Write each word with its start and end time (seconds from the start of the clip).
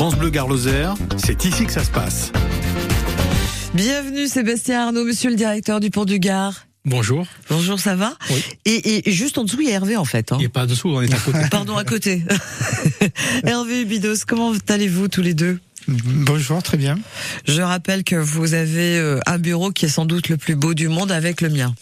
France 0.00 0.16
Bleu 0.16 0.30
Garloser, 0.30 0.88
c'est 1.18 1.44
ici 1.44 1.66
que 1.66 1.72
ça 1.72 1.84
se 1.84 1.90
passe. 1.90 2.32
Bienvenue 3.74 4.28
Sébastien 4.28 4.86
Arnaud, 4.86 5.04
monsieur 5.04 5.28
le 5.28 5.36
directeur 5.36 5.78
du 5.78 5.90
Pont 5.90 6.06
du 6.06 6.18
Gard. 6.18 6.54
Bonjour. 6.86 7.26
Bonjour, 7.50 7.78
ça 7.78 7.96
va 7.96 8.14
Oui. 8.30 8.42
et, 8.64 9.06
et 9.10 9.12
juste 9.12 9.36
en 9.36 9.44
dessous, 9.44 9.58
il 9.60 9.68
y 9.68 9.70
a 9.72 9.74
Hervé 9.74 9.98
en 9.98 10.06
fait. 10.06 10.32
hein. 10.32 10.36
Il 10.40 10.44
n'est 10.44 10.48
pas 10.48 10.64
dessous, 10.64 10.88
on 10.88 11.02
est 11.02 11.12
à 11.12 11.18
côté. 11.18 11.38
Pardon, 11.50 11.76
à 11.76 11.84
côté. 11.84 12.22
Hervé 13.44 13.80
et 13.82 13.84
Bidos, 13.84 14.24
comment 14.26 14.54
allez-vous 14.70 15.08
tous 15.08 15.20
les 15.20 15.34
deux? 15.34 15.60
Bonjour, 15.86 16.62
très 16.62 16.78
bien. 16.78 16.98
Je 17.46 17.60
rappelle 17.60 18.02
que 18.02 18.16
vous 18.16 18.54
avez 18.54 18.96
euh, 18.96 19.20
un 19.26 19.36
bureau 19.36 19.70
qui 19.70 19.84
est 19.84 19.90
sans 19.90 20.06
doute 20.06 20.30
le 20.30 20.38
plus 20.38 20.56
beau 20.56 20.72
du 20.72 20.88
monde 20.88 21.12
avec 21.12 21.42
le 21.42 21.50
mien. 21.50 21.74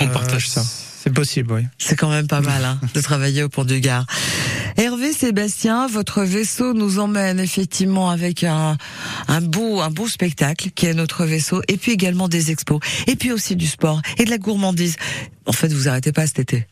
On 0.00 0.08
partage 0.08 0.46
Euh, 0.46 0.62
ça. 0.62 0.64
C'est 1.02 1.12
possible, 1.12 1.52
oui. 1.52 1.62
C'est 1.78 1.94
quand 1.94 2.08
même 2.10 2.26
pas 2.26 2.40
mal 2.40 2.64
hein, 2.64 2.80
de 2.94 3.00
travailler 3.02 3.42
au 3.44 3.48
Pont 3.50 3.64
du 3.64 3.80
Gard. 3.80 4.06
Sébastien, 5.16 5.86
votre 5.86 6.22
vaisseau 6.24 6.74
nous 6.74 6.98
emmène 6.98 7.40
effectivement 7.40 8.10
avec 8.10 8.44
un, 8.44 8.76
un 9.28 9.40
beau 9.40 9.80
un 9.80 9.88
beau 9.88 10.08
spectacle 10.08 10.70
qui 10.74 10.84
est 10.84 10.92
notre 10.92 11.24
vaisseau 11.24 11.62
et 11.68 11.78
puis 11.78 11.92
également 11.92 12.28
des 12.28 12.50
expos 12.50 12.80
et 13.06 13.16
puis 13.16 13.32
aussi 13.32 13.56
du 13.56 13.66
sport 13.66 14.02
et 14.18 14.26
de 14.26 14.30
la 14.30 14.36
gourmandise. 14.36 14.96
En 15.46 15.52
fait, 15.52 15.72
vous 15.72 15.88
arrêtez 15.88 16.12
pas 16.12 16.26
cet 16.26 16.40
été. 16.40 16.66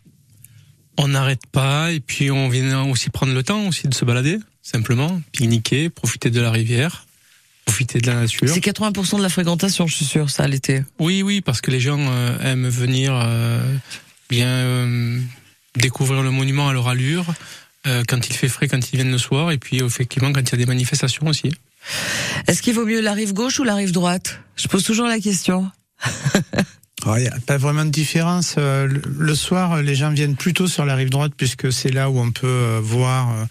On 0.98 1.08
n'arrête 1.08 1.46
pas 1.50 1.90
et 1.92 2.00
puis 2.00 2.30
on 2.30 2.50
vient 2.50 2.84
aussi 2.84 3.08
prendre 3.08 3.32
le 3.32 3.42
temps 3.42 3.66
aussi 3.66 3.88
de 3.88 3.94
se 3.94 4.04
balader, 4.04 4.38
simplement, 4.60 5.22
pique-niquer, 5.32 5.88
profiter 5.88 6.30
de 6.30 6.40
la 6.42 6.50
rivière, 6.50 7.06
profiter 7.64 7.98
de 7.98 8.06
la 8.06 8.14
nature. 8.14 8.46
C'est 8.46 8.60
80% 8.60 9.16
de 9.16 9.22
la 9.22 9.30
fréquentation, 9.30 9.86
je 9.86 9.96
suis 9.96 10.04
sûr, 10.04 10.28
ça 10.28 10.46
l'été. 10.46 10.84
Oui, 10.98 11.22
oui, 11.22 11.40
parce 11.40 11.62
que 11.62 11.70
les 11.70 11.80
gens 11.80 11.98
euh, 11.98 12.38
aiment 12.40 12.68
venir 12.68 13.14
euh, 13.14 13.58
bien 14.28 14.48
euh, 14.48 15.18
découvrir 15.76 16.22
le 16.22 16.30
monument 16.30 16.68
à 16.68 16.74
leur 16.74 16.88
allure, 16.88 17.24
quand 18.08 18.28
il 18.28 18.34
fait 18.34 18.48
frais, 18.48 18.68
quand 18.68 18.92
ils 18.92 18.96
viennent 18.96 19.10
le 19.12 19.18
soir, 19.18 19.50
et 19.52 19.58
puis 19.58 19.78
effectivement 19.82 20.32
quand 20.32 20.40
il 20.40 20.50
y 20.52 20.54
a 20.54 20.58
des 20.58 20.66
manifestations 20.66 21.26
aussi. 21.26 21.50
Est-ce 22.46 22.62
qu'il 22.62 22.74
vaut 22.74 22.86
mieux 22.86 23.00
la 23.00 23.12
rive 23.12 23.32
gauche 23.34 23.58
ou 23.60 23.64
la 23.64 23.74
rive 23.74 23.92
droite? 23.92 24.40
Je 24.56 24.68
pose 24.68 24.82
toujours 24.84 25.06
la 25.06 25.18
question. 25.20 25.70
Il 27.06 27.20
n'y 27.20 27.28
a 27.28 27.36
pas 27.46 27.58
vraiment 27.58 27.84
de 27.84 27.90
différence. 27.90 28.54
Euh, 28.56 28.88
Le 29.18 29.34
soir, 29.34 29.82
les 29.82 29.94
gens 29.94 30.10
viennent 30.10 30.36
plutôt 30.36 30.66
sur 30.66 30.86
la 30.86 30.94
rive 30.94 31.10
droite 31.10 31.32
puisque 31.36 31.70
c'est 31.70 31.90
là 31.90 32.08
où 32.08 32.18
on 32.18 32.30
peut 32.30 32.46
euh, 32.46 32.80
voir 32.82 33.30
euh, 33.30 33.44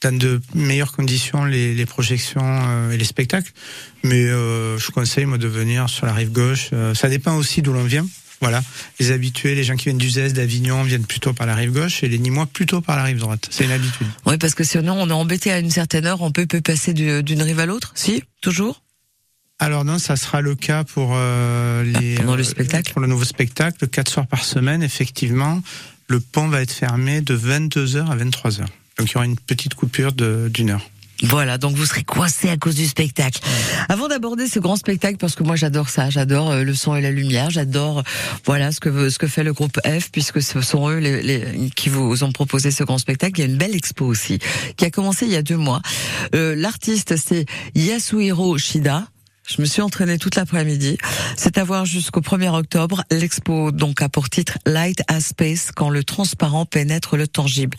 dans 0.00 0.16
de 0.16 0.40
meilleures 0.54 0.92
conditions 0.92 1.44
les, 1.44 1.74
les 1.74 1.84
projections 1.86 2.40
euh, 2.42 2.92
et 2.92 2.96
les 2.96 3.04
spectacles. 3.04 3.52
Mais 4.04 4.24
euh, 4.24 4.78
je 4.78 4.90
conseille 4.90 5.26
moi 5.26 5.36
de 5.36 5.48
venir 5.48 5.90
sur 5.90 6.06
la 6.06 6.14
rive 6.14 6.32
gauche. 6.32 6.70
Euh, 6.72 6.94
Ça 6.94 7.10
dépend 7.10 7.36
aussi 7.36 7.60
d'où 7.60 7.74
l'on 7.74 7.84
vient. 7.84 8.06
Voilà, 8.40 8.62
les 9.00 9.10
habitués, 9.10 9.54
les 9.54 9.64
gens 9.64 9.76
qui 9.76 9.84
viennent 9.84 9.96
d'Uzès, 9.98 10.32
d'Avignon 10.32 10.82
viennent 10.82 11.06
plutôt 11.06 11.32
par 11.32 11.46
la 11.46 11.54
rive 11.54 11.72
gauche 11.72 12.02
et 12.02 12.08
les 12.08 12.18
Nîmois 12.18 12.46
plutôt 12.46 12.80
par 12.82 12.96
la 12.96 13.04
rive 13.04 13.18
droite. 13.18 13.48
C'est 13.50 13.64
une 13.64 13.70
habitude. 13.70 14.06
Oui, 14.26 14.36
parce 14.38 14.54
que 14.54 14.64
sinon 14.64 14.94
on 15.00 15.08
est 15.08 15.12
embêté 15.12 15.50
à 15.50 15.58
une 15.58 15.70
certaine 15.70 16.04
heure, 16.06 16.20
on 16.20 16.30
peut, 16.30 16.46
peut 16.46 16.60
passer 16.60 16.92
du- 16.92 17.22
d'une 17.22 17.40
rive 17.42 17.60
à 17.60 17.66
l'autre 17.66 17.92
Si 17.94 18.22
Toujours? 18.42 18.82
Alors 19.60 19.84
non, 19.84 19.98
ça 19.98 20.16
sera 20.16 20.40
le 20.40 20.54
cas 20.56 20.84
pour 20.84 21.12
euh, 21.14 21.84
les 21.84 22.16
Pendant 22.16 22.34
le 22.36 22.42
euh, 22.42 22.44
spectacle? 22.44 22.92
pour 22.92 23.00
le 23.00 23.06
nouveau 23.06 23.24
spectacle, 23.24 23.86
quatre 23.88 24.10
soirs 24.10 24.26
par 24.26 24.44
semaine. 24.44 24.82
Effectivement, 24.82 25.62
le 26.08 26.20
pont 26.20 26.48
va 26.48 26.60
être 26.60 26.72
fermé 26.72 27.20
de 27.20 27.36
22h 27.36 28.10
à 28.10 28.16
23h. 28.16 28.58
Donc 28.98 29.08
il 29.10 29.12
y 29.12 29.16
aura 29.16 29.24
une 29.24 29.38
petite 29.38 29.74
coupure 29.74 30.12
d'une 30.12 30.70
heure. 30.70 30.90
Voilà, 31.22 31.58
donc 31.58 31.76
vous 31.76 31.86
serez 31.86 32.02
coincé 32.02 32.48
à 32.50 32.56
cause 32.56 32.74
du 32.74 32.86
spectacle. 32.86 33.40
Avant 33.88 34.08
d'aborder 34.08 34.48
ce 34.48 34.58
grand 34.58 34.76
spectacle, 34.76 35.16
parce 35.16 35.34
que 35.36 35.42
moi 35.44 35.56
j'adore 35.56 35.88
ça, 35.88 36.10
j'adore 36.10 36.50
euh, 36.50 36.64
le 36.64 36.74
son 36.74 36.96
et 36.96 37.00
la 37.00 37.10
lumière, 37.12 37.50
j'adore 37.50 38.02
voilà 38.44 38.72
ce 38.72 38.80
que 38.80 39.08
ce 39.08 39.18
que 39.18 39.26
fait 39.28 39.44
le 39.44 39.52
groupe 39.52 39.78
F, 39.86 40.10
puisque 40.10 40.42
ce 40.42 40.60
sont 40.60 40.88
eux 40.90 40.98
les, 40.98 41.22
les- 41.22 41.70
qui 41.70 41.88
vous 41.88 42.24
ont 42.24 42.32
proposé 42.32 42.70
ce 42.72 42.82
grand 42.84 42.98
spectacle. 42.98 43.38
Il 43.38 43.44
y 43.44 43.46
a 43.46 43.50
une 43.50 43.56
belle 43.58 43.74
expo 43.76 44.04
aussi 44.04 44.38
qui 44.76 44.84
a 44.84 44.90
commencé 44.90 45.24
il 45.26 45.32
y 45.32 45.36
a 45.36 45.42
deux 45.42 45.56
mois. 45.56 45.80
Euh, 46.34 46.54
L'artiste 46.56 47.16
c'est 47.16 47.46
Yasuhiro 47.74 48.58
Shida. 48.58 49.04
Je 49.46 49.60
me 49.60 49.66
suis 49.66 49.82
entraînée 49.82 50.16
toute 50.16 50.36
l'après-midi. 50.36 50.96
C'est 51.36 51.58
à 51.58 51.64
voir 51.64 51.84
jusqu'au 51.84 52.20
1er 52.22 52.48
octobre. 52.48 53.04
L'expo 53.10 53.72
donc 53.72 54.00
a 54.00 54.08
pour 54.08 54.30
titre 54.30 54.56
Light 54.64 55.02
as 55.06 55.20
Space 55.20 55.68
quand 55.76 55.90
le 55.90 56.02
transparent 56.02 56.64
pénètre 56.64 57.16
le 57.18 57.28
tangible. 57.28 57.76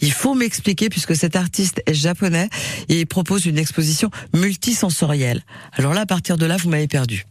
Il 0.00 0.12
faut 0.12 0.34
m'expliquer 0.34 0.88
puisque 0.88 1.16
cet 1.16 1.36
artiste 1.36 1.82
est 1.86 1.94
japonais 1.94 2.48
et 2.88 3.00
il 3.00 3.06
propose 3.06 3.46
une 3.46 3.58
exposition 3.58 4.10
multisensorielle. 4.34 5.42
Alors 5.72 5.94
là, 5.94 6.02
à 6.02 6.06
partir 6.06 6.36
de 6.36 6.46
là, 6.46 6.56
vous 6.56 6.68
m'avez 6.68 6.88
perdu. 6.88 7.26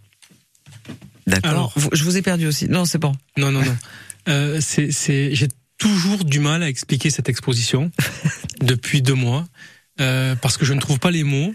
D'accord. 1.28 1.74
Je 1.92 2.03
vous 2.03 2.18
ai 2.18 2.22
perdu 2.22 2.48
aussi. 2.48 2.68
Non, 2.68 2.86
c'est 2.86 3.00
bon. 3.00 3.14
Non, 3.38 3.52
non, 3.52 3.64
non. 3.64 3.78
Euh, 4.28 4.59
c'est, 4.62 4.92
c'est, 4.92 5.34
j'ai 5.34 5.48
toujours 5.78 6.24
du 6.24 6.40
mal 6.40 6.64
à 6.64 6.70
expliquer 6.70 7.09
cette 7.09 7.30
exposition 7.30 7.92
depuis 8.62 9.02
deux 9.02 9.14
mois 9.14 9.46
euh, 10.02 10.36
parce 10.36 10.58
que 10.58 10.66
je 10.66 10.74
ne 10.74 10.80
trouve 10.80 11.00
pas 11.00 11.12
les 11.12 11.24
mots. 11.24 11.53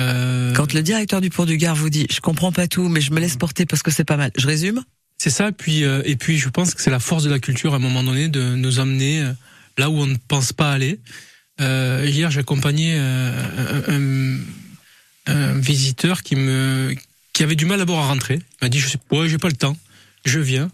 Euh, 0.00 0.52
Quand 0.54 0.72
le 0.72 0.82
directeur 0.82 1.20
du 1.20 1.30
Pont 1.30 1.44
du 1.44 1.56
Gard 1.56 1.76
vous 1.76 1.90
dit, 1.90 2.06
je 2.10 2.20
comprends 2.20 2.52
pas 2.52 2.66
tout, 2.66 2.88
mais 2.88 3.00
je 3.00 3.12
me 3.12 3.20
laisse 3.20 3.36
porter 3.36 3.66
parce 3.66 3.82
que 3.82 3.90
c'est 3.90 4.04
pas 4.04 4.16
mal. 4.16 4.30
Je 4.36 4.46
résume. 4.46 4.82
C'est 5.18 5.30
ça, 5.30 5.48
et 5.48 5.52
puis, 5.52 5.84
euh, 5.84 6.02
et 6.04 6.16
puis 6.16 6.38
je 6.38 6.48
pense 6.48 6.74
que 6.74 6.82
c'est 6.82 6.90
la 6.90 6.98
force 6.98 7.22
de 7.22 7.30
la 7.30 7.38
culture 7.38 7.74
à 7.74 7.76
un 7.76 7.80
moment 7.80 8.02
donné 8.02 8.28
de 8.28 8.56
nous 8.56 8.80
amener 8.80 9.24
là 9.78 9.90
où 9.90 9.94
on 9.94 10.06
ne 10.06 10.16
pense 10.28 10.52
pas 10.52 10.72
aller. 10.72 11.00
Euh, 11.60 12.06
hier, 12.08 12.30
j'ai 12.30 12.40
accompagné 12.40 12.94
euh, 12.96 14.38
un, 15.26 15.54
visiteur 15.54 16.22
qui 16.22 16.34
me 16.34 16.94
qui 17.32 17.42
avait 17.42 17.54
du 17.54 17.64
mal 17.64 17.78
d'abord 17.78 18.00
à 18.00 18.06
rentrer. 18.06 18.34
Il 18.34 18.64
m'a 18.64 18.68
dit 18.68 18.78
je 18.78 18.88
sais 18.88 18.98
ouais, 19.10 19.28
j'ai 19.28 19.38
pas 19.38 19.48
le 19.48 19.56
temps, 19.56 19.76
je 20.24 20.40
viens. 20.40 20.70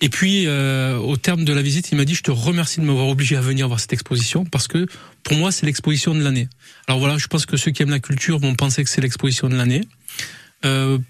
Et 0.00 0.08
puis 0.08 0.46
euh, 0.46 0.96
au 0.96 1.16
terme 1.16 1.44
de 1.44 1.52
la 1.52 1.60
visite, 1.60 1.90
il 1.90 1.96
m'a 1.96 2.04
dit 2.04 2.14
je 2.14 2.22
te 2.22 2.30
remercie 2.30 2.80
de 2.80 2.84
m'avoir 2.84 3.08
obligé 3.08 3.36
à 3.36 3.40
venir 3.40 3.66
voir 3.66 3.80
cette 3.80 3.92
exposition 3.92 4.44
parce 4.44 4.68
que 4.68 4.86
pour 5.24 5.36
moi 5.36 5.50
c'est 5.52 5.66
l'exposition 5.66 6.14
de 6.14 6.22
l'année. 6.22 6.48
Alors 6.86 7.00
voilà, 7.00 7.18
je 7.18 7.26
pense 7.26 7.44
que 7.44 7.56
ceux 7.56 7.72
qui 7.72 7.82
aiment 7.82 7.90
la 7.90 8.00
culture 8.00 8.38
vont 8.38 8.54
penser 8.54 8.84
que 8.84 8.90
c'est 8.90 9.00
l'exposition 9.00 9.48
de 9.48 9.56
l'année. 9.56 9.82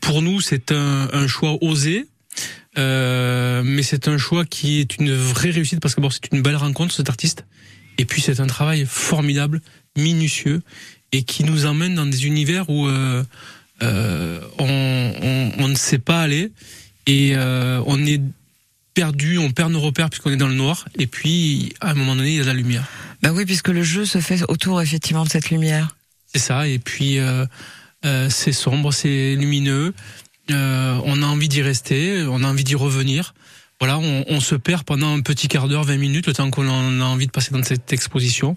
Pour 0.00 0.22
nous, 0.22 0.40
c'est 0.40 0.70
un 0.72 1.26
choix 1.26 1.58
osé. 1.60 2.06
Euh, 2.78 3.62
mais 3.64 3.82
c'est 3.82 4.08
un 4.08 4.18
choix 4.18 4.44
qui 4.44 4.80
est 4.80 4.96
une 4.98 5.12
vraie 5.12 5.50
réussite 5.50 5.80
parce 5.80 5.94
que 5.94 6.00
bon, 6.00 6.10
c'est 6.10 6.32
une 6.32 6.42
belle 6.42 6.56
rencontre 6.56 6.94
cet 6.94 7.08
artiste 7.08 7.44
et 7.98 8.04
puis 8.04 8.22
c'est 8.22 8.40
un 8.40 8.46
travail 8.46 8.86
formidable, 8.86 9.60
minutieux 9.96 10.62
et 11.12 11.24
qui 11.24 11.42
nous 11.42 11.66
emmène 11.66 11.96
dans 11.96 12.06
des 12.06 12.26
univers 12.26 12.70
où 12.70 12.86
euh, 12.86 13.24
euh, 13.82 14.40
on, 14.58 15.12
on, 15.22 15.64
on 15.64 15.68
ne 15.68 15.74
sait 15.74 15.98
pas 15.98 16.22
aller 16.22 16.52
et 17.06 17.34
on 17.36 18.06
est 18.06 18.20
perdu, 18.94 19.38
on 19.38 19.50
perd 19.50 19.72
nos 19.72 19.80
repères 19.80 20.10
puisqu'on 20.10 20.30
est 20.30 20.36
dans 20.36 20.46
le 20.46 20.54
noir 20.54 20.88
et 20.96 21.08
puis 21.08 21.72
à 21.80 21.90
un 21.90 21.94
moment 21.94 22.14
donné 22.14 22.30
il 22.30 22.36
y 22.36 22.40
a 22.40 22.42
de 22.42 22.46
la 22.46 22.54
lumière. 22.54 22.84
Bah 23.22 23.32
oui, 23.32 23.44
puisque 23.44 23.68
le 23.68 23.82
jeu 23.82 24.04
se 24.04 24.20
fait 24.20 24.42
autour 24.48 24.80
effectivement 24.80 25.24
de 25.24 25.30
cette 25.30 25.50
lumière. 25.50 25.96
C'est 26.32 26.38
ça 26.38 26.68
et 26.68 26.78
puis 26.78 27.18
c'est 28.28 28.52
sombre, 28.52 28.92
c'est 28.92 29.34
lumineux. 29.34 29.92
Euh, 30.52 31.00
on 31.04 31.22
a 31.22 31.26
envie 31.26 31.48
d'y 31.48 31.62
rester, 31.62 32.24
on 32.28 32.42
a 32.42 32.46
envie 32.46 32.64
d'y 32.64 32.74
revenir. 32.74 33.34
Voilà, 33.80 33.98
on, 33.98 34.24
on 34.28 34.40
se 34.40 34.54
perd 34.54 34.84
pendant 34.84 35.14
un 35.16 35.20
petit 35.20 35.48
quart 35.48 35.66
d'heure, 35.66 35.84
20 35.84 35.96
minutes, 35.96 36.26
le 36.26 36.34
temps 36.34 36.50
qu'on 36.50 36.68
a 36.68 37.04
envie 37.04 37.26
de 37.26 37.32
passer 37.32 37.50
dans 37.52 37.62
cette 37.62 37.92
exposition. 37.92 38.56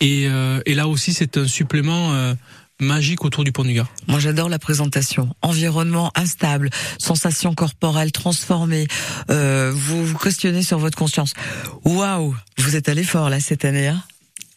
Et, 0.00 0.26
euh, 0.28 0.60
et 0.66 0.74
là 0.74 0.88
aussi, 0.88 1.12
c'est 1.12 1.36
un 1.36 1.46
supplément 1.46 2.12
euh, 2.12 2.34
magique 2.80 3.24
autour 3.24 3.44
du 3.44 3.52
pont 3.52 3.64
du 3.64 3.74
Gard. 3.74 3.88
Moi, 4.08 4.18
j'adore 4.18 4.48
la 4.48 4.58
présentation. 4.58 5.34
Environnement 5.42 6.10
instable, 6.14 6.70
sensations 6.98 7.54
corporelles 7.54 8.12
transformées. 8.12 8.86
Euh, 9.30 9.72
vous 9.74 10.04
vous 10.04 10.18
questionnez 10.18 10.62
sur 10.62 10.78
votre 10.78 10.96
conscience. 10.96 11.34
Waouh, 11.84 12.34
vous 12.58 12.76
êtes 12.76 12.88
allé 12.88 13.04
fort 13.04 13.30
là 13.30 13.40
cette 13.40 13.64
année. 13.64 13.88
Hein? 13.88 14.02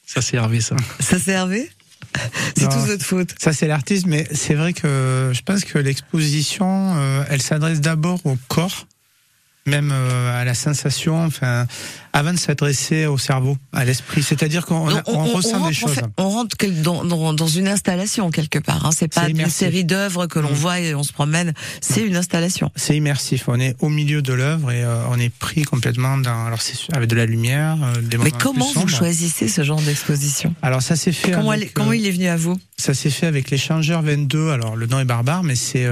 Ça, 0.06 0.22
c'est 0.22 0.38
Hervé, 0.38 0.62
ça. 0.62 0.76
Ça 1.00 1.20
s'est 1.20 1.32
Hervé? 1.32 1.70
C'est 2.58 2.64
Non. 2.66 2.70
tout 2.70 2.80
votre 2.80 3.04
faute. 3.06 3.36
Ça 3.42 3.54
c'est 3.54 3.68
l'artiste, 3.68 4.06
mais 4.06 4.28
c'est 4.34 4.54
vrai 4.56 4.74
que 4.74 5.32
je 5.34 5.42
pense 5.42 5.64
que 5.64 5.78
l'exposition, 5.80 6.94
euh, 6.98 7.24
elle 7.30 7.42
s'adresse 7.42 7.82
d'abord 7.82 8.20
au 8.26 8.38
corps, 8.48 8.88
même 9.66 9.92
euh, 9.94 10.42
à 10.42 10.44
la 10.44 10.54
sensation, 10.54 11.24
enfin, 11.24 11.66
avant 12.12 12.34
de 12.34 12.38
s'adresser 12.38 13.06
au 13.06 13.18
cerveau, 13.18 13.58
à 13.72 13.86
l'esprit. 13.86 14.22
C'est-à-dire 14.22 14.66
qu'on 14.66 14.90
on, 15.08 15.24
ressent 15.34 15.58
rentre, 15.58 15.68
des 15.70 15.74
choses. 15.74 15.94
fait, 15.94 16.06
on 16.18 16.30
rentre 16.30 16.56
dans, 16.82 17.06
dans, 17.06 17.34
dans 17.34 17.48
une 17.48 17.68
installation 17.70 18.30
quelque 18.30 18.60
part. 18.60 18.86
Hein. 18.86 18.90
C'est 18.96 19.08
pas 19.14 19.30
une 19.30 19.50
série 19.50 19.86
d'œuvres 19.86 20.28
que 20.28 20.40
l'on 20.40 20.50
Mm. 20.52 20.56
voit 20.56 20.80
et 20.82 20.94
on 20.96 21.04
se 21.04 21.14
promène. 21.14 21.54
C'est 21.82 22.02
une 22.06 22.16
installation. 22.18 22.72
C'est 22.76 22.98
immersif. 22.98 23.46
On 23.48 23.60
est 23.60 23.76
au 23.80 23.90
milieu 23.90 24.22
de 24.22 24.34
l'œuvre 24.34 24.72
et 24.72 24.84
euh, 24.84 25.02
on 25.10 25.18
est 25.18 25.30
pris 25.34 25.64
complètement 25.64 26.18
dans. 26.18 26.46
Alors 26.46 26.62
c'est 26.62 26.76
avec 26.96 27.10
de 27.10 27.16
la 27.16 27.26
lumière, 27.26 27.78
euh, 27.82 28.02
des 28.02 28.18
Mais 28.18 28.32
comment 28.32 28.70
vous 28.76 28.88
choisissez 28.90 29.48
ce 29.48 29.64
genre 29.64 29.82
d'exposition? 29.82 30.54
Alors 30.62 30.82
ça 30.82 30.96
s'est 30.98 31.12
fait. 31.14 31.32
comment, 31.32 31.52
avec, 31.52 31.68
elle- 31.68 31.74
comment 31.74 31.92
euh, 31.92 31.96
il 31.96 32.06
est 32.06 32.12
venu 32.12 32.28
à 32.28 32.36
vous? 32.36 32.60
Ça 32.78 32.94
s'est 32.94 33.10
fait 33.10 33.28
avec 33.28 33.50
l'échangeur 33.50 34.02
22. 34.02 34.50
Alors 34.52 34.76
le 34.76 34.88
nom 34.88 35.00
est 35.00 35.06
barbare, 35.06 35.44
mais 35.44 35.56
c'est 35.56 35.88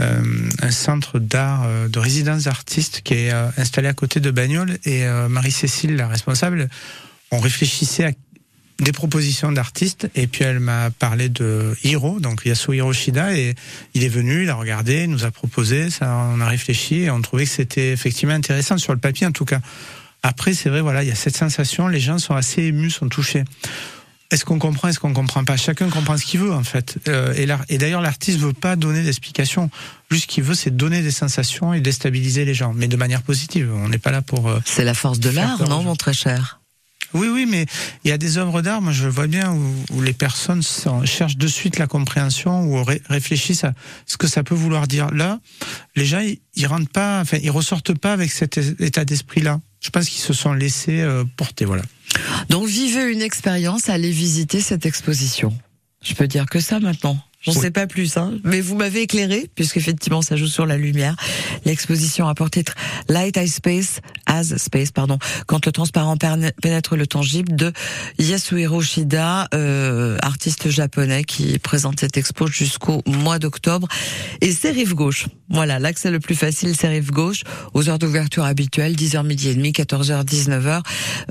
euh, 0.00 0.22
un 0.62 0.70
centre 0.70 1.18
d'art 1.18 1.64
euh, 1.66 1.88
de 1.88 1.98
résidence 1.98 2.44
d'artistes 2.44 3.00
qui 3.02 3.14
est 3.14 3.32
euh, 3.32 3.48
installé 3.56 3.88
à 3.88 3.94
côté 3.94 4.20
de 4.20 4.30
Bagnoles 4.30 4.78
et 4.84 5.04
Marie-Cécile, 5.28 5.96
la 5.96 6.06
responsable, 6.06 6.68
on 7.32 7.40
réfléchissait 7.40 8.04
à 8.04 8.12
des 8.78 8.92
propositions 8.92 9.50
d'artistes 9.50 10.08
et 10.14 10.28
puis 10.28 10.44
elle 10.44 10.60
m'a 10.60 10.90
parlé 10.90 11.28
de 11.28 11.76
Hiro, 11.82 12.20
donc 12.20 12.46
Yasuhiro 12.46 12.92
Shida 12.92 13.36
et 13.36 13.56
il 13.94 14.04
est 14.04 14.08
venu, 14.08 14.44
il 14.44 14.50
a 14.50 14.54
regardé, 14.54 15.02
il 15.02 15.10
nous 15.10 15.24
a 15.24 15.32
proposé, 15.32 15.90
ça, 15.90 16.14
on 16.32 16.40
a 16.40 16.46
réfléchi 16.46 17.02
et 17.02 17.10
on 17.10 17.20
trouvait 17.20 17.44
que 17.44 17.50
c'était 17.50 17.90
effectivement 17.90 18.34
intéressant 18.34 18.78
sur 18.78 18.92
le 18.92 19.00
papier 19.00 19.26
en 19.26 19.32
tout 19.32 19.44
cas. 19.44 19.60
Après 20.22 20.54
c'est 20.54 20.68
vrai 20.68 20.80
voilà, 20.80 21.02
il 21.02 21.08
y 21.08 21.12
a 21.12 21.16
cette 21.16 21.36
sensation, 21.36 21.88
les 21.88 22.00
gens 22.00 22.18
sont 22.18 22.36
assez 22.36 22.62
émus, 22.62 22.90
sont 22.90 23.08
touchés. 23.08 23.42
Est-ce 24.30 24.44
qu'on 24.44 24.58
comprend, 24.58 24.88
est-ce 24.88 25.00
qu'on 25.00 25.14
comprend 25.14 25.44
pas? 25.44 25.56
Chacun 25.56 25.88
comprend 25.88 26.16
ce 26.18 26.24
qu'il 26.24 26.40
veut 26.40 26.52
en 26.52 26.62
fait. 26.62 26.98
Euh, 27.08 27.32
et, 27.34 27.48
et 27.74 27.78
d'ailleurs, 27.78 28.02
l'artiste 28.02 28.38
veut 28.38 28.52
pas 28.52 28.76
donner 28.76 29.02
d'explications. 29.02 29.70
Juste 30.10 30.24
ce 30.24 30.26
qu'il 30.28 30.44
veut, 30.44 30.54
c'est 30.54 30.76
donner 30.76 31.02
des 31.02 31.10
sensations 31.10 31.72
et 31.72 31.80
déstabiliser 31.80 32.44
les 32.44 32.54
gens, 32.54 32.72
mais 32.74 32.88
de 32.88 32.96
manière 32.96 33.22
positive. 33.22 33.72
On 33.74 33.88
n'est 33.88 33.98
pas 33.98 34.10
là 34.10 34.20
pour. 34.20 34.48
Euh, 34.48 34.60
c'est 34.66 34.84
la 34.84 34.94
force 34.94 35.18
de 35.18 35.30
l'art, 35.30 35.66
non, 35.68 35.82
mon 35.82 35.96
très 35.96 36.12
cher? 36.12 36.60
Oui, 37.14 37.28
oui, 37.28 37.46
mais 37.48 37.64
il 38.04 38.10
y 38.10 38.12
a 38.12 38.18
des 38.18 38.36
œuvres 38.36 38.60
d'art, 38.60 38.82
moi 38.82 38.92
je 38.92 39.08
vois 39.08 39.26
bien, 39.26 39.50
où, 39.50 40.02
les 40.02 40.12
personnes 40.12 40.62
cherchent 41.04 41.38
de 41.38 41.48
suite 41.48 41.78
la 41.78 41.86
compréhension 41.86 42.64
ou 42.64 42.84
réfléchissent 43.08 43.64
à 43.64 43.72
ce 44.04 44.18
que 44.18 44.26
ça 44.26 44.42
peut 44.42 44.54
vouloir 44.54 44.86
dire. 44.86 45.10
Là, 45.10 45.40
les 45.96 46.04
gens, 46.04 46.22
ils, 46.54 46.66
rentrent 46.66 46.90
pas, 46.90 47.20
enfin, 47.20 47.38
ils 47.42 47.50
ressortent 47.50 47.96
pas 47.96 48.12
avec 48.12 48.30
cet 48.30 48.58
état 48.58 49.06
d'esprit-là. 49.06 49.60
Je 49.80 49.88
pense 49.90 50.06
qu'ils 50.08 50.20
se 50.20 50.34
sont 50.34 50.52
laissés 50.52 51.00
euh, 51.00 51.24
porter, 51.36 51.64
voilà. 51.64 51.82
Donc 52.48 52.66
vivez 52.66 53.12
une 53.12 53.22
expérience, 53.22 53.88
allez 53.88 54.10
visiter 54.10 54.60
cette 54.60 54.86
exposition. 54.86 55.56
Je 56.02 56.14
peux 56.14 56.26
dire 56.26 56.46
que 56.46 56.60
ça 56.60 56.80
maintenant. 56.80 57.18
J'en 57.40 57.52
sais 57.52 57.70
pas 57.70 57.86
plus, 57.86 58.16
hein. 58.16 58.32
mais 58.42 58.60
vous 58.60 58.74
m'avez 58.74 59.02
éclairé, 59.02 59.48
puisqu'effectivement 59.54 60.22
ça 60.22 60.34
joue 60.34 60.48
sur 60.48 60.66
la 60.66 60.76
lumière. 60.76 61.14
L'exposition 61.64 62.26
a 62.26 62.34
pour 62.34 62.50
titre 62.50 62.74
Light 63.08 63.36
Eye 63.36 63.48
Space, 63.48 64.00
As 64.26 64.56
Space, 64.56 64.90
pardon, 64.90 65.18
quand 65.46 65.64
le 65.64 65.70
transparent 65.70 66.16
pénètre 66.16 66.96
le 66.96 67.06
tangible 67.06 67.54
de 67.54 67.72
Yasuhiro 68.18 68.82
Shida, 68.82 69.46
euh, 69.54 70.18
artiste 70.20 70.68
japonais 70.68 71.22
qui 71.22 71.60
présente 71.60 72.00
cette 72.00 72.16
expo 72.16 72.48
jusqu'au 72.48 73.02
mois 73.06 73.38
d'octobre. 73.38 73.86
Et 74.40 74.50
c'est 74.50 74.72
rive 74.72 74.94
gauche. 74.94 75.26
Voilà, 75.48 75.78
l'accès 75.78 76.10
le 76.10 76.18
plus 76.18 76.34
facile, 76.34 76.74
c'est 76.76 76.88
rive 76.88 77.12
gauche, 77.12 77.42
aux 77.72 77.88
heures 77.88 78.00
d'ouverture 78.00 78.44
habituelles, 78.44 78.96
10h 78.96 79.24
midi 79.24 79.50
et 79.50 79.54
demi, 79.54 79.70
14h, 79.70 80.24
19h. 80.24 80.82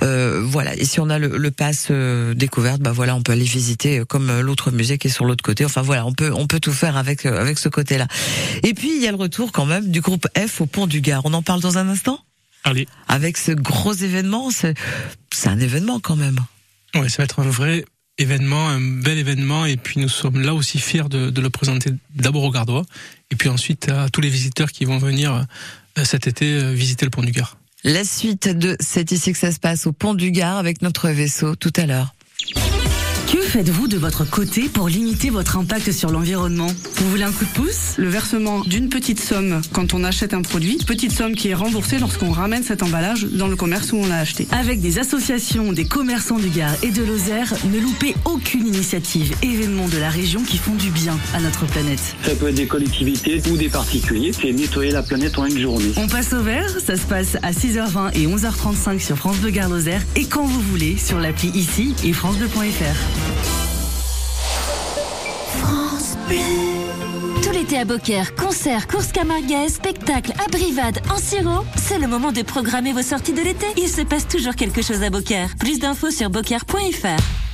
Euh, 0.04 0.42
voilà, 0.44 0.74
et 0.76 0.86
si 0.86 1.02
on 1.02 1.10
a 1.10 1.20
le, 1.20 1.38
le 1.38 1.52
pass 1.52 1.90
euh, 1.92 2.34
découverte, 2.34 2.82
bah 2.82 2.94
voilà, 2.94 3.14
on 3.14 3.22
peut 3.22 3.34
aller 3.34 3.44
visiter 3.44 4.00
euh, 4.00 4.06
comme 4.06 4.40
l'autre 4.40 4.72
musée 4.72 4.98
qui 4.98 5.08
est 5.08 5.12
sur 5.12 5.26
l'autre 5.26 5.44
côté. 5.44 5.66
Enfin 5.66 5.82
voilà 5.82 5.97
on 6.06 6.14
peut 6.14 6.32
on 6.34 6.48
peut 6.48 6.60
tout 6.60 6.74
faire 6.74 6.98
avec 6.98 7.26
euh, 7.26 7.40
avec 7.40 7.58
ce 7.58 7.70
côté-là. 7.70 8.08
Et 8.64 8.74
puis 8.74 8.96
il 8.96 9.02
y 9.02 9.08
a 9.08 9.12
le 9.12 9.18
retour 9.18 9.52
quand 9.52 9.66
même 9.66 9.90
du 9.90 10.02
groupe 10.02 10.28
F 10.38 10.62
au 10.62 10.66
Pont 10.66 10.88
du 10.88 11.02
Gard. 11.02 11.22
On 11.26 11.34
en 11.34 11.42
parle 11.42 11.62
dans 11.62 11.78
un 11.78 11.88
instant. 11.90 12.20
Allez. 12.64 12.88
Avec 13.08 13.38
ce 13.38 13.52
gros 13.52 13.94
événement, 13.94 14.52
c'est 14.52 14.76
c'est 15.32 15.50
un 15.50 15.60
événement 15.60 16.00
quand 16.00 16.16
même. 16.16 16.40
Oui, 16.96 17.10
ça 17.10 17.18
va 17.18 17.24
être 17.24 17.40
un 17.40 17.50
vrai 17.50 17.86
événement, 18.18 18.68
un 18.68 18.82
bel 18.82 19.18
événement, 19.18 19.66
et 19.66 19.78
puis 19.78 20.00
nous 20.00 20.10
sommes 20.10 20.42
là 20.42 20.54
aussi 20.54 20.80
fiers 20.80 21.10
de, 21.10 21.30
de 21.30 21.42
le 21.42 21.50
présenter 21.50 21.92
d'abord 22.16 22.44
aux 22.44 22.52
Gardois, 22.52 22.84
et 23.32 23.36
puis 23.36 23.50
ensuite 23.50 23.90
à 23.90 24.10
tous 24.10 24.22
les 24.22 24.30
visiteurs 24.30 24.72
qui 24.72 24.86
vont 24.86 24.98
venir 24.98 25.46
euh, 25.98 26.04
cet 26.04 26.28
été 26.28 26.54
euh, 26.54 26.72
visiter 26.72 27.06
le 27.06 27.12
Pont 27.12 27.22
du 27.22 27.32
Gard. 27.32 27.58
La 27.84 28.04
suite 28.04 28.50
de 28.50 28.76
C'est 28.80 29.12
ici 29.12 29.32
que 29.34 29.38
ça 29.38 29.52
se 29.52 29.60
passe 29.60 29.86
au 29.88 29.92
Pont 29.92 30.14
du 30.14 30.32
Gard 30.32 30.58
avec 30.58 30.82
notre 30.82 31.10
vaisseau 31.10 31.56
tout 31.56 31.74
à 31.76 31.86
l'heure. 31.86 32.14
Que 33.28 33.42
faites-vous 33.42 33.90
de 33.90 33.98
votre 33.98 34.24
côté 34.24 34.70
pour 34.70 34.88
limiter 34.88 35.30
votre 35.30 35.58
impact 35.58 35.92
sur 35.92 36.12
l'environnement 36.12 36.68
Vous 36.96 37.10
voulez 37.10 37.24
un 37.24 37.32
coup 37.34 37.44
de 37.44 37.50
pouce 37.50 37.96
Le 37.98 38.08
versement 38.08 38.62
d'une 38.62 38.88
petite 38.88 39.20
somme 39.20 39.62
quand 39.74 39.94
on 39.94 40.06
achète 40.06 40.34
un 40.34 40.42
produit, 40.42 40.78
petite 40.88 41.12
somme 41.12 41.36
qui 41.36 41.50
est 41.50 41.54
remboursée 41.54 42.00
lorsqu'on 42.00 42.32
ramène 42.32 42.64
cet 42.64 42.84
emballage 42.84 43.26
dans 43.26 43.50
le 43.50 43.58
commerce 43.58 43.92
où 43.92 43.98
on 43.98 44.08
l'a 44.08 44.20
acheté. 44.20 44.48
Avec 44.52 44.80
des 44.80 44.98
associations, 44.98 45.74
des 45.74 45.84
commerçants 45.84 46.40
du 46.40 46.48
Gard 46.48 46.74
et 46.84 46.92
de 46.92 47.04
Lozère, 47.04 47.54
ne 47.66 47.82
loupez 47.82 48.16
aucune 48.24 48.66
initiative, 48.66 49.36
événement 49.42 49.90
de 49.90 49.98
la 49.98 50.10
région 50.10 50.42
qui 50.44 50.58
font 50.58 50.76
du 50.76 50.90
bien 50.90 51.18
à 51.34 51.42
notre 51.42 51.66
planète. 51.66 52.16
Ça 52.24 52.34
peut 52.34 52.48
être 52.48 52.56
des 52.56 52.68
collectivités 52.68 53.42
ou 53.52 53.58
des 53.58 53.68
particuliers, 53.68 54.32
c'est 54.32 54.54
nettoyer 54.54 54.92
la 54.92 55.04
planète 55.04 55.38
en 55.38 55.46
une 55.46 55.60
journée. 55.60 55.92
On 55.98 56.08
passe 56.08 56.32
au 56.32 56.42
vert, 56.42 56.70
ça 56.80 56.96
se 56.96 57.06
passe 57.06 57.36
à 57.44 57.52
6h20 57.52 58.14
et 58.14 58.26
11h35 58.26 59.00
sur 59.00 59.18
France 59.18 59.38
Bleu 59.40 59.50
Gard 59.50 59.70
Lozère 59.70 60.02
et 60.16 60.24
quand 60.24 60.46
vous 60.46 60.62
voulez 60.62 60.96
sur 60.98 61.20
l'appli 61.20 61.50
ici 61.50 61.94
et 62.06 62.14
francebleu.fr. 62.14 63.17
Tout 66.28 67.52
l'été 67.52 67.78
à 67.78 67.86
Beaucaire, 67.86 68.36
concerts, 68.36 68.88
courses 68.88 69.12
camarguaises, 69.12 69.76
spectacles, 69.76 70.34
abrivades, 70.46 71.00
en 71.10 71.18
sirop, 71.18 71.64
c'est 71.78 72.00
le 72.00 72.08
moment 72.08 72.32
de 72.32 72.42
programmer 72.42 72.92
vos 72.92 73.02
sorties 73.02 73.34
de 73.34 73.42
l'été. 73.42 73.68
Il 73.78 73.88
se 73.88 74.02
passe 74.02 74.28
toujours 74.28 74.56
quelque 74.56 74.82
chose 74.82 75.04
à 75.04 75.10
Beaucaire. 75.10 75.50
Plus 75.60 75.80
d'infos 75.80 76.12
sur 76.12 76.30
beaucaire.fr. 76.30 77.47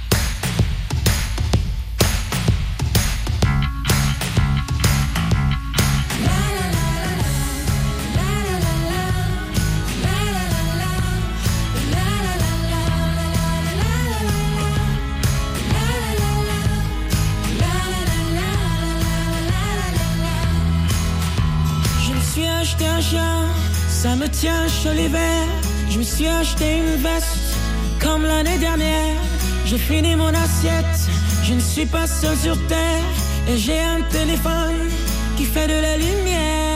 ça 23.89 24.15
me 24.15 24.27
tient 24.27 24.67
chaud 24.67 24.93
l'hiver. 24.93 25.45
Je 25.89 25.97
me 25.97 26.03
suis 26.03 26.27
acheté 26.27 26.77
une 26.77 27.01
veste 27.01 27.55
comme 27.99 28.23
l'année 28.23 28.57
dernière. 28.57 29.19
J'ai 29.65 29.77
fini 29.77 30.15
mon 30.15 30.29
assiette, 30.29 30.99
je 31.43 31.53
ne 31.53 31.59
suis 31.59 31.85
pas 31.85 32.07
seul 32.07 32.37
sur 32.37 32.57
terre. 32.67 33.03
Et 33.47 33.57
j'ai 33.57 33.79
un 33.79 34.01
téléphone 34.09 34.89
qui 35.37 35.45
fait 35.45 35.67
de 35.67 35.79
la 35.81 35.97
lumière. 35.97 36.72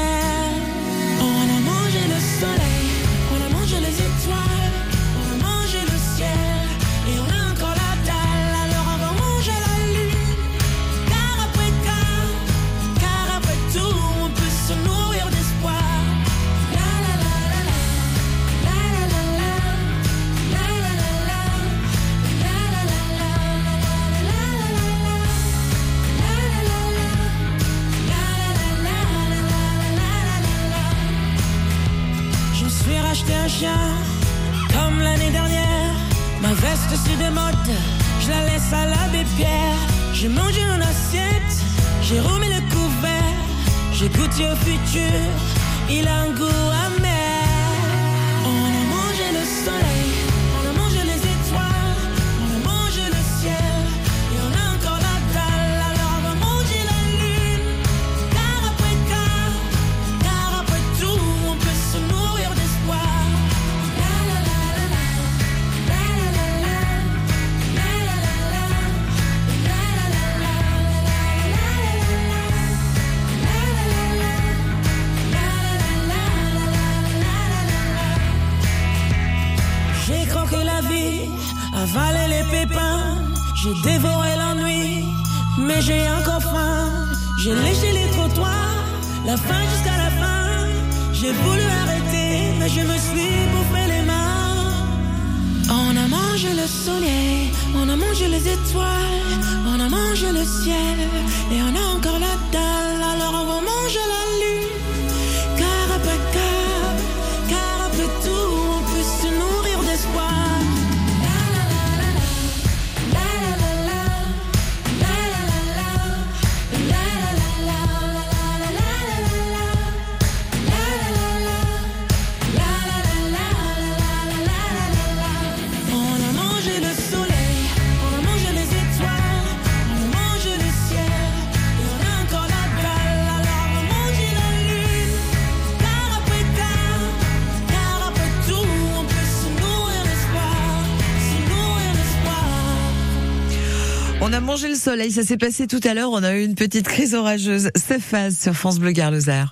Le 144.63 144.73
soleil, 144.73 145.11
ça 145.11 145.21
s'est 145.21 145.37
passé 145.37 145.67
tout 145.67 145.79
à 145.83 145.93
l'heure. 145.93 146.09
On 146.11 146.23
a 146.23 146.33
eu 146.33 146.43
une 146.43 146.55
petite 146.55 146.87
crise 146.87 147.13
orageuse. 147.13 147.69
C'est 147.75 148.01
sur 148.31 148.55
France 148.55 148.79
Bleu 148.79 148.91
Gare 148.91 149.11
Lozère. 149.11 149.51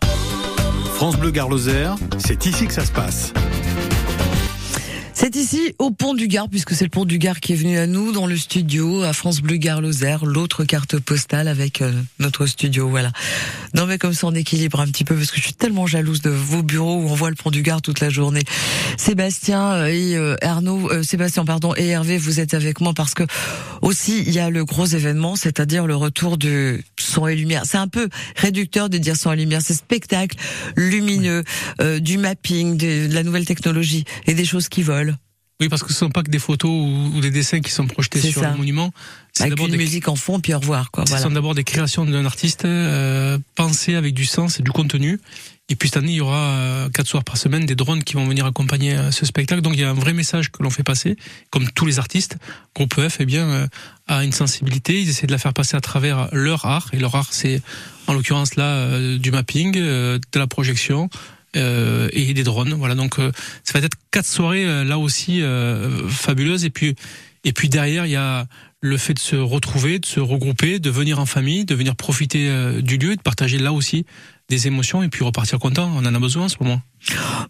France 0.95 1.15
Bleu 1.17 1.29
Gare 1.29 1.47
Lozère, 1.47 1.95
c'est 2.17 2.43
ici 2.47 2.65
que 2.65 2.73
ça 2.73 2.83
se 2.83 2.91
passe. 2.91 3.31
C'est 5.25 5.37
ici 5.37 5.73
au 5.79 5.89
pont 5.89 6.13
du 6.13 6.27
Gard, 6.27 6.49
puisque 6.49 6.75
c'est 6.75 6.83
le 6.83 6.91
pont 6.91 7.03
du 7.03 7.17
Gard 7.17 7.39
qui 7.39 7.53
est 7.53 7.55
venu 7.55 7.79
à 7.79 7.87
nous 7.87 8.11
dans 8.11 8.27
le 8.27 8.37
studio 8.37 9.01
à 9.01 9.11
France 9.11 9.41
Bleu 9.41 9.57
Gare 9.57 9.81
Lozère, 9.81 10.23
l'autre 10.23 10.65
carte 10.65 10.99
postale 10.99 11.47
avec 11.47 11.81
euh, 11.81 11.91
notre 12.19 12.45
studio. 12.45 12.87
Voilà. 12.89 13.11
Non 13.73 13.87
mais 13.87 13.97
comme 13.97 14.13
ça 14.13 14.27
on 14.27 14.35
équilibre 14.35 14.79
un 14.79 14.85
petit 14.85 15.03
peu 15.03 15.15
parce 15.15 15.31
que 15.31 15.37
je 15.37 15.41
suis 15.41 15.55
tellement 15.55 15.87
jalouse 15.87 16.21
de 16.21 16.29
vos 16.29 16.61
bureaux 16.61 16.97
où 16.97 17.09
on 17.09 17.15
voit 17.15 17.31
le 17.31 17.35
pont 17.35 17.49
du 17.49 17.63
Gard 17.63 17.81
toute 17.81 18.01
la 18.01 18.11
journée. 18.11 18.43
Sébastien 18.97 19.71
euh, 19.73 19.87
et 19.87 20.15
euh, 20.15 20.35
Arnaud, 20.43 20.91
Sébastien 21.01 21.43
pardon 21.43 21.73
et 21.75 21.87
Hervé, 21.87 22.19
vous 22.19 22.39
êtes 22.39 22.53
avec 22.53 22.79
moi 22.79 22.93
parce 22.93 23.15
que 23.15 23.23
aussi 23.81 24.23
il 24.27 24.31
y 24.31 24.37
a 24.37 24.51
le 24.51 24.63
gros 24.63 24.85
événement, 24.85 25.35
c'est-à-dire 25.35 25.87
le 25.87 25.95
retour 25.95 26.37
du 26.37 26.83
son 26.99 27.25
et 27.25 27.35
lumière. 27.35 27.63
C'est 27.65 27.79
un 27.79 27.87
peu 27.87 28.09
réducteur 28.35 28.89
de 28.89 28.99
dire 28.99 29.17
son 29.17 29.31
et 29.31 29.37
lumière, 29.37 29.63
c'est 29.63 29.73
spectacle 29.73 30.37
lumineux, 30.75 31.43
du 31.99 32.19
mapping, 32.19 32.77
de, 32.77 33.07
de 33.07 33.13
la 33.13 33.23
nouvelle 33.23 33.45
technologie 33.45 34.05
et 34.27 34.35
des 34.35 34.45
choses 34.45 34.69
qui 34.69 34.83
volent. 34.83 35.14
Oui, 35.61 35.69
parce 35.69 35.83
que 35.83 35.89
ce 35.89 35.93
ne 35.93 35.99
sont 36.07 36.09
pas 36.09 36.21
que 36.21 36.29
des 36.29 36.39
photos 36.39 36.69
ou, 36.69 37.21
des 37.21 37.31
dessins 37.31 37.61
qui 37.61 37.71
sont 37.71 37.87
projetés 37.87 38.19
sur 38.19 38.41
le 38.41 38.57
monument. 38.57 38.91
C'est 39.31 39.47
d'abord 39.47 39.69
des 39.69 39.77
musiques 39.77 40.09
en 40.09 40.15
fond, 40.15 40.41
puis 40.41 40.53
au 40.53 40.59
revoir. 40.59 40.91
Quoi, 40.91 41.05
ce 41.05 41.17
sont 41.17 41.31
d'abord 41.31 41.55
des 41.55 41.63
créations 41.63 42.05
d'un 42.05 42.25
artiste 42.25 42.65
euh, 42.65 43.37
pensées 43.55 43.95
avec 43.95 44.13
du 44.13 44.25
sens 44.25 44.59
et 44.59 44.63
du 44.63 44.71
contenu. 44.71 45.19
Et 45.67 45.75
puis 45.75 45.89
cette 45.89 45.97
année, 45.97 46.11
il 46.11 46.17
y 46.17 46.21
aura 46.21 46.37
euh, 46.37 46.89
quatre 46.89 47.07
soirs 47.07 47.23
par 47.23 47.37
semaine 47.37 47.65
des 47.65 47.73
drones 47.73 48.03
qui 48.03 48.13
vont 48.15 48.25
venir 48.27 48.45
accompagner 48.45 48.95
euh, 48.95 49.11
ce 49.11 49.25
spectacle. 49.25 49.61
Donc 49.61 49.73
il 49.73 49.79
y 49.79 49.83
a 49.83 49.89
un 49.89 49.93
vrai 49.93 50.13
message 50.13 50.51
que 50.51 50.61
l'on 50.61 50.69
fait 50.69 50.83
passer, 50.83 51.15
comme 51.51 51.69
tous 51.71 51.85
les 51.85 51.99
artistes. 51.99 52.37
Groupe 52.75 52.93
F, 52.95 53.17
eh 53.21 53.25
bien, 53.25 53.69
a 54.07 54.25
une 54.25 54.33
sensibilité. 54.33 55.01
Ils 55.01 55.09
essaient 55.09 55.27
de 55.27 55.31
la 55.31 55.37
faire 55.37 55.53
passer 55.53 55.77
à 55.77 55.81
travers 55.81 56.27
leur 56.33 56.65
art. 56.65 56.89
Et 56.91 56.99
leur 56.99 57.15
art, 57.15 57.31
c'est 57.31 57.61
en 58.07 58.13
l'occurrence 58.13 58.57
là 58.57 59.17
du 59.17 59.31
mapping, 59.31 59.71
de 59.71 60.19
la 60.35 60.47
projection, 60.47 61.09
euh, 61.55 62.09
et 62.11 62.33
des 62.33 62.43
drones. 62.43 62.73
Voilà, 62.73 62.95
donc 62.95 63.19
euh, 63.19 63.31
ça 63.63 63.77
va 63.79 63.85
être 63.85 63.97
quatre 64.11 64.25
soirées 64.25 64.65
euh, 64.65 64.83
là 64.83 64.97
aussi 64.97 65.41
fabuleuses. 66.09 66.65
Et 66.65 66.69
puis 66.69 66.95
et 67.43 67.53
puis 67.53 67.69
derrière, 67.69 68.05
il 68.05 68.11
y 68.11 68.15
a 68.15 68.47
le 68.81 68.97
fait 68.97 69.13
de 69.13 69.19
se 69.19 69.35
retrouver, 69.35 69.99
de 69.99 70.05
se 70.05 70.19
regrouper, 70.19 70.79
de 70.79 70.89
venir 70.89 71.19
en 71.19 71.25
famille, 71.25 71.65
de 71.65 71.75
venir 71.75 71.95
profiter 71.95 72.49
du 72.81 72.97
lieu, 72.97 73.15
de 73.15 73.21
partager 73.21 73.57
là 73.57 73.71
aussi 73.71 74.05
des 74.49 74.67
émotions 74.67 75.01
et 75.01 75.09
puis 75.09 75.23
repartir 75.23 75.59
content. 75.59 75.91
On 75.95 76.05
en 76.05 76.13
a 76.13 76.19
besoin 76.19 76.45
en 76.45 76.49
ce 76.49 76.57
moment. 76.59 76.81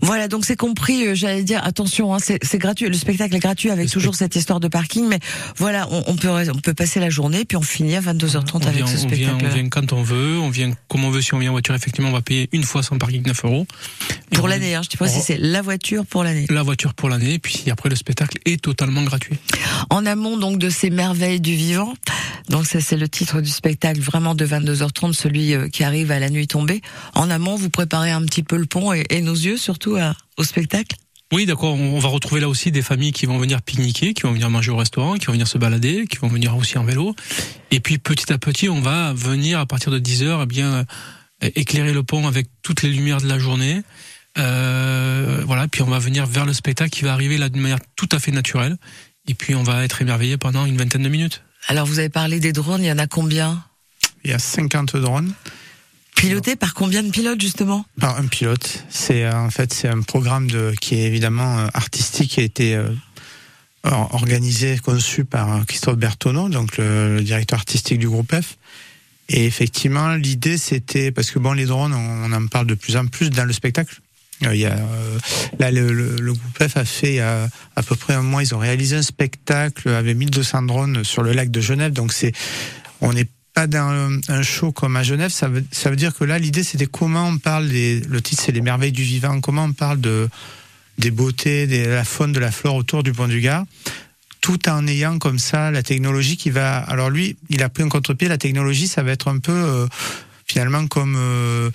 Voilà, 0.02 0.28
donc 0.28 0.46
c'est 0.46 0.56
compris. 0.56 1.08
Euh, 1.08 1.16
j'allais 1.16 1.44
dire, 1.44 1.64
attention, 1.64 2.14
hein, 2.14 2.18
c'est 2.20 2.58
gratuit. 2.58 2.88
Le 2.88 2.94
spectacle 2.94 3.36
est 3.36 3.40
gratuit 3.40 3.70
avec 3.70 3.90
toujours 3.90 4.16
cette 4.16 4.36
histoire 4.36 4.60
de 4.60 4.68
parking, 4.68 5.08
mais 5.08 5.20
voilà, 5.58 5.88
on, 5.92 6.16
peut 6.16 6.30
on 6.30 6.60
peut 6.60 6.74
passer 6.74 7.00
la 7.00 7.10
journée 7.10 7.46
puis 7.46 7.58
on 7.58 7.62
finit 7.62 7.96
à 7.96 8.02
22h30 8.02 8.68
avec 8.68 8.88
ce 8.88 8.98
spectacle. 8.98 9.46
on 9.46 9.50
vient 9.50 9.70
quand 9.70 9.94
on 9.94 10.04
veut, 10.04 10.40
on 10.40 10.50
vient 10.50 10.72
comme 10.88 11.06
on 11.06 11.12
veut. 11.12 11.22
Si 11.22 11.34
on 11.34 11.40
vient 11.40 11.50
en 11.50 11.54
voiture, 11.54 11.76
effectivement, 11.76 12.10
on 12.10 12.14
va 12.14 12.22
payer 12.22 12.50
une 12.52 12.64
fois 12.64 12.84
son 12.84 12.98
parking 12.98 13.26
9 13.26 13.46
euros. 13.46 13.68
Pour 14.32 14.48
l'année, 14.48 14.76
hein, 14.76 14.82
je 14.84 14.90
sais 14.90 14.98
pas 14.98 15.08
si 15.08 15.22
c'est 15.22 15.38
la 15.38 15.62
voiture 15.62 16.06
pour 16.06 16.24
l'année. 16.24 16.46
La 16.50 16.64
voiture 16.64 16.94
pour 16.94 17.10
l'année, 17.10 17.40
puis 17.40 17.64
après 17.72 17.90
le 17.90 17.96
spectacle 17.96 18.38
est 18.46 18.62
totalement 18.62 19.04
gratuit. 19.04 19.38
En 19.90 20.06
amont 20.06 20.38
donc 20.38 20.60
de 20.60 20.70
ces 20.70 20.90
merveilles 20.90 21.40
du 21.40 21.56
vivant, 21.56 21.94
donc 22.50 22.66
ça 22.66 22.82
c'est 22.82 22.98
le 22.98 23.08
titre 23.08 23.42
du 23.42 23.50
spectacle 23.50 24.02
vraiment 24.02 24.36
de 24.36 24.46
22h30, 24.46 25.14
celui 25.14 25.54
euh, 25.54 25.70
qui 25.70 25.84
arrive 25.84 26.12
à 26.12 26.20
la 26.20 26.30
nuit 26.30 26.48
tombée. 26.48 26.82
En 27.14 27.30
amont, 27.30 27.56
vous 27.56 27.70
préparez 27.70 28.12
un 28.12 28.22
petit 28.24 28.44
peu 28.44 28.58
le 28.58 28.66
pont 28.66 28.94
et, 28.94 29.06
et 29.10 29.22
nos 29.22 29.36
yeux 29.46 29.58
surtout 29.58 29.98
au 30.38 30.44
spectacle? 30.44 30.96
Oui, 31.34 31.46
d'accord. 31.46 31.74
On 31.74 32.00
va 32.00 32.10
retrouver 32.10 32.40
là 32.40 32.48
aussi 32.48 32.72
des 32.72 32.82
familles 32.82 33.12
qui 33.12 33.26
vont 33.26 33.38
venir 33.38 33.62
pique-niquer, 33.62 34.14
qui 34.14 34.22
vont 34.22 34.32
venir 34.32 34.50
manger 34.50 34.72
au 34.72 34.78
restaurant, 34.78 35.16
qui 35.16 35.26
vont 35.26 35.34
venir 35.34 35.48
se 35.48 35.58
balader, 35.58 36.06
qui 36.08 36.18
vont 36.18 36.28
venir 36.28 36.56
aussi 36.56 36.78
en 36.78 36.84
vélo. 36.84 37.16
Et 37.72 37.80
puis 37.80 37.98
petit 37.98 38.32
à 38.32 38.38
petit, 38.38 38.70
on 38.70 38.80
va 38.80 39.12
venir 39.14 39.60
à 39.60 39.66
partir 39.66 39.92
de 39.92 39.98
10 39.98 40.24
heures, 40.24 40.42
eh 40.44 40.46
bien 40.46 40.86
euh, 41.44 41.50
éclairer 41.56 41.94
le 41.94 42.04
pont 42.04 42.28
avec 42.28 42.48
toutes 42.62 42.84
les 42.84 42.90
lumières 42.90 43.22
de 43.22 43.28
la 43.28 43.40
journée. 43.40 43.82
Euh, 44.38 45.42
voilà. 45.46 45.68
Puis 45.68 45.82
on 45.82 45.88
va 45.88 46.00
venir 46.00 46.28
vers 46.28 46.46
le 46.46 46.54
spectacle 46.54 46.92
qui 46.92 47.04
va 47.04 47.14
arriver 47.14 47.38
là 47.38 47.50
d'une 47.50 47.62
manière 47.62 47.80
tout 47.96 48.10
à 48.12 48.20
fait 48.20 48.32
naturelle. 48.32 48.78
Et 49.28 49.34
puis 49.34 49.56
on 49.56 49.64
va 49.64 49.84
être 49.84 50.02
émerveillé 50.02 50.38
pendant 50.38 50.66
une 50.66 50.78
vingtaine 50.78 51.04
de 51.04 51.10
minutes. 51.10 51.42
Alors 51.68 51.88
vous 51.88 51.98
avez 51.98 52.10
parlé 52.10 52.40
des 52.40 52.54
drones, 52.54 52.84
il 52.84 52.88
y 52.88 52.92
en 52.92 53.00
a 53.00 53.08
combien? 53.08 53.64
Il 54.24 54.30
y 54.30 54.34
a 54.34 54.40
50 54.40 54.96
drones. 54.98 55.34
Piloté 56.16 56.56
par 56.56 56.74
combien 56.74 57.04
de 57.04 57.10
pilotes 57.10 57.42
justement 57.42 57.86
Par 58.00 58.18
un 58.18 58.26
pilote. 58.26 58.86
C'est 58.90 59.26
euh, 59.26 59.36
en 59.36 59.50
fait 59.50 59.74
c'est 59.74 59.90
un 59.90 60.02
programme 60.02 60.50
de 60.50 60.74
qui 60.80 60.96
est 60.96 61.04
évidemment 61.04 61.60
euh, 61.60 61.68
artistique 61.74 62.32
qui 62.32 62.40
a 62.40 62.44
été 62.44 62.76
euh, 62.76 62.90
organisé, 63.84 64.80
conçu 64.80 65.26
par 65.26 65.66
Christophe 65.66 65.98
Bertoneau, 65.98 66.50
donc 66.50 66.78
le, 66.78 67.22
directeur 67.22 67.60
artistique 67.60 68.00
du 68.00 68.10
groupe 68.10 68.34
F. 68.34 68.58
Et 69.30 69.46
effectivement, 69.46 70.16
l'idée 70.16 70.58
c'était 70.58 71.12
parce 71.12 71.32
que 71.32 71.40
bon, 71.40 71.54
les 71.54 71.66
drones, 71.66 71.94
on, 71.94 72.32
en 72.32 72.48
parle 72.48 72.68
de 72.68 72.76
plus 72.76 72.96
en 72.96 73.06
plus 73.06 73.30
dans 73.30 73.46
le 73.46 73.54
spectacle. 73.54 74.00
Y 74.42 74.66
a, 74.66 74.76
là, 75.60 75.72
le, 75.72 76.34
groupe 76.34 76.64
F 76.68 76.78
a 76.78 76.86
fait 76.86 77.20
a 77.20 77.48
à 77.76 77.84
peu 77.84 77.96
près 77.96 78.14
un 78.14 78.22
mois, 78.22 78.44
ils 78.44 78.54
ont 78.56 78.60
réalisé 78.60 78.96
un 78.96 79.02
spectacle 79.02 79.90
avec 79.90 80.18
1200 80.18 80.64
drones 80.64 81.04
sur 81.04 81.24
le 81.24 81.34
lac 81.34 81.52
de 81.52 81.62
Genève. 81.62 81.94
Donc 81.94 82.12
c'est, 82.12 82.34
on 83.02 83.16
est 83.16 83.30
pas 83.56 83.68
dans 83.68 84.20
un 84.28 84.42
show 84.44 84.74
comme 84.74 84.98
à 84.98 85.04
Genève, 85.04 85.32
ça 85.32 85.48
veut, 85.48 85.64
ça 85.72 85.90
veut 85.90 85.96
dire 85.96 86.14
que 86.14 86.26
là, 86.26 86.38
l'idée, 86.38 86.62
c'était 86.62 86.88
comment 86.88 87.30
on 87.30 87.38
parle 87.38 87.70
des, 87.70 88.02
le 88.02 88.22
titre, 88.22 88.44
c'est 88.46 88.52
les 88.52 88.62
merveilles 88.62 88.92
du 88.92 89.04
vivant, 89.04 89.40
comment 89.40 89.64
on 89.64 89.72
parle 89.72 90.02
de, 90.02 90.28
des 90.98 91.10
beautés, 91.10 91.66
de 91.66 91.88
la 91.88 92.04
faune, 92.04 92.34
de 92.34 92.40
la 92.40 92.52
flore 92.52 92.76
autour 92.76 93.02
du 93.02 93.14
pont 93.14 93.30
du 93.30 93.40
Gard, 93.40 93.66
tout 94.42 94.68
en 94.68 94.86
ayant 94.88 95.20
comme 95.20 95.40
ça 95.40 95.72
la 95.72 95.84
technologie 95.84 96.36
qui 96.36 96.50
va, 96.50 96.78
alors 96.80 97.10
lui, 97.10 97.38
il 97.50 97.64
a 97.64 97.70
pris 97.70 97.84
un 97.84 97.90
contre-pied, 97.90 98.28
la 98.28 98.38
technologie, 98.38 98.90
ça 98.90 99.04
va 99.04 99.12
être 99.12 99.30
un 99.30 99.40
peu, 99.40 99.54
euh, 99.54 99.88
finalement 100.46 100.86
comme 100.88 101.16
euh, 101.18 101.72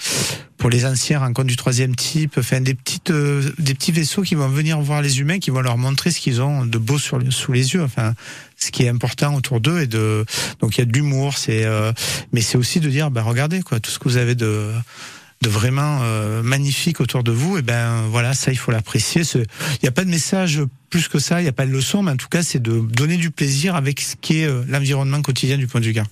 pour 0.56 0.70
les 0.70 0.86
anciens 0.86 1.18
rencontres 1.18 1.48
du 1.48 1.56
troisième 1.56 1.96
type, 1.96 2.36
enfin 2.38 2.60
des 2.60 2.74
petites 2.74 3.10
euh, 3.10 3.50
des 3.58 3.74
petits 3.74 3.92
vaisseaux 3.92 4.22
qui 4.22 4.36
vont 4.36 4.48
venir 4.48 4.80
voir 4.80 5.02
les 5.02 5.20
humains, 5.20 5.40
qui 5.40 5.50
vont 5.50 5.60
leur 5.60 5.76
montrer 5.76 6.12
ce 6.12 6.20
qu'ils 6.20 6.40
ont 6.40 6.64
de 6.64 6.78
beau 6.78 6.98
sous 6.98 7.52
les 7.52 7.74
yeux, 7.74 7.82
enfin 7.82 8.14
ce 8.56 8.70
qui 8.70 8.84
est 8.84 8.88
important 8.88 9.34
autour 9.34 9.60
d'eux 9.60 9.80
et 9.80 9.86
de 9.86 10.24
donc 10.60 10.76
il 10.76 10.80
y 10.80 10.82
a 10.82 10.84
de 10.84 10.92
l'humour, 10.92 11.34
euh, 11.48 11.92
mais 12.32 12.40
c'est 12.40 12.56
aussi 12.56 12.78
de 12.78 12.88
dire 12.88 13.10
bah 13.10 13.22
regardez 13.22 13.60
quoi 13.62 13.80
tout 13.80 13.90
ce 13.90 13.98
que 13.98 14.08
vous 14.08 14.16
avez 14.16 14.36
de 14.36 14.70
de 15.42 15.48
vraiment 15.48 16.00
magnifique 16.42 17.00
autour 17.00 17.24
de 17.24 17.32
vous 17.32 17.56
et 17.56 17.62
ben 17.62 18.02
voilà 18.10 18.34
ça 18.34 18.52
il 18.52 18.58
faut 18.58 18.72
l'apprécier. 18.72 19.22
Il 19.34 19.46
n'y 19.82 19.88
a 19.88 19.92
pas 19.92 20.04
de 20.04 20.10
message 20.10 20.60
plus 20.90 21.08
que 21.08 21.18
ça 21.18 21.40
il 21.40 21.44
n'y 21.44 21.48
a 21.48 21.52
pas 21.52 21.64
de 21.64 21.72
leçon 21.72 22.02
mais 22.02 22.10
en 22.10 22.16
tout 22.16 22.28
cas 22.28 22.42
c'est 22.42 22.60
de 22.60 22.78
donner 22.78 23.16
du 23.16 23.30
plaisir 23.30 23.74
avec 23.74 24.02
ce 24.02 24.16
qui 24.20 24.40
est 24.40 24.50
l'environnement 24.68 25.22
quotidien 25.22 25.56
du 25.56 25.66
point 25.66 25.80
du 25.80 25.94
Gard 25.94 26.08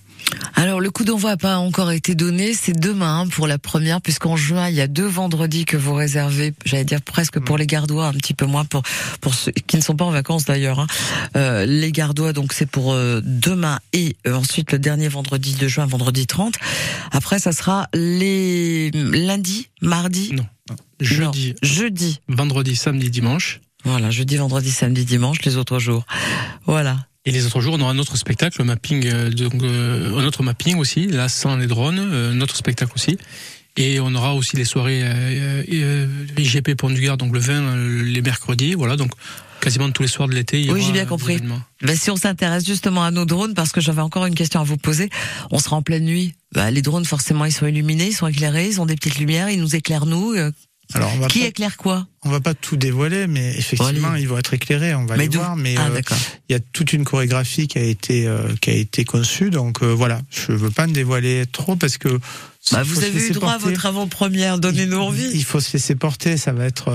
alors 0.55 0.79
le 0.79 0.91
coup 0.91 1.03
d'envoi 1.03 1.31
n'a 1.31 1.37
pas 1.37 1.57
encore 1.57 1.91
été 1.91 2.15
donné, 2.15 2.53
c'est 2.53 2.77
demain 2.77 3.21
hein, 3.21 3.27
pour 3.27 3.47
la 3.47 3.57
première, 3.57 4.01
puisqu'en 4.01 4.35
juin 4.35 4.69
il 4.69 4.75
y 4.75 4.81
a 4.81 4.87
deux 4.87 5.07
vendredis 5.07 5.65
que 5.65 5.77
vous 5.77 5.93
réservez, 5.93 6.53
j'allais 6.65 6.85
dire 6.85 7.01
presque 7.01 7.39
pour 7.39 7.57
les 7.57 7.65
Gardois, 7.65 8.07
un 8.07 8.13
petit 8.13 8.33
peu 8.33 8.45
moins 8.45 8.65
pour 8.65 8.83
pour 9.21 9.33
ceux 9.33 9.51
qui 9.51 9.77
ne 9.77 9.81
sont 9.81 9.95
pas 9.95 10.05
en 10.05 10.11
vacances 10.11 10.45
d'ailleurs. 10.45 10.79
Hein. 10.79 10.87
Euh, 11.35 11.65
les 11.65 11.91
Gardois, 11.91 12.33
donc 12.33 12.53
c'est 12.53 12.65
pour 12.65 12.93
euh, 12.93 13.21
demain 13.23 13.79
et 13.93 14.17
euh, 14.27 14.35
ensuite 14.35 14.71
le 14.71 14.79
dernier 14.79 15.07
vendredi 15.07 15.55
de 15.55 15.67
juin, 15.67 15.85
vendredi 15.85 16.27
30. 16.27 16.55
Après 17.11 17.39
ça 17.39 17.51
sera 17.51 17.87
les 17.93 18.91
lundi, 18.91 19.69
mardi? 19.81 20.33
Non, 20.33 20.45
jeudi, 20.99 21.55
jeudi, 21.61 22.19
vendredi, 22.27 22.75
samedi, 22.75 23.09
dimanche. 23.09 23.61
Voilà, 23.85 24.11
jeudi, 24.11 24.35
vendredi, 24.35 24.71
samedi, 24.71 25.05
dimanche, 25.05 25.41
les 25.43 25.55
autres 25.55 25.79
jours. 25.79 26.05
Voilà. 26.65 26.97
Et 27.25 27.31
les 27.31 27.45
autres 27.45 27.59
jours, 27.59 27.75
on 27.77 27.81
aura 27.81 27.91
un 27.91 27.99
autre 27.99 28.17
spectacle, 28.17 28.59
le 28.59 28.65
mapping, 28.65 29.05
euh, 29.07 29.29
donc, 29.29 29.61
euh, 29.61 30.17
un 30.17 30.25
autre 30.25 30.41
mapping 30.41 30.77
aussi, 30.77 31.05
là 31.07 31.27
sans 31.27 31.57
les 31.57 31.67
drones, 31.67 31.99
euh, 31.99 32.31
un 32.31 32.41
autre 32.41 32.55
spectacle 32.55 32.93
aussi. 32.95 33.17
Et 33.77 33.99
on 33.99 34.13
aura 34.15 34.33
aussi 34.35 34.55
les 34.55 34.65
soirées 34.65 35.03
IGP 36.37 36.75
Pont 36.75 36.89
du 36.89 37.01
Gard, 37.01 37.17
donc 37.17 37.33
le 37.33 37.39
20, 37.39 38.03
les 38.03 38.21
mercredis, 38.21 38.73
voilà, 38.73 38.97
donc 38.97 39.11
quasiment 39.61 39.89
tous 39.91 40.01
les 40.01 40.09
soirs 40.09 40.27
de 40.27 40.33
l'été. 40.33 40.69
Oui, 40.69 40.81
j'ai 40.85 40.91
bien 40.91 41.05
compris. 41.05 41.39
Ben, 41.81 41.95
si 41.95 42.09
on 42.09 42.17
s'intéresse 42.17 42.65
justement 42.65 43.03
à 43.03 43.11
nos 43.11 43.25
drones, 43.25 43.53
parce 43.53 43.71
que 43.71 43.79
j'avais 43.79 44.01
encore 44.01 44.25
une 44.25 44.35
question 44.35 44.59
à 44.59 44.63
vous 44.63 44.75
poser, 44.75 45.09
on 45.51 45.59
sera 45.59 45.77
en 45.77 45.81
pleine 45.81 46.03
nuit. 46.03 46.33
Ben, 46.53 46.71
les 46.71 46.81
drones, 46.81 47.05
forcément, 47.05 47.45
ils 47.45 47.53
sont 47.53 47.67
illuminés, 47.67 48.07
ils 48.07 48.13
sont 48.13 48.27
éclairés, 48.27 48.67
ils 48.67 48.81
ont 48.81 48.85
des 48.85 48.95
petites 48.95 49.19
lumières, 49.19 49.49
ils 49.49 49.61
nous 49.61 49.75
éclairent 49.75 50.07
nous. 50.07 50.35
Alors, 50.95 51.11
on 51.13 51.19
va 51.19 51.27
qui 51.27 51.43
éclaire 51.43 51.77
quoi 51.77 52.07
On 52.23 52.29
va 52.29 52.39
pas 52.39 52.55
tout 52.55 52.75
dévoiler, 52.75 53.27
mais 53.27 53.55
effectivement, 53.55 54.15
ils 54.15 54.27
vont 54.27 54.39
être 54.39 54.55
éclairés. 54.55 54.95
On 54.95 55.05
va 55.05 55.17
les 55.17 55.27
voir, 55.27 55.55
mais 55.55 55.75
ah, 55.77 55.87
euh, 55.89 56.01
il 56.49 56.53
y 56.53 56.55
a 56.55 56.59
toute 56.59 56.93
une 56.93 57.03
chorégraphie 57.03 57.67
qui 57.67 57.77
a 57.77 57.83
été 57.83 58.25
euh, 58.25 58.55
qui 58.59 58.71
a 58.71 58.73
été 58.73 59.05
conçue. 59.05 59.51
Donc 59.51 59.83
euh, 59.83 59.93
voilà, 59.93 60.21
je 60.31 60.51
veux 60.51 60.71
pas 60.71 60.87
me 60.87 60.93
dévoiler 60.93 61.45
trop 61.51 61.75
parce 61.75 61.99
que 61.99 62.19
bah, 62.71 62.81
vous 62.81 63.03
avez 63.03 63.27
eu 63.27 63.31
droit 63.31 63.51
à 63.51 63.57
votre 63.59 63.85
avant-première, 63.85 64.57
donnez-nous 64.57 64.97
envie. 64.97 65.29
Il 65.31 65.43
faut 65.43 65.59
se 65.59 65.73
laisser 65.73 65.93
porter, 65.93 66.37
ça 66.37 66.53
va 66.53 66.65
être 66.65 66.91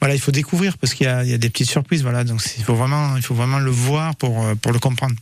voilà, 0.00 0.14
il 0.14 0.20
faut 0.20 0.32
découvrir 0.32 0.76
parce 0.76 0.92
qu'il 0.92 1.06
y 1.06 1.08
a, 1.10 1.24
il 1.24 1.30
y 1.30 1.34
a 1.34 1.38
des 1.38 1.48
petites 1.48 1.70
surprises, 1.70 2.02
voilà. 2.02 2.24
Donc 2.24 2.42
il 2.58 2.64
faut 2.64 2.74
vraiment, 2.74 3.16
il 3.16 3.22
faut 3.22 3.34
vraiment 3.34 3.58
le 3.58 3.70
voir 3.70 4.16
pour 4.16 4.44
pour 4.60 4.72
le 4.72 4.78
comprendre. 4.78 5.16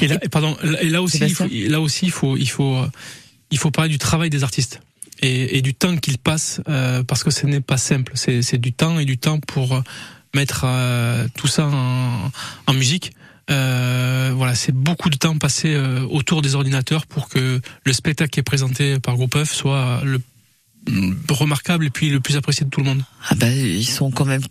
Et 0.00 0.06
là, 0.06 0.16
pardon, 0.30 0.56
et 0.80 0.88
là 0.88 1.02
aussi, 1.02 1.18
il 1.18 1.34
faut, 1.34 1.48
là 1.50 1.80
aussi, 1.80 2.06
il 2.06 2.12
faut 2.12 2.36
il 2.36 2.48
faut 2.48 2.84
il 3.50 3.58
faut 3.58 3.72
parler 3.72 3.90
du 3.90 3.98
travail 3.98 4.30
des 4.30 4.44
artistes 4.44 4.80
et, 5.20 5.58
et 5.58 5.62
du 5.62 5.74
temps 5.74 5.96
qu'il 5.96 6.18
passe 6.18 6.60
euh, 6.68 7.02
parce 7.04 7.22
que 7.24 7.30
ce 7.30 7.46
n'est 7.46 7.60
pas 7.60 7.76
simple. 7.76 8.12
C'est 8.16 8.58
du 8.58 8.72
temps 8.72 8.98
et 8.98 9.04
du 9.04 9.18
temps 9.18 9.38
pour 9.40 9.82
mettre 10.34 10.62
euh, 10.64 11.26
tout 11.36 11.46
ça 11.48 11.66
en, 11.66 12.30
en 12.66 12.72
musique. 12.72 13.12
Euh, 13.50 14.32
voilà, 14.36 14.54
c'est 14.54 14.72
beaucoup 14.74 15.10
de 15.10 15.16
temps 15.16 15.36
passé 15.38 15.76
autour 16.10 16.40
des 16.42 16.54
ordinateurs 16.54 17.06
pour 17.06 17.28
que 17.28 17.60
le 17.84 17.92
spectacle 17.92 18.30
qui 18.30 18.40
est 18.40 18.44
présenté 18.44 19.00
par 19.00 19.16
Groupe 19.16 19.36
F 19.42 19.52
soit 19.52 20.02
le 20.04 20.20
remarquable 21.28 21.86
et 21.86 21.90
puis 21.90 22.10
le 22.10 22.20
plus 22.20 22.36
apprécié 22.36 22.64
de 22.64 22.70
tout 22.70 22.80
le 22.80 22.86
monde. 22.86 23.02
Ah 23.28 23.34
bah, 23.34 23.48
ils 23.50 23.84
sont 23.86 24.10
quand 24.10 24.24
même, 24.24 24.42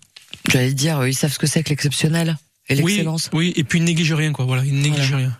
j'allais 0.51 0.73
dire, 0.73 1.05
ils 1.07 1.13
savent 1.15 1.31
ce 1.31 1.39
que 1.39 1.47
c'est 1.47 1.63
que 1.63 1.69
l'exceptionnel 1.69 2.37
et 2.67 2.75
l'excellence. 2.75 3.29
Oui, 3.33 3.47
oui, 3.47 3.53
et 3.55 3.63
puis 3.63 3.79
ils 3.79 3.85
négligent 3.85 4.13
rien, 4.13 4.31
quoi. 4.31 4.45
Voilà, 4.45 4.63
ils 4.65 4.75
négligent 4.75 5.09
Voilà. 5.09 5.27
rien. 5.27 5.37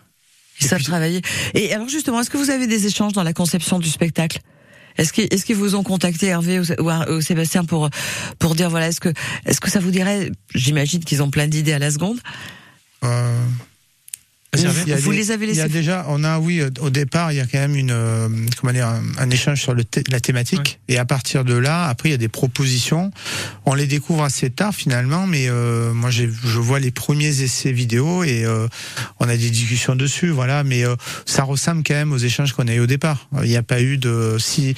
Ils 0.60 0.64
Et 0.64 0.68
savent 0.68 0.78
puis- 0.78 0.86
travailler. 0.86 1.22
Et 1.54 1.72
alors 1.74 1.88
justement, 1.88 2.20
est-ce 2.20 2.30
que 2.30 2.36
vous 2.38 2.50
avez 2.50 2.66
des 2.66 2.86
échanges 2.86 3.12
dans 3.12 3.22
la 3.22 3.32
conception 3.32 3.78
du 3.78 3.88
spectacle? 3.90 4.40
Est-ce 4.96 5.12
qu'ils 5.12 5.32
est-ce 5.32 5.44
qu'ils 5.44 5.56
vous 5.56 5.74
ont 5.74 5.82
contacté 5.82 6.26
Hervé 6.26 6.60
ou 6.60 7.20
Sébastien 7.20 7.64
pour 7.64 7.88
pour 8.38 8.54
dire 8.54 8.70
voilà 8.70 8.88
est-ce 8.88 9.00
que 9.00 9.12
est-ce 9.46 9.60
que 9.60 9.70
ça 9.70 9.80
vous 9.80 9.90
dirait 9.90 10.30
J'imagine 10.54 11.04
qu'ils 11.04 11.22
ont 11.22 11.30
plein 11.30 11.46
d'idées 11.46 11.72
à 11.72 11.78
la 11.78 11.90
seconde? 11.90 12.18
Euh, 13.04 13.44
Vas-y, 14.52 14.64
Hervé. 14.64 14.80
il 14.86 14.88
y 14.90 14.92
a 14.92 14.96
Vous 14.96 15.10
des- 15.12 15.16
les 15.18 15.30
avez 15.30 15.46
Il 15.46 15.54
y 15.54 15.60
a 15.60 15.64
laissés 15.66 15.78
déjà, 15.78 16.04
on 16.08 16.24
a 16.24 16.38
oui, 16.40 16.60
euh, 16.60 16.70
au 16.80 16.90
départ, 16.90 17.30
il 17.30 17.36
y 17.36 17.40
a 17.40 17.46
quand 17.46 17.58
même 17.58 17.76
une, 17.76 17.92
euh, 17.92 18.28
comment 18.60 18.72
dire, 18.72 18.88
un, 18.88 19.00
un 19.18 19.30
échange 19.30 19.60
sur 19.62 19.74
le 19.74 19.84
la 20.08 20.18
thématique. 20.20 20.80
Et 20.88 20.98
à 20.98 21.04
partir 21.04 21.44
de 21.44 21.54
là, 21.54 21.86
après, 21.86 22.08
il 22.08 22.12
y 22.12 22.14
a 22.16 22.18
des 22.18 22.28
propositions. 22.28 23.12
On 23.64 23.74
les 23.74 23.86
découvre 23.86 24.24
assez 24.24 24.50
tard 24.50 24.74
finalement, 24.74 25.26
mais 25.28 25.46
euh, 25.48 25.92
moi, 25.92 26.10
je 26.10 26.26
vois 26.26 26.80
les 26.80 26.90
premiers 26.90 27.42
essais 27.42 27.70
vidéo 27.70 28.24
et 28.24 28.44
euh, 28.44 28.66
on 29.20 29.28
a 29.28 29.36
des 29.36 29.50
discussions 29.50 29.94
dessus, 29.94 30.30
voilà. 30.30 30.64
Mais 30.64 30.84
euh, 30.84 30.96
ça 31.26 31.44
ressemble 31.44 31.84
quand 31.86 31.94
même 31.94 32.12
aux 32.12 32.18
échanges 32.18 32.52
qu'on 32.52 32.66
a 32.66 32.74
eu 32.74 32.80
au 32.80 32.86
départ. 32.86 33.28
Euh, 33.36 33.42
Il 33.44 33.50
n'y 33.50 33.56
a 33.56 33.62
pas 33.62 33.80
eu 33.80 33.98
de, 33.98 34.36
si 34.40 34.74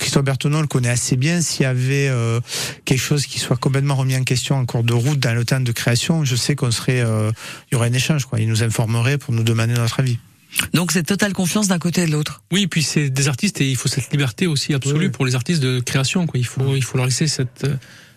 Christophe 0.00 0.24
Bertonon 0.24 0.60
le 0.62 0.66
connaît 0.66 0.88
assez 0.88 1.16
bien, 1.16 1.40
s'il 1.42 1.62
y 1.62 1.66
avait 1.66 2.08
euh, 2.08 2.40
quelque 2.84 3.00
chose 3.00 3.26
qui 3.26 3.38
soit 3.38 3.56
complètement 3.56 3.94
remis 3.94 4.16
en 4.16 4.24
question 4.24 4.56
en 4.56 4.66
cours 4.66 4.82
de 4.82 4.92
route 4.94 5.20
dans 5.20 5.34
le 5.34 5.44
temps 5.44 5.60
de 5.60 5.72
création, 5.72 6.24
je 6.24 6.34
sais 6.34 6.56
qu'on 6.56 6.72
serait, 6.72 7.00
euh, 7.00 7.30
il 7.70 7.74
y 7.74 7.76
aurait 7.76 7.88
un 7.88 7.92
échange, 7.92 8.24
quoi. 8.26 8.40
Il 8.40 8.48
nous 8.48 8.62
informerait 8.64 9.11
pour 9.18 9.32
nous 9.34 9.42
demander 9.42 9.74
notre 9.74 10.00
avis. 10.00 10.18
Donc 10.74 10.92
c'est 10.92 11.02
totale 11.02 11.32
confiance 11.32 11.68
d'un 11.68 11.78
côté 11.78 12.02
et 12.02 12.06
de 12.06 12.12
l'autre. 12.12 12.42
Oui, 12.52 12.62
et 12.62 12.66
puis 12.66 12.82
c'est 12.82 13.08
des 13.08 13.28
artistes 13.28 13.60
et 13.60 13.70
il 13.70 13.76
faut 13.76 13.88
cette 13.88 14.10
liberté 14.12 14.46
aussi 14.46 14.74
absolue 14.74 15.06
Oui. 15.06 15.10
pour 15.10 15.24
les 15.24 15.34
artistes 15.34 15.62
de 15.62 15.80
création. 15.80 16.26
Quoi. 16.26 16.38
Il 16.38 16.46
faut 16.46 16.76
il 16.76 16.82
faut 16.84 16.98
leur 16.98 17.06
laisser 17.06 17.26
cette 17.26 17.66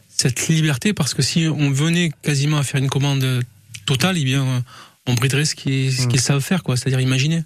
cette 0.09 0.47
liberté 0.47 0.93
parce 0.93 1.13
que 1.13 1.21
si 1.21 1.47
on 1.47 1.71
venait 1.71 2.11
quasiment 2.21 2.57
à 2.57 2.63
faire 2.63 2.81
une 2.81 2.89
commande 2.89 3.41
totale, 3.85 4.17
eh 4.17 4.23
bien 4.25 4.63
on 5.07 5.13
briderait 5.13 5.45
ce 5.45 5.55
qu'ils 5.55 5.93
ce 5.93 6.07
qu'ils 6.07 6.19
savent 6.19 6.41
faire, 6.41 6.63
quoi. 6.63 6.75
C'est-à-dire 6.75 6.99
imaginer. 6.99 7.43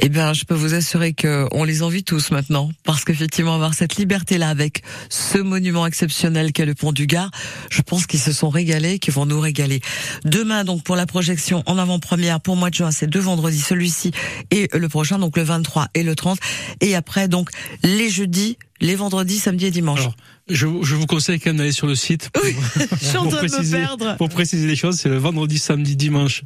Eh 0.00 0.08
bien, 0.08 0.32
je 0.32 0.44
peux 0.44 0.54
vous 0.54 0.74
assurer 0.74 1.12
que 1.12 1.46
on 1.52 1.64
les 1.64 1.82
envie 1.82 2.04
tous 2.04 2.30
maintenant, 2.30 2.70
parce 2.84 3.04
qu'effectivement 3.04 3.54
avoir 3.54 3.74
cette 3.74 3.96
liberté-là 3.96 4.48
avec 4.48 4.82
ce 5.08 5.38
monument 5.38 5.86
exceptionnel 5.86 6.52
qu'est 6.52 6.66
le 6.66 6.74
Pont 6.74 6.92
du 6.92 7.06
Gard, 7.06 7.30
je 7.70 7.82
pense 7.82 8.06
qu'ils 8.06 8.20
se 8.20 8.32
sont 8.32 8.48
régalés, 8.48 8.98
qu'ils 8.98 9.14
vont 9.14 9.26
nous 9.26 9.40
régaler. 9.40 9.80
Demain, 10.24 10.64
donc 10.64 10.82
pour 10.84 10.96
la 10.96 11.06
projection 11.06 11.62
en 11.66 11.78
avant-première 11.78 12.40
pour 12.40 12.54
le 12.54 12.60
mois 12.60 12.70
de 12.70 12.74
juin, 12.74 12.90
c'est 12.90 13.06
deux 13.08 13.20
vendredis, 13.20 13.60
celui-ci 13.60 14.12
et 14.50 14.68
le 14.72 14.88
prochain, 14.88 15.18
donc 15.18 15.36
le 15.36 15.42
23 15.42 15.88
et 15.94 16.02
le 16.02 16.14
30, 16.14 16.38
et 16.80 16.94
après 16.94 17.28
donc 17.28 17.50
les 17.82 18.08
jeudis, 18.10 18.56
les 18.80 18.94
vendredis, 18.94 19.38
samedi 19.38 19.66
et 19.66 19.70
dimanche. 19.70 20.00
Alors, 20.00 20.16
je, 20.48 20.66
je 20.82 20.94
vous 20.94 21.06
conseille 21.06 21.40
quand 21.40 21.50
même 21.50 21.56
d'aller 21.56 21.72
sur 21.72 21.86
le 21.88 21.96
site 21.96 22.30
pour, 22.30 22.44
Oui, 22.44 22.54
je 23.00 23.04
suis 23.06 23.16
en 23.16 23.24
pour 23.24 23.32
train 23.32 23.40
de 23.42 23.46
me 23.46 23.50
préciser, 23.50 23.78
perdre. 23.78 24.16
pour 24.16 24.28
préciser 24.28 24.66
les 24.66 24.76
choses. 24.76 24.98
C'est 24.98 25.08
le 25.08 25.18
vendredi, 25.18 25.58
samedi, 25.58 25.96
dimanche 25.96 26.42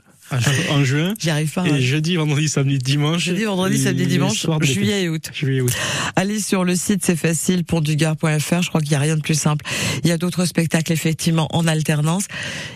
en 0.71 0.85
juin. 0.85 1.15
J'y 1.19 1.31
arrive 1.31 1.53
pas. 1.53 1.67
Et 1.67 1.71
hein. 1.71 1.81
jeudi, 1.81 2.17
vendredi, 2.17 2.49
samedi, 2.49 2.79
dimanche. 2.79 3.25
Jeudi, 3.25 3.45
vendredi, 3.45 3.79
samedi, 3.79 4.07
dimanche, 4.07 4.47
juillet 4.63 5.05
et 5.05 5.09
août. 5.09 5.31
Juillet 5.33 5.59
et 5.59 5.63
août. 5.63 5.73
Allez 6.17 6.41
sur 6.41 6.65
le 6.65 6.75
site, 6.75 7.05
c'est 7.05 7.17
facile, 7.17 7.65
pontdugard.fr. 7.65 8.63
Je 8.63 8.69
crois 8.69 8.81
qu'il 8.81 8.91
n'y 8.91 8.97
a 8.97 9.01
rien 9.01 9.17
de 9.17 9.23
plus 9.23 9.35
simple. 9.35 9.65
Il 10.05 10.09
y 10.09 10.13
a 10.13 10.19
d'autres 10.19 10.45
spectacles 10.45 10.93
effectivement 10.93 11.49
en 11.53 11.67
alternance. 11.67 12.27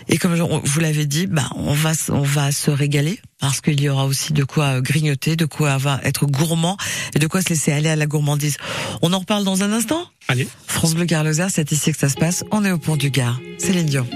Et 0.07 0.17
comme 0.17 0.35
vous 0.35 0.79
l'avez 0.79 1.05
dit, 1.05 1.27
bah, 1.27 1.49
on 1.55 1.73
va, 1.73 1.93
on 2.09 2.21
va 2.21 2.51
se 2.51 2.71
régaler 2.71 3.19
parce 3.39 3.61
qu'il 3.61 3.79
y 3.79 3.89
aura 3.89 4.05
aussi 4.05 4.33
de 4.33 4.43
quoi 4.43 4.65
euh, 4.65 4.81
grignoter, 4.81 5.35
de 5.35 5.45
quoi 5.45 5.71
avoir, 5.71 6.03
être 6.05 6.25
gourmand 6.25 6.77
et 7.15 7.19
de 7.19 7.27
quoi 7.27 7.41
se 7.41 7.49
laisser 7.49 7.71
aller 7.71 7.89
à 7.89 7.95
la 7.95 8.07
gourmandise. 8.07 8.57
On 9.01 9.13
en 9.13 9.19
reparle 9.19 9.43
dans 9.43 9.63
un 9.63 9.71
instant. 9.71 10.09
Allez. 10.27 10.47
France 10.65 10.95
Bleu 10.95 11.05
Lozère, 11.23 11.49
c'est 11.51 11.71
ici 11.71 11.91
que 11.91 11.97
ça 11.97 12.09
se 12.09 12.15
passe. 12.15 12.43
On 12.51 12.65
est 12.65 12.71
au 12.71 12.77
Pont 12.77 12.97
du 12.97 13.11
Gard. 13.11 13.39
Céline 13.59 13.85
Dion. 13.85 14.07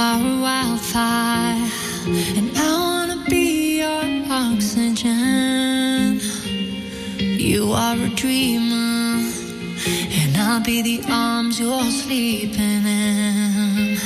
Are 0.00 0.18
a 0.18 0.36
wildfire, 0.40 1.68
and 2.38 2.48
I 2.56 2.70
wanna 2.84 3.18
be 3.28 3.46
your 3.82 4.04
oxygen. 4.30 6.20
You 7.18 7.72
are 7.72 7.98
a 8.08 8.10
dreamer, 8.22 9.20
and 10.20 10.30
I'll 10.44 10.64
be 10.72 10.80
the 10.90 11.02
arms 11.10 11.60
you're 11.60 11.92
sleeping 12.04 12.84
in. 12.86 13.98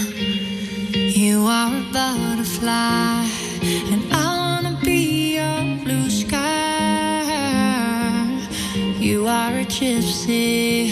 You 1.23 1.47
are 1.59 1.73
a 1.83 1.85
butterfly, 1.93 3.27
and 3.93 4.03
I 4.23 4.25
wanna 4.41 4.75
be 4.91 5.01
your 5.39 5.63
blue 5.85 6.11
sky. 6.11 7.23
You 8.99 9.29
are 9.29 9.55
a 9.65 9.67
gypsy, 9.79 10.84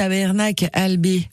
maudit 0.00 0.22
tabernacle 0.24 0.68
Albi. 0.72 1.28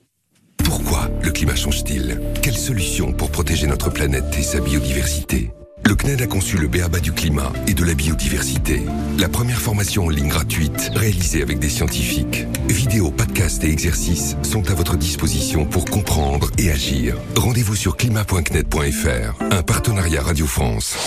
Pourquoi 0.63 1.09
le 1.21 1.31
climat 1.31 1.55
change-t-il? 1.55 2.19
Quelle 2.41 2.55
solution 2.55 3.13
pour 3.13 3.31
protéger 3.31 3.67
notre 3.67 3.89
planète 3.89 4.25
et 4.37 4.43
sa 4.43 4.59
biodiversité? 4.59 5.51
Le 5.85 5.95
CNED 5.95 6.21
a 6.21 6.27
conçu 6.27 6.57
le 6.57 6.67
BABA 6.67 6.99
du 6.99 7.13
climat 7.13 7.53
et 7.67 7.73
de 7.73 7.85
la 7.85 7.93
biodiversité. 7.93 8.81
La 9.19 9.29
première 9.29 9.61
formation 9.61 10.05
en 10.05 10.09
ligne 10.09 10.27
gratuite 10.27 10.91
réalisée 10.95 11.41
avec 11.41 11.59
des 11.59 11.69
scientifiques. 11.69 12.45
Vidéos, 12.67 13.11
podcasts 13.11 13.63
et 13.63 13.69
exercices 13.69 14.35
sont 14.43 14.69
à 14.69 14.73
votre 14.73 14.97
disposition 14.97 15.65
pour 15.65 15.85
comprendre 15.85 16.51
et 16.57 16.71
agir. 16.71 17.15
Rendez-vous 17.37 17.75
sur 17.75 17.95
climat.cned.fr, 17.95 19.43
un 19.51 19.63
partenariat 19.63 20.21
Radio 20.21 20.45
France. 20.45 20.97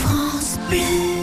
France 0.00 0.58
Bleu. 0.70 1.17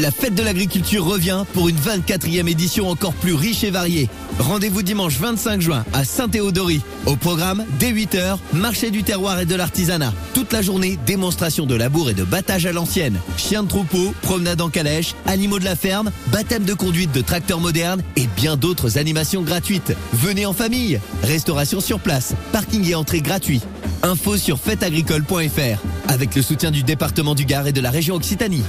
La 0.00 0.10
fête 0.10 0.34
de 0.34 0.42
l'agriculture 0.42 1.04
revient 1.04 1.44
pour 1.52 1.68
une 1.68 1.76
24e 1.76 2.48
édition 2.48 2.88
encore 2.88 3.12
plus 3.12 3.34
riche 3.34 3.64
et 3.64 3.70
variée. 3.70 4.08
Rendez-vous 4.38 4.80
dimanche 4.80 5.18
25 5.18 5.60
juin 5.60 5.84
à 5.92 6.04
Saint-Théodorie. 6.04 6.80
Au 7.04 7.16
programme, 7.16 7.66
dès 7.78 7.92
8h, 7.92 8.38
marché 8.54 8.90
du 8.90 9.02
terroir 9.02 9.38
et 9.40 9.44
de 9.44 9.54
l'artisanat. 9.54 10.14
Toute 10.32 10.54
la 10.54 10.62
journée, 10.62 10.98
démonstration 11.04 11.66
de 11.66 11.74
labour 11.74 12.08
et 12.08 12.14
de 12.14 12.24
battage 12.24 12.64
à 12.64 12.72
l'ancienne. 12.72 13.20
Chiens 13.36 13.62
de 13.62 13.68
troupeau, 13.68 14.14
promenade 14.22 14.62
en 14.62 14.70
calèche, 14.70 15.14
animaux 15.26 15.58
de 15.58 15.66
la 15.66 15.76
ferme, 15.76 16.10
baptême 16.28 16.64
de 16.64 16.72
conduite 16.72 17.12
de 17.12 17.20
tracteurs 17.20 17.60
modernes 17.60 18.02
et 18.16 18.26
bien 18.36 18.56
d'autres 18.56 18.96
animations 18.96 19.42
gratuites. 19.42 19.94
Venez 20.14 20.46
en 20.46 20.54
famille. 20.54 20.98
Restauration 21.24 21.82
sur 21.82 22.00
place, 22.00 22.32
parking 22.52 22.88
et 22.88 22.94
entrée 22.94 23.20
gratuit. 23.20 23.60
Info 24.02 24.38
sur 24.38 24.58
fêteagricole.fr 24.58 25.78
avec 26.08 26.34
le 26.34 26.40
soutien 26.40 26.70
du 26.70 26.84
département 26.84 27.34
du 27.34 27.44
Gard 27.44 27.66
et 27.66 27.72
de 27.72 27.82
la 27.82 27.90
région 27.90 28.14
Occitanie. 28.14 28.64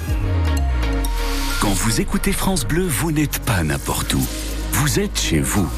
Quand 1.61 1.73
vous 1.73 2.01
écoutez 2.01 2.31
France 2.31 2.65
Bleu, 2.65 2.87
vous 2.87 3.11
n'êtes 3.11 3.37
pas 3.37 3.63
n'importe 3.63 4.15
où. 4.15 4.27
Vous 4.71 4.99
êtes 4.99 5.19
chez 5.19 5.41
vous. 5.41 5.69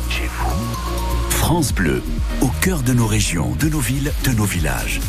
France 1.29 1.73
Bleu, 1.73 2.01
au 2.39 2.47
cœur 2.61 2.83
de 2.83 2.93
nos 2.93 3.05
régions, 3.05 3.53
de 3.59 3.67
nos 3.67 3.81
villes, 3.81 4.13
de 4.23 4.31
nos 4.31 4.45
villages. 4.45 5.01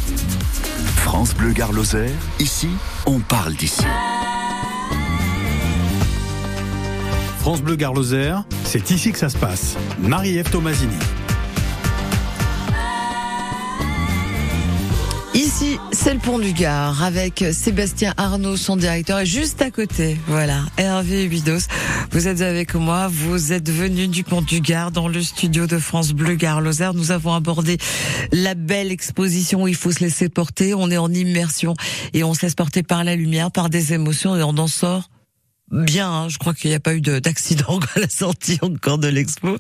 France 0.97 1.33
Bleu 1.33 1.53
Gare 1.53 1.71
ici, 2.41 2.71
on 3.07 3.21
parle 3.21 3.55
d'ici. 3.55 3.85
France 7.39 7.63
Bleu 7.63 7.77
Gare 7.77 7.95
c'est 8.65 8.91
ici 8.91 9.13
que 9.13 9.19
ça 9.19 9.29
se 9.29 9.39
passe. 9.39 9.77
Marie-Ève 10.01 10.51
Tomasini. 10.51 10.99
Ici, 15.35 15.81
c'est 15.91 16.15
le 16.15 16.21
pont 16.21 16.39
du 16.39 16.53
Gard 16.53 17.03
avec 17.03 17.45
Sébastien 17.53 18.15
Arnaud, 18.17 18.57
son 18.57 18.77
directeur, 18.77 19.19
et 19.19 19.27
juste 19.27 19.61
à 19.63 19.73
côté, 19.73 20.17
voilà, 20.29 20.61
Hervé 20.77 21.25
Huidos. 21.25 21.67
Vous 22.13 22.29
êtes 22.29 22.41
avec 22.41 22.77
moi, 22.77 23.09
vous 23.09 23.53
êtes 23.53 23.69
venu 23.69 24.07
du 24.07 24.23
pont 24.23 24.43
du 24.43 24.61
Gard 24.61 24.93
dans 24.93 25.09
le 25.09 25.21
studio 25.23 25.67
de 25.67 25.79
France 25.79 26.13
Bleu 26.13 26.37
Gare 26.37 26.61
Lozère. 26.61 26.95
Nous 26.95 27.11
avons 27.11 27.33
abordé 27.33 27.79
la 28.31 28.55
belle 28.55 28.93
exposition 28.93 29.65
où 29.65 29.69
il 29.69 29.75
faut 29.75 29.91
se 29.91 30.01
laisser 30.01 30.29
porter. 30.29 30.73
On 30.73 30.89
est 30.89 30.99
en 30.99 31.13
immersion 31.13 31.75
et 32.13 32.23
on 32.23 32.33
se 32.33 32.43
laisse 32.43 32.55
porter 32.55 32.85
par 32.85 33.03
la 33.03 33.17
lumière, 33.17 33.51
par 33.51 33.71
des 33.71 33.93
émotions 33.93 34.37
et 34.37 34.43
on 34.45 34.57
en 34.57 34.69
sort 34.69 35.09
bien. 35.75 36.11
Hein. 36.11 36.29
Je 36.29 36.39
crois 36.39 36.55
qu'il 36.55 36.71
n'y 36.71 36.77
a 36.77 36.81
pas 36.81 36.95
eu 36.95 37.01
d'accident 37.01 37.79
à 37.97 38.01
la 38.01 38.09
sortie 38.09 38.59
encore 38.63 38.99
de 38.99 39.09
l'expo. 39.09 39.59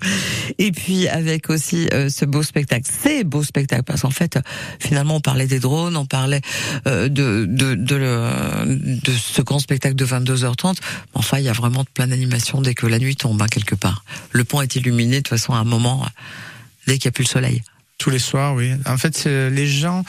Et 0.58 0.72
puis 0.72 1.08
avec 1.08 1.50
aussi 1.50 1.88
euh, 1.92 2.08
ce 2.08 2.24
beau 2.24 2.42
spectacle, 2.42 2.88
c'est 3.02 3.24
beau 3.24 3.42
spectacle 3.42 3.82
parce 3.82 4.02
qu'en 4.02 4.10
fait, 4.10 4.38
finalement, 4.78 5.16
on 5.16 5.20
parlait 5.20 5.46
des 5.46 5.60
drones, 5.60 5.96
on 5.96 6.06
parlait 6.06 6.40
euh, 6.86 7.08
de 7.08 7.44
de 7.46 9.12
ce 9.12 9.42
grand 9.42 9.58
spectacle 9.58 9.96
de 9.96 10.06
22h30. 10.06 10.76
Enfin, 11.14 11.38
il 11.38 11.44
y 11.44 11.48
a 11.48 11.52
vraiment 11.52 11.84
plein 11.84 12.06
d'animations 12.06 12.60
dès 12.60 12.74
que 12.74 12.86
la 12.86 12.98
nuit 12.98 13.16
tombe 13.16 13.40
hein, 13.42 13.46
quelque 13.50 13.74
part. 13.74 14.04
Le 14.30 14.44
pont 14.44 14.60
est 14.60 14.76
illuminé 14.76 15.16
de 15.16 15.20
toute 15.20 15.28
façon 15.28 15.52
à 15.54 15.58
un 15.58 15.64
moment 15.64 16.06
dès 16.86 16.98
qu'il 16.98 17.08
n'y 17.08 17.12
a 17.12 17.12
plus 17.12 17.24
le 17.24 17.28
soleil. 17.28 17.62
Tous 17.98 18.10
les 18.10 18.18
soirs, 18.18 18.54
oui. 18.54 18.72
En 18.86 18.96
fait, 18.98 19.24
les 19.24 19.66
gens 19.66 20.04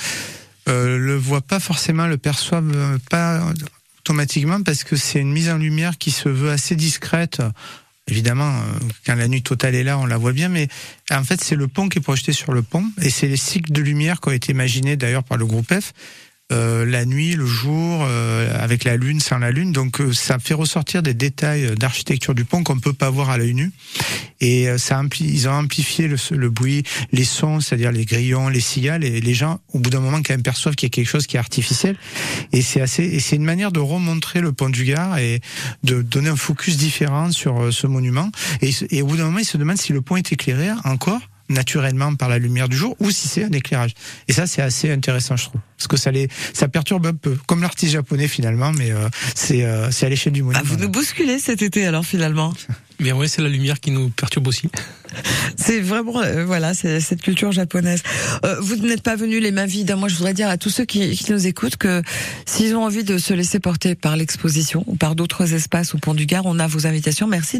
euh, 0.67 0.97
le 0.97 1.15
voient 1.15 1.41
pas 1.41 1.59
forcément, 1.59 2.07
le 2.07 2.17
perçoivent 2.17 2.99
pas 3.09 3.53
automatiquement 4.05 4.61
parce 4.61 4.83
que 4.83 4.95
c'est 4.95 5.19
une 5.19 5.31
mise 5.31 5.49
en 5.49 5.57
lumière 5.57 5.97
qui 5.97 6.11
se 6.11 6.29
veut 6.29 6.51
assez 6.51 6.75
discrète. 6.75 7.41
Évidemment, 8.07 8.51
euh, 8.51 8.61
quand 9.03 9.15
la 9.15 9.27
nuit 9.27 9.41
totale 9.41 9.73
est 9.73 9.83
là, 9.83 9.97
on 9.97 10.05
la 10.05 10.17
voit 10.17 10.31
bien, 10.31 10.47
mais 10.47 10.67
en 11.09 11.23
fait, 11.23 11.43
c'est 11.43 11.55
le 11.55 11.67
pont 11.67 11.89
qui 11.89 11.97
est 11.97 12.01
projeté 12.01 12.31
sur 12.31 12.53
le 12.53 12.61
pont, 12.61 12.85
et 13.01 13.09
c'est 13.09 13.27
les 13.27 13.35
cycles 13.35 13.71
de 13.71 13.81
lumière 13.81 14.21
qui 14.21 14.29
ont 14.29 14.31
été 14.31 14.51
imaginés 14.51 14.95
d'ailleurs 14.95 15.23
par 15.23 15.39
le 15.39 15.47
groupe 15.47 15.73
F, 15.73 15.93
euh, 16.51 16.85
la 16.85 17.05
nuit, 17.05 17.33
le 17.33 17.45
jour, 17.45 18.05
euh, 18.07 18.63
avec 18.63 18.83
la 18.83 18.97
lune, 18.97 19.19
sans 19.19 19.39
la 19.39 19.49
lune. 19.49 19.71
Donc 19.71 19.99
euh, 19.99 20.13
ça 20.13 20.37
fait 20.37 20.53
ressortir 20.53 21.01
des 21.01 21.15
détails 21.15 21.75
d'architecture 21.75 22.35
du 22.35 22.45
pont 22.45 22.63
qu'on 22.63 22.77
peut 22.77 22.93
pas 22.93 23.09
voir 23.09 23.31
à 23.31 23.37
l'œil 23.39 23.55
nu. 23.55 23.71
Et 24.41 24.67
ça 24.77 25.01
ils 25.21 25.47
ont 25.47 25.53
amplifié 25.53 26.07
le, 26.07 26.17
le 26.31 26.49
bruit, 26.49 26.83
les 27.11 27.23
sons, 27.23 27.61
c'est-à-dire 27.61 27.91
les 27.91 28.05
grillons, 28.05 28.49
les 28.49 28.59
cigales. 28.59 29.03
Et 29.03 29.21
les 29.21 29.33
gens, 29.33 29.59
au 29.73 29.79
bout 29.79 29.89
d'un 29.89 30.01
moment, 30.01 30.17
quand 30.17 30.33
même 30.33 30.43
perçoivent 30.43 30.75
qu'il 30.75 30.87
y 30.87 30.91
a 30.91 30.93
quelque 30.93 31.07
chose 31.07 31.25
qui 31.25 31.37
est 31.37 31.39
artificiel. 31.39 31.95
Et 32.51 32.61
c'est 32.61 32.81
assez, 32.81 33.03
et 33.03 33.19
c'est 33.19 33.37
une 33.37 33.45
manière 33.45 33.71
de 33.71 33.79
remontrer 33.79 34.41
le 34.41 34.51
pont 34.51 34.69
du 34.69 34.83
Gard 34.83 35.17
et 35.17 35.41
de 35.83 36.01
donner 36.01 36.29
un 36.29 36.35
focus 36.35 36.77
différent 36.77 37.31
sur 37.31 37.73
ce 37.73 37.87
monument. 37.87 38.29
Et, 38.61 38.71
et 38.91 39.01
au 39.01 39.07
bout 39.07 39.17
d'un 39.17 39.25
moment, 39.25 39.39
ils 39.39 39.45
se 39.45 39.57
demandent 39.57 39.81
si 39.81 39.93
le 39.93 40.01
pont 40.01 40.17
est 40.17 40.31
éclairé 40.31 40.69
encore 40.83 41.21
naturellement 41.49 42.15
par 42.15 42.29
la 42.29 42.39
lumière 42.39 42.69
du 42.69 42.75
jour 42.75 42.95
ou 42.99 43.11
si 43.11 43.27
c'est 43.27 43.43
un 43.43 43.51
éclairage. 43.51 43.93
Et 44.27 44.33
ça, 44.33 44.47
c'est 44.47 44.61
assez 44.61 44.91
intéressant, 44.91 45.35
je 45.35 45.45
trouve. 45.45 45.61
Parce 45.77 45.87
que 45.87 45.97
ça 45.97 46.11
les, 46.11 46.29
ça 46.53 46.67
perturbe 46.67 47.05
un 47.05 47.13
peu. 47.13 47.37
Comme 47.47 47.61
l'artiste 47.61 47.93
japonais, 47.93 48.27
finalement, 48.27 48.71
mais 48.71 48.91
euh, 48.91 49.09
c'est, 49.35 49.63
euh, 49.63 49.89
à 50.01 50.09
l'échelle 50.09 50.33
du 50.33 50.43
monument. 50.43 50.63
Ah, 50.63 50.67
vous 50.67 50.77
nous 50.77 50.89
bousculez 50.89 51.39
cet 51.39 51.61
été, 51.61 51.85
alors, 51.85 52.05
finalement. 52.05 52.53
Mais 52.99 53.11
oui, 53.11 53.27
c'est 53.27 53.41
la 53.41 53.49
lumière 53.49 53.79
qui 53.79 53.91
nous 53.91 54.09
perturbe 54.09 54.47
aussi. 54.47 54.69
C'est 55.57 55.79
vraiment, 55.79 56.21
euh, 56.21 56.45
voilà, 56.45 56.73
c'est 56.73 56.99
cette 56.99 57.21
culture 57.21 57.51
japonaise. 57.51 58.03
Euh, 58.43 58.59
vous 58.61 58.75
n'êtes 58.75 59.01
pas 59.01 59.15
venus 59.15 59.41
les 59.41 59.51
mains 59.51 59.65
vides. 59.65 59.93
Moi, 59.97 60.09
je 60.09 60.15
voudrais 60.15 60.33
dire 60.33 60.49
à 60.49 60.57
tous 60.57 60.69
ceux 60.69 60.85
qui, 60.85 61.15
qui 61.15 61.31
nous 61.31 61.47
écoutent 61.47 61.77
que 61.77 62.01
s'ils 62.45 62.75
ont 62.75 62.83
envie 62.83 63.03
de 63.03 63.17
se 63.17 63.33
laisser 63.33 63.59
porter 63.59 63.95
par 63.95 64.15
l'exposition 64.15 64.83
ou 64.87 64.95
par 64.95 65.15
d'autres 65.15 65.53
espaces 65.53 65.95
au 65.95 65.97
Pont 65.97 66.13
du 66.13 66.25
Gard, 66.25 66.45
on 66.45 66.59
a 66.59 66.67
vos 66.67 66.87
invitations. 66.87 67.27
Merci 67.27 67.59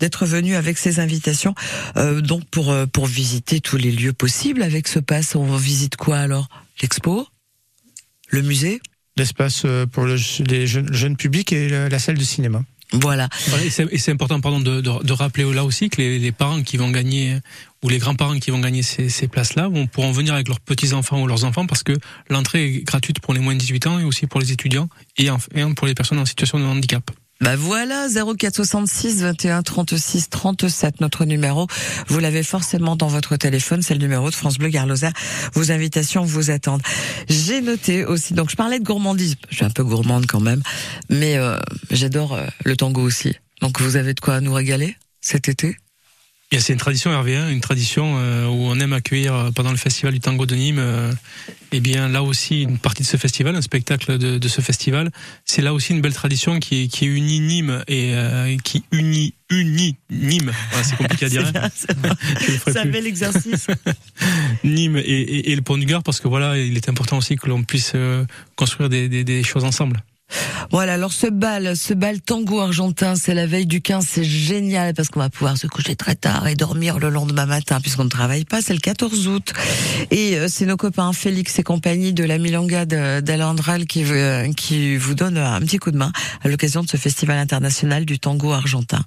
d'être 0.00 0.26
venus 0.26 0.56
avec 0.56 0.78
ces 0.78 1.00
invitations. 1.00 1.54
Euh, 1.96 2.20
donc 2.20 2.44
pour 2.46 2.74
pour 2.92 3.06
visiter 3.06 3.60
tous 3.60 3.76
les 3.76 3.92
lieux 3.92 4.12
possibles 4.12 4.62
avec 4.62 4.88
ce 4.88 4.98
pass, 4.98 5.34
on 5.34 5.56
visite 5.56 5.96
quoi 5.96 6.18
alors? 6.18 6.48
L'expo, 6.82 7.26
le 8.28 8.42
musée, 8.42 8.80
l'espace 9.16 9.64
pour 9.92 10.04
le, 10.04 10.16
les 10.46 10.66
jeunes, 10.66 10.92
jeunes 10.92 11.16
publics 11.16 11.52
et 11.52 11.68
la 11.68 11.98
salle 11.98 12.18
de 12.18 12.24
cinéma. 12.24 12.62
Voilà. 12.92 13.28
Et 13.62 13.98
c'est 13.98 14.10
important, 14.10 14.40
pardon, 14.40 14.60
de, 14.60 14.80
de, 14.80 15.12
rappeler 15.12 15.44
là 15.52 15.64
aussi 15.64 15.90
que 15.90 16.00
les, 16.00 16.32
parents 16.32 16.62
qui 16.62 16.78
vont 16.78 16.90
gagner 16.90 17.38
ou 17.82 17.90
les 17.90 17.98
grands-parents 17.98 18.38
qui 18.38 18.50
vont 18.50 18.60
gagner 18.60 18.82
ces, 18.82 19.10
ces 19.10 19.28
places-là 19.28 19.68
pourront 19.92 20.12
venir 20.12 20.32
avec 20.32 20.48
leurs 20.48 20.60
petits-enfants 20.60 21.20
ou 21.20 21.26
leurs 21.26 21.44
enfants 21.44 21.66
parce 21.66 21.82
que 21.82 21.92
l'entrée 22.30 22.64
est 22.64 22.84
gratuite 22.84 23.20
pour 23.20 23.34
les 23.34 23.40
moins 23.40 23.54
de 23.54 23.58
18 23.60 23.86
ans 23.88 23.98
et 23.98 24.04
aussi 24.04 24.26
pour 24.26 24.40
les 24.40 24.52
étudiants 24.52 24.88
et, 25.18 25.26
et 25.26 25.74
pour 25.76 25.86
les 25.86 25.94
personnes 25.94 26.18
en 26.18 26.26
situation 26.26 26.58
de 26.58 26.64
handicap. 26.64 27.10
Bah 27.40 27.54
voilà, 27.54 28.08
0466 28.08 29.22
21 29.22 29.62
36 29.62 30.28
37, 30.28 31.00
notre 31.00 31.24
numéro. 31.24 31.68
Vous 32.08 32.18
l'avez 32.18 32.42
forcément 32.42 32.96
dans 32.96 33.06
votre 33.06 33.36
téléphone, 33.36 33.80
c'est 33.80 33.94
le 33.94 34.00
numéro 34.00 34.28
de 34.28 34.34
France 34.34 34.58
Bleu 34.58 34.70
Garlosa. 34.70 35.12
Vos 35.54 35.70
invitations 35.70 36.24
vous 36.24 36.50
attendent. 36.50 36.82
J'ai 37.28 37.60
noté 37.60 38.04
aussi, 38.04 38.34
donc 38.34 38.50
je 38.50 38.56
parlais 38.56 38.80
de 38.80 38.84
gourmandise, 38.84 39.36
je 39.50 39.56
suis 39.56 39.64
un 39.64 39.70
peu 39.70 39.84
gourmande 39.84 40.26
quand 40.26 40.40
même, 40.40 40.62
mais 41.10 41.36
euh, 41.36 41.58
j'adore 41.92 42.34
euh, 42.34 42.44
le 42.64 42.76
tango 42.76 43.02
aussi. 43.02 43.36
Donc 43.60 43.80
vous 43.80 43.94
avez 43.94 44.14
de 44.14 44.20
quoi 44.20 44.40
nous 44.40 44.52
régaler 44.52 44.96
cet 45.20 45.48
été? 45.48 45.76
C'est 46.56 46.72
une 46.72 46.78
tradition 46.78 47.10
Hervé, 47.12 47.36
hein, 47.36 47.50
une 47.50 47.60
tradition 47.60 48.14
euh, 48.16 48.46
où 48.46 48.54
on 48.54 48.80
aime 48.80 48.94
accueillir 48.94 49.34
euh, 49.34 49.50
pendant 49.50 49.70
le 49.70 49.76
festival 49.76 50.14
du 50.14 50.20
tango 50.20 50.46
de 50.46 50.54
Nîmes. 50.54 50.78
Euh, 50.78 51.12
eh 51.72 51.80
bien, 51.80 52.08
là 52.08 52.22
aussi, 52.22 52.62
une 52.62 52.78
partie 52.78 53.02
de 53.02 53.06
ce 53.06 53.18
festival, 53.18 53.54
un 53.54 53.60
spectacle 53.60 54.16
de, 54.16 54.38
de 54.38 54.48
ce 54.48 54.62
festival, 54.62 55.10
c'est 55.44 55.60
là 55.60 55.74
aussi 55.74 55.92
une 55.92 56.00
belle 56.00 56.14
tradition 56.14 56.58
qui, 56.58 56.88
qui 56.88 57.04
unit 57.04 57.40
Nîmes 57.40 57.84
et 57.86 58.14
qui 58.64 58.84
unit 58.92 59.34
unit 59.50 59.96
Nîmes. 60.10 60.52
c'est 60.82 60.96
compliqué 60.96 61.26
à 61.26 61.28
dire. 61.28 61.44
Hein. 61.54 61.68
C'est 62.64 62.76
un 62.78 62.86
bel 62.86 63.06
exercice. 63.06 63.66
Nîmes 64.64 64.96
et, 64.96 65.00
et, 65.00 65.52
et, 65.52 65.56
le 65.56 65.62
Pont 65.62 65.76
du 65.76 65.86
Gard, 65.86 66.02
parce 66.02 66.20
que 66.20 66.28
voilà, 66.28 66.56
il 66.56 66.76
est 66.76 66.88
important 66.88 67.18
aussi 67.18 67.36
que 67.36 67.48
l'on 67.48 67.62
puisse 67.62 67.92
construire 68.56 68.88
des, 68.88 69.08
des, 69.08 69.24
des 69.24 69.42
choses 69.42 69.64
ensemble. 69.64 70.02
Voilà, 70.70 70.94
alors 70.94 71.12
ce 71.12 71.26
bal, 71.26 71.76
ce 71.76 71.94
bal 71.94 72.20
tango 72.20 72.60
argentin, 72.60 73.14
c'est 73.14 73.32
la 73.32 73.46
veille 73.46 73.66
du 73.66 73.80
15, 73.80 74.06
c'est 74.06 74.24
génial 74.24 74.92
parce 74.92 75.08
qu'on 75.08 75.20
va 75.20 75.30
pouvoir 75.30 75.56
se 75.56 75.66
coucher 75.66 75.96
très 75.96 76.14
tard 76.14 76.46
et 76.46 76.56
dormir 76.56 76.98
le 76.98 77.08
lendemain 77.08 77.46
matin 77.46 77.80
puisqu'on 77.80 78.04
ne 78.04 78.10
travaille 78.10 78.44
pas, 78.44 78.60
c'est 78.60 78.74
le 78.74 78.80
14 78.80 79.28
août. 79.28 79.52
Et 80.10 80.36
euh, 80.36 80.46
c'est 80.48 80.66
nos 80.66 80.76
copains 80.76 81.12
Félix 81.12 81.58
et 81.58 81.62
compagnie 81.62 82.12
de 82.12 82.22
la 82.24 82.38
Milonga 82.38 82.84
d'Alandral 82.84 83.86
qui, 83.86 84.04
euh, 84.04 84.52
qui 84.52 84.96
vous 84.96 85.14
donne 85.14 85.38
un 85.38 85.60
petit 85.60 85.78
coup 85.78 85.90
de 85.90 85.96
main 85.96 86.12
à 86.42 86.48
l'occasion 86.48 86.82
de 86.82 86.88
ce 86.88 86.98
festival 86.98 87.38
international 87.38 88.04
du 88.04 88.18
tango 88.18 88.52
argentin. 88.52 89.00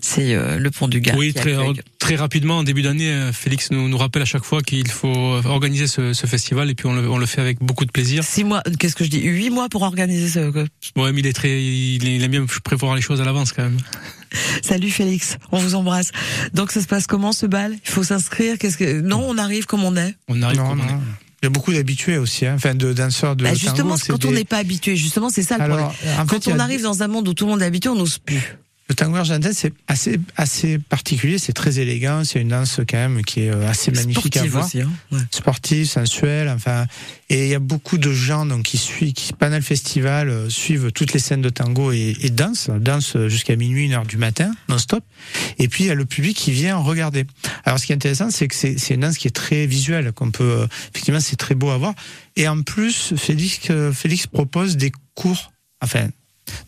C'est 0.00 0.34
euh, 0.34 0.58
le 0.58 0.70
Pont 0.70 0.88
du 0.88 1.00
Gard. 1.00 1.16
Oui, 1.16 1.32
très, 1.32 1.54
très 2.00 2.16
rapidement, 2.16 2.58
en 2.58 2.64
début 2.64 2.82
d'année, 2.82 3.30
Félix 3.32 3.70
nous, 3.70 3.88
nous 3.88 3.98
rappelle 3.98 4.22
à 4.22 4.26
chaque 4.26 4.44
fois 4.44 4.60
qu'il 4.60 4.88
faut 4.88 5.38
organiser 5.44 5.86
ce, 5.86 6.12
ce, 6.12 6.26
festival 6.26 6.68
et 6.70 6.74
puis 6.74 6.86
on 6.86 6.94
le, 6.94 7.08
on 7.08 7.18
le 7.18 7.26
fait 7.26 7.40
avec 7.40 7.60
beaucoup 7.60 7.84
de 7.84 7.92
plaisir. 7.92 8.24
Six 8.24 8.42
mois, 8.42 8.62
qu'est-ce 8.80 8.96
que 8.96 9.04
je 9.04 9.10
dis? 9.10 9.22
Huit 9.22 9.50
mois 9.50 9.68
pour 9.68 9.82
organiser 9.82 10.28
ce 10.28 10.50
Ouais, 10.96 11.12
mais 11.12 11.20
il 11.20 11.26
est 11.26 11.32
très, 11.32 11.62
il, 11.62 12.02
il 12.04 12.22
aime 12.22 12.30
bien 12.30 12.46
prévoir 12.64 12.94
les 12.94 13.02
choses 13.02 13.20
à 13.20 13.24
l'avance 13.24 13.52
quand 13.52 13.62
même. 13.64 13.78
Salut 14.62 14.90
Félix, 14.90 15.36
on 15.52 15.58
vous 15.58 15.74
embrasse. 15.74 16.10
Donc 16.52 16.72
ça 16.72 16.80
se 16.80 16.86
passe 16.86 17.06
comment 17.06 17.32
ce 17.32 17.46
bal? 17.46 17.76
Il 17.84 17.90
faut 17.90 18.02
s'inscrire? 18.02 18.58
Qu'est-ce 18.58 18.76
que 18.76 19.00
Non, 19.00 19.24
on 19.26 19.38
arrive 19.38 19.66
comme 19.66 19.84
on 19.84 19.96
est. 19.96 20.14
On 20.28 20.42
arrive 20.42 20.58
Non, 20.58 20.68
comme 20.70 20.80
on 20.80 20.84
est. 20.84 20.98
Il 21.42 21.44
y 21.44 21.46
a 21.46 21.50
beaucoup 21.50 21.72
d'habitués 21.72 22.18
aussi, 22.18 22.46
hein, 22.46 22.54
enfin 22.56 22.74
de 22.74 22.92
danseurs 22.92 23.36
de 23.36 23.44
Bah, 23.44 23.50
tango, 23.50 23.60
justement, 23.60 23.96
quand 24.06 24.24
on 24.24 24.32
n'est 24.32 24.44
pas 24.44 24.56
habitué, 24.56 24.96
justement, 24.96 25.28
c'est 25.30 25.42
ça 25.42 25.58
le 25.58 25.64
Alors, 25.64 25.92
problème. 25.92 26.14
en 26.18 26.26
fait, 26.26 26.34
Quand 26.48 26.48
on 26.52 26.58
a- 26.58 26.62
arrive 26.62 26.82
dans 26.82 27.02
un 27.02 27.08
monde 27.08 27.28
où 27.28 27.34
tout 27.34 27.44
le 27.44 27.50
monde 27.52 27.62
est 27.62 27.66
habitué, 27.66 27.90
on 27.90 27.94
n'ose 27.94 28.18
plus. 28.18 28.56
Le 28.88 28.94
tango 28.94 29.16
argentin, 29.16 29.50
c'est 29.52 29.72
assez, 29.88 30.20
assez 30.36 30.78
particulier, 30.78 31.38
c'est 31.38 31.52
très 31.52 31.80
élégant, 31.80 32.22
c'est 32.22 32.40
une 32.40 32.48
danse 32.48 32.80
quand 32.88 32.96
même 32.96 33.24
qui 33.24 33.40
est 33.40 33.50
euh, 33.50 33.68
assez 33.68 33.90
magnifique 33.90 34.36
à 34.36 34.40
Sportive 34.40 34.52
voir. 34.52 34.64
aussi. 34.64 34.80
Hein. 34.80 34.92
Ouais. 35.10 35.18
Sportive, 35.32 35.86
sensuelle, 35.86 36.48
enfin, 36.48 36.86
et 37.28 37.46
il 37.46 37.50
y 37.50 37.54
a 37.54 37.58
beaucoup 37.58 37.98
de 37.98 38.12
gens 38.12 38.46
donc 38.46 38.62
qui 38.62 38.78
suivent, 38.78 39.12
qui 39.12 39.32
pendant 39.32 39.56
le 39.56 39.62
festival 39.62 40.28
euh, 40.28 40.48
suivent 40.48 40.92
toutes 40.92 41.12
les 41.14 41.18
scènes 41.18 41.42
de 41.42 41.48
tango 41.48 41.90
et, 41.90 42.16
et 42.20 42.30
dansent, 42.30 42.70
dansent 42.70 43.16
jusqu'à 43.26 43.56
minuit, 43.56 43.86
une 43.86 43.92
heure 43.92 44.06
du 44.06 44.18
matin, 44.18 44.52
non-stop. 44.68 45.02
Et 45.58 45.66
puis 45.66 45.84
il 45.84 45.86
y 45.88 45.90
a 45.90 45.94
le 45.94 46.04
public 46.04 46.36
qui 46.36 46.52
vient 46.52 46.76
regarder. 46.76 47.26
Alors 47.64 47.80
ce 47.80 47.86
qui 47.86 47.92
est 47.92 47.96
intéressant, 47.96 48.30
c'est 48.30 48.46
que 48.46 48.54
c'est 48.54 48.78
c'est 48.78 48.94
une 48.94 49.00
danse 49.00 49.18
qui 49.18 49.26
est 49.26 49.32
très 49.32 49.66
visuelle, 49.66 50.12
qu'on 50.12 50.30
peut, 50.30 50.44
euh, 50.44 50.66
effectivement, 50.94 51.18
c'est 51.20 51.34
très 51.34 51.56
beau 51.56 51.70
à 51.70 51.76
voir. 51.78 51.94
Et 52.36 52.46
en 52.46 52.62
plus, 52.62 53.14
Félix, 53.16 53.58
euh, 53.70 53.92
Félix 53.92 54.28
propose 54.28 54.76
des 54.76 54.92
cours, 55.14 55.50
enfin, 55.82 56.08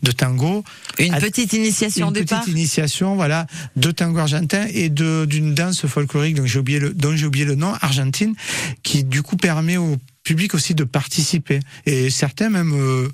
de 0.03 0.11
tango. 0.11 0.63
Une 0.97 1.17
petite 1.17 1.53
initiation 1.53 2.07
une 2.07 2.11
au 2.11 2.13
départ. 2.13 2.41
petite 2.41 2.53
initiation, 2.53 3.15
voilà, 3.15 3.47
de 3.75 3.91
tango 3.91 4.19
argentin 4.19 4.65
et 4.73 4.89
d'une 4.89 5.53
danse 5.53 5.85
folklorique 5.85 6.35
donc 6.35 6.45
j'ai 6.45 6.59
oublié 6.59 6.79
le 6.79 6.93
dont 6.93 7.15
j'ai 7.15 7.25
oublié 7.25 7.45
le 7.45 7.55
nom 7.55 7.73
argentine 7.81 8.35
qui 8.83 9.03
du 9.03 9.21
coup 9.21 9.37
permet 9.37 9.77
au 9.77 9.97
public 10.23 10.53
aussi 10.53 10.75
de 10.75 10.83
participer 10.83 11.59
et 11.85 12.09
certains 12.09 12.49
même 12.49 12.73
euh, 12.73 13.09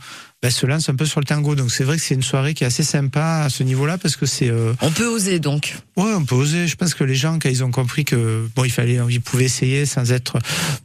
bah, 0.46 0.52
se 0.52 0.68
lancent 0.68 0.90
un 0.90 0.96
peu 0.96 1.08
sur 1.08 1.20
le 1.20 1.26
tango. 1.26 1.56
Donc 1.56 1.72
c'est 1.72 1.84
vrai 1.84 1.98
que 1.98 2.04
c'est 2.04 2.14
une 2.14 2.22
soirée 2.22 2.54
qui 2.54 2.64
est 2.64 2.68
assez 2.68 2.84
sympa 2.84 3.42
à 3.46 3.50
ce 3.50 3.64
niveau-là 3.64 3.98
parce 3.98 4.16
que 4.16 4.28
c'est 4.28 4.50
euh, 4.50 4.74
On 4.82 4.92
peut 4.92 5.08
oser 5.08 5.40
donc. 5.40 5.76
ouais 5.98 6.14
on 6.14 6.24
peut 6.24 6.36
oser. 6.36 6.68
Je 6.68 6.76
pense 6.76 6.94
que 6.94 7.04
les 7.04 7.16
gens 7.16 7.40
quand 7.40 7.50
ils 7.50 7.64
ont 7.64 7.72
compris 7.72 8.06
que 8.06 8.48
bon 8.56 8.64
il 8.64 8.70
fallait 8.72 9.00
ils 9.10 9.22
pouvaient 9.22 9.46
essayer 9.46 9.88
sans 9.88 10.12
être 10.12 10.38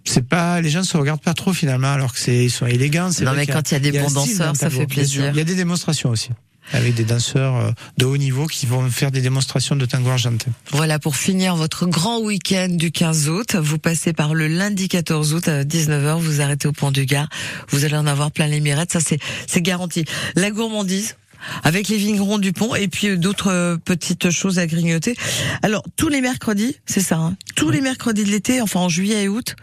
c'est 0.06 0.26
pas 0.26 0.62
les 0.62 0.70
gens 0.70 0.82
se 0.82 0.96
regardent 0.96 1.20
pas 1.20 1.34
trop 1.34 1.52
finalement 1.52 1.92
alors 1.92 2.14
que 2.14 2.18
c'est 2.18 2.42
ils 2.44 2.50
sont 2.50 2.64
élégants 2.66 3.10
Non, 3.20 3.32
mais 3.36 3.46
quand 3.46 3.70
il 3.70 3.74
y 3.74 3.76
a 3.76 3.80
des 3.80 3.98
bons 3.98 4.10
danseurs, 4.10 4.56
ça 4.56 4.70
fait 4.70 4.86
plaisir. 4.86 5.28
il 5.34 5.36
y 5.36 5.40
a 5.40 5.44
des 5.44 5.54
démonstrations 5.54 6.08
aussi 6.08 6.30
avec 6.72 6.94
des 6.94 7.04
danseurs 7.04 7.56
euh, 7.56 7.70
de 7.98 8.04
haut 8.04 8.16
niveau 8.16 8.46
qui 8.46 8.66
vont 8.66 8.88
faire 8.90 9.10
des 9.10 9.20
démonstrations 9.20 9.76
de 9.76 9.84
tango 9.86 10.10
argentin. 10.10 10.50
Voilà, 10.70 10.98
pour 10.98 11.16
finir 11.16 11.56
votre 11.56 11.86
grand 11.86 12.20
week-end 12.20 12.68
du 12.70 12.90
15 12.90 13.28
août, 13.28 13.56
vous 13.56 13.78
passez 13.78 14.12
par 14.12 14.34
le 14.34 14.46
lundi 14.46 14.88
14 14.88 15.34
août 15.34 15.48
à 15.48 15.64
19h, 15.64 16.18
vous 16.18 16.40
arrêtez 16.40 16.68
au 16.68 16.72
Pont 16.72 16.90
du 16.90 17.06
Gard, 17.06 17.28
vous 17.68 17.84
allez 17.84 17.96
en 17.96 18.06
avoir 18.06 18.30
plein 18.30 18.46
les 18.46 18.60
mirettes, 18.60 18.92
ça 18.92 19.00
c'est 19.00 19.18
c'est 19.46 19.62
garanti. 19.62 20.04
La 20.36 20.50
gourmandise 20.50 21.16
avec 21.62 21.88
les 21.88 21.96
vignerons 21.96 22.38
du 22.38 22.52
pont 22.52 22.74
et 22.74 22.88
puis 22.88 23.16
d'autres 23.18 23.50
euh, 23.50 23.76
petites 23.76 24.30
choses 24.30 24.58
à 24.58 24.66
grignoter. 24.66 25.16
Alors 25.62 25.82
tous 25.96 26.08
les 26.08 26.20
mercredis, 26.20 26.76
c'est 26.86 27.00
ça, 27.00 27.16
hein, 27.16 27.36
tous 27.56 27.70
les 27.70 27.80
mercredis 27.80 28.24
de 28.24 28.30
l'été, 28.30 28.60
enfin 28.60 28.80
en 28.80 28.88
juillet 28.88 29.24
et 29.24 29.28
août. 29.28 29.56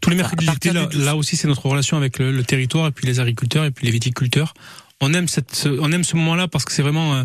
Tous 0.00 0.10
les 0.10 0.16
mercredis 0.16 0.46
là, 0.72 0.86
du 0.86 0.96
12. 0.96 1.04
là 1.04 1.16
aussi, 1.16 1.36
c'est 1.36 1.48
notre 1.48 1.66
relation 1.66 1.96
avec 1.96 2.18
le, 2.18 2.32
le 2.32 2.44
territoire 2.44 2.88
et 2.88 2.90
puis 2.90 3.06
les 3.06 3.20
agriculteurs 3.20 3.64
et 3.64 3.70
puis 3.70 3.86
les 3.86 3.92
viticulteurs. 3.92 4.54
On 5.00 5.12
aime 5.12 5.28
cette, 5.28 5.54
ce- 5.54 5.68
on 5.68 5.92
aime 5.92 6.04
ce 6.04 6.16
moment-là 6.16 6.48
parce 6.48 6.64
que 6.64 6.72
c'est 6.72 6.82
vraiment 6.82 7.14
euh, 7.14 7.24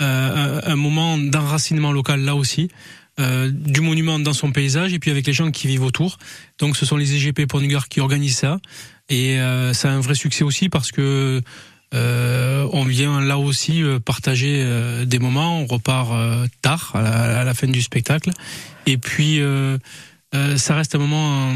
euh, 0.00 0.60
un, 0.64 0.76
moment 0.76 1.18
d'enracinement 1.18 1.92
local 1.92 2.20
là 2.20 2.34
aussi. 2.34 2.68
euh, 3.18 3.50
du 3.52 3.82
monument 3.82 4.18
dans 4.18 4.32
son 4.32 4.50
paysage 4.50 4.94
et 4.94 4.98
puis 4.98 5.10
avec 5.10 5.26
les 5.26 5.32
gens 5.34 5.50
qui 5.50 5.66
vivent 5.66 5.82
autour. 5.82 6.16
Donc 6.58 6.76
ce 6.76 6.86
sont 6.86 6.96
les 6.96 7.18
du 7.18 7.68
Gard 7.68 7.88
qui 7.88 8.00
organisent 8.00 8.38
ça 8.38 8.58
et 9.10 9.36
ça 9.74 9.90
a 9.90 9.92
un 9.92 10.00
vrai 10.00 10.14
succès 10.14 10.44
aussi 10.44 10.68
parce 10.70 10.90
que 10.92 11.42
on 11.92 12.84
vient 12.84 13.20
là 13.20 13.36
aussi 13.36 13.82
partager 14.04 14.64
des 15.04 15.18
moments. 15.18 15.60
On 15.60 15.66
repart 15.66 16.12
tard 16.62 16.92
à 16.94 17.44
la, 17.44 17.52
fin 17.52 17.66
du 17.66 17.82
spectacle 17.82 18.30
et 18.86 18.96
puis 18.96 19.40
ça 20.56 20.74
reste 20.76 20.94
un 20.94 20.98
moment 20.98 21.52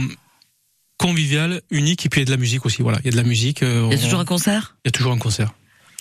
convivial, 0.98 1.60
unique 1.70 2.06
et 2.06 2.08
puis 2.08 2.20
il 2.20 2.22
y 2.22 2.26
a 2.26 2.26
de 2.26 2.30
la 2.30 2.36
musique 2.36 2.64
aussi. 2.66 2.82
Voilà, 2.82 2.98
il 3.00 3.06
y 3.06 3.08
a 3.08 3.12
de 3.12 3.16
la 3.16 3.22
musique. 3.22 3.62
euh, 3.62 3.88
Il 3.90 3.96
y 3.96 3.96
a 3.96 3.98
on- 4.00 4.04
toujours 4.04 4.20
un 4.20 4.24
concert? 4.24 4.76
Il 4.84 4.88
y 4.88 4.90
a 4.90 4.92
toujours 4.92 5.12
un 5.12 5.18
concert. 5.18 5.52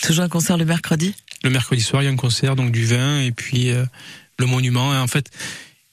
Toujours 0.01 0.23
un 0.25 0.29
concert 0.29 0.57
le 0.57 0.65
mercredi? 0.65 1.13
Le 1.43 1.49
mercredi 1.49 1.81
soir, 1.81 2.01
il 2.01 2.05
y 2.05 2.09
a 2.09 2.11
un 2.11 2.15
concert, 2.15 2.55
donc 2.55 2.71
du 2.71 2.85
vin 2.85 3.19
et 3.21 3.31
puis 3.31 3.69
euh, 3.71 3.85
le 4.39 4.45
monument. 4.45 4.93
Et 4.93 4.97
en 4.97 5.07
fait, 5.07 5.29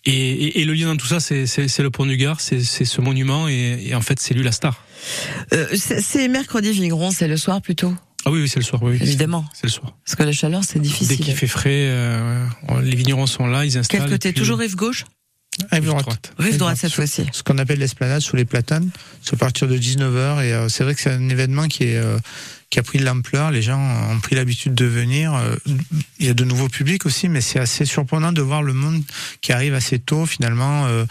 et, 0.05 0.13
et, 0.13 0.61
et 0.61 0.65
le 0.65 0.73
lien 0.75 0.87
dans 0.87 0.97
tout 0.97 1.07
ça, 1.07 1.21
c'est 1.21 1.45
le 1.79 1.91
pont 1.91 2.07
du 2.07 2.17
Gard, 2.17 2.41
c'est 2.41 2.63
ce 2.63 3.01
monument 3.01 3.49
et, 3.49 3.79
et 3.87 3.95
en 3.95 4.01
fait, 4.01 4.19
c'est 4.21 4.35
lui 4.35 4.43
la 4.43 4.53
star. 4.53 4.85
euh, 5.53 5.67
C'est 5.77 6.29
mercredi 6.29 6.73
vigneron, 6.73 7.11
c'est 7.11 7.29
le 7.29 7.37
soir 7.37 7.61
plutôt? 7.63 7.95
Ah 8.27 8.31
oui, 8.31 8.43
oui, 8.43 8.49
c'est 8.49 8.59
le 8.61 8.65
soir. 8.65 8.83
Oui, 8.83 8.97
Évidemment. 9.01 9.47
c'est 9.55 9.65
le 9.67 9.71
soir. 9.73 9.97
Parce 10.05 10.15
que 10.15 10.23
la 10.25 10.33
chaleur 10.33 10.63
c'est 10.63 10.75
Dès 10.79 10.81
difficile. 10.89 11.19
qu'il 11.25 11.35
fait 11.35 11.47
frais, 11.47 11.71
euh, 11.89 12.45
les 12.83 12.95
vignerons 12.95 13.27
sont 13.27 13.47
là, 13.47 13.65
ils 13.65 13.79
installent. 13.79 14.01
Quel 14.03 14.11
côté 14.11 14.33
puis- 14.33 14.41
Toujours 14.41 14.59
rive 14.59 14.77
gauche? 14.77 15.05
Rive 15.71 15.83
Rive 15.83 15.85
droite. 15.85 16.03
droite. 16.05 16.33
Rive 16.39 16.57
droite 16.59 16.77
cette 16.79 16.93
fois-ci. 16.93 17.27
Ce 17.33 17.43
qu'on 17.43 17.59
appelle 17.59 17.79
l'esplanade 17.79 18.21
sous 18.21 18.37
les 18.37 18.45
platanes, 18.45 18.91
c'est 19.23 19.35
à 19.35 19.37
partir 19.37 19.69
de 19.69 19.77
19h 19.77 20.45
et 20.45 20.53
euh, 20.53 20.69
c'est 20.69 20.85
vrai 20.85 20.95
que 20.95 21.01
c'est 21.01 21.11
un 21.11 21.29
événement 21.29 21.69
qui 21.69 21.85
est 21.85 21.97
euh, 21.97 22.19
qui 22.71 22.79
a 22.79 22.85
pris 22.85 22.99
de 22.99 23.05
l'ampleur, 23.05 23.51
les 23.51 23.63
gens 23.63 23.81
ont 24.11 24.21
pris 24.21 24.37
l'habitude 24.37 24.75
de 24.75 24.85
venir, 24.85 25.35
euh, 25.35 25.57
il 26.21 26.27
y 26.27 26.29
a 26.29 26.35
de 26.35 26.45
nouveaux 26.45 26.69
publics 26.69 27.05
aussi 27.05 27.29
mais 27.29 27.41
c'est 27.41 27.59
assez 27.59 27.85
surprenant 27.85 28.33
de 28.33 28.41
voir 28.41 28.63
le 28.63 28.73
monde 28.73 29.03
qui 29.41 29.53
arrive 29.53 29.75
assez 29.75 29.99
tôt 29.99 30.25
finalement 30.25 30.87
euh, 30.87 31.05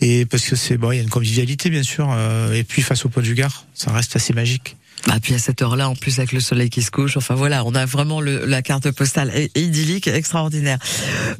et 0.00 0.24
parce 0.24 0.46
que 0.46 0.56
c'est 0.56 0.78
bon, 0.78 0.90
il 0.90 0.96
y 0.96 1.00
a 1.00 1.02
une 1.02 1.10
convivialité 1.10 1.68
bien 1.68 1.82
sûr 1.82 2.10
euh, 2.10 2.54
et 2.54 2.64
puis 2.64 2.80
face 2.80 3.04
au 3.04 3.10
Pont 3.10 3.20
du 3.20 3.34
Gard, 3.34 3.66
ça 3.74 3.92
reste 3.92 4.16
assez 4.16 4.32
magique. 4.32 4.76
Bah, 5.08 5.16
puis 5.20 5.34
à 5.34 5.38
cette 5.38 5.60
heure-là, 5.62 5.88
en 5.88 5.96
plus 5.96 6.18
avec 6.18 6.30
le 6.32 6.38
soleil 6.38 6.70
qui 6.70 6.80
se 6.80 6.90
couche, 6.92 7.16
enfin 7.16 7.34
voilà, 7.34 7.64
on 7.64 7.74
a 7.74 7.84
vraiment 7.86 8.20
le, 8.20 8.46
la 8.46 8.62
carte 8.62 8.90
postale 8.92 9.32
idyllique, 9.56 10.06
extraordinaire. 10.06 10.78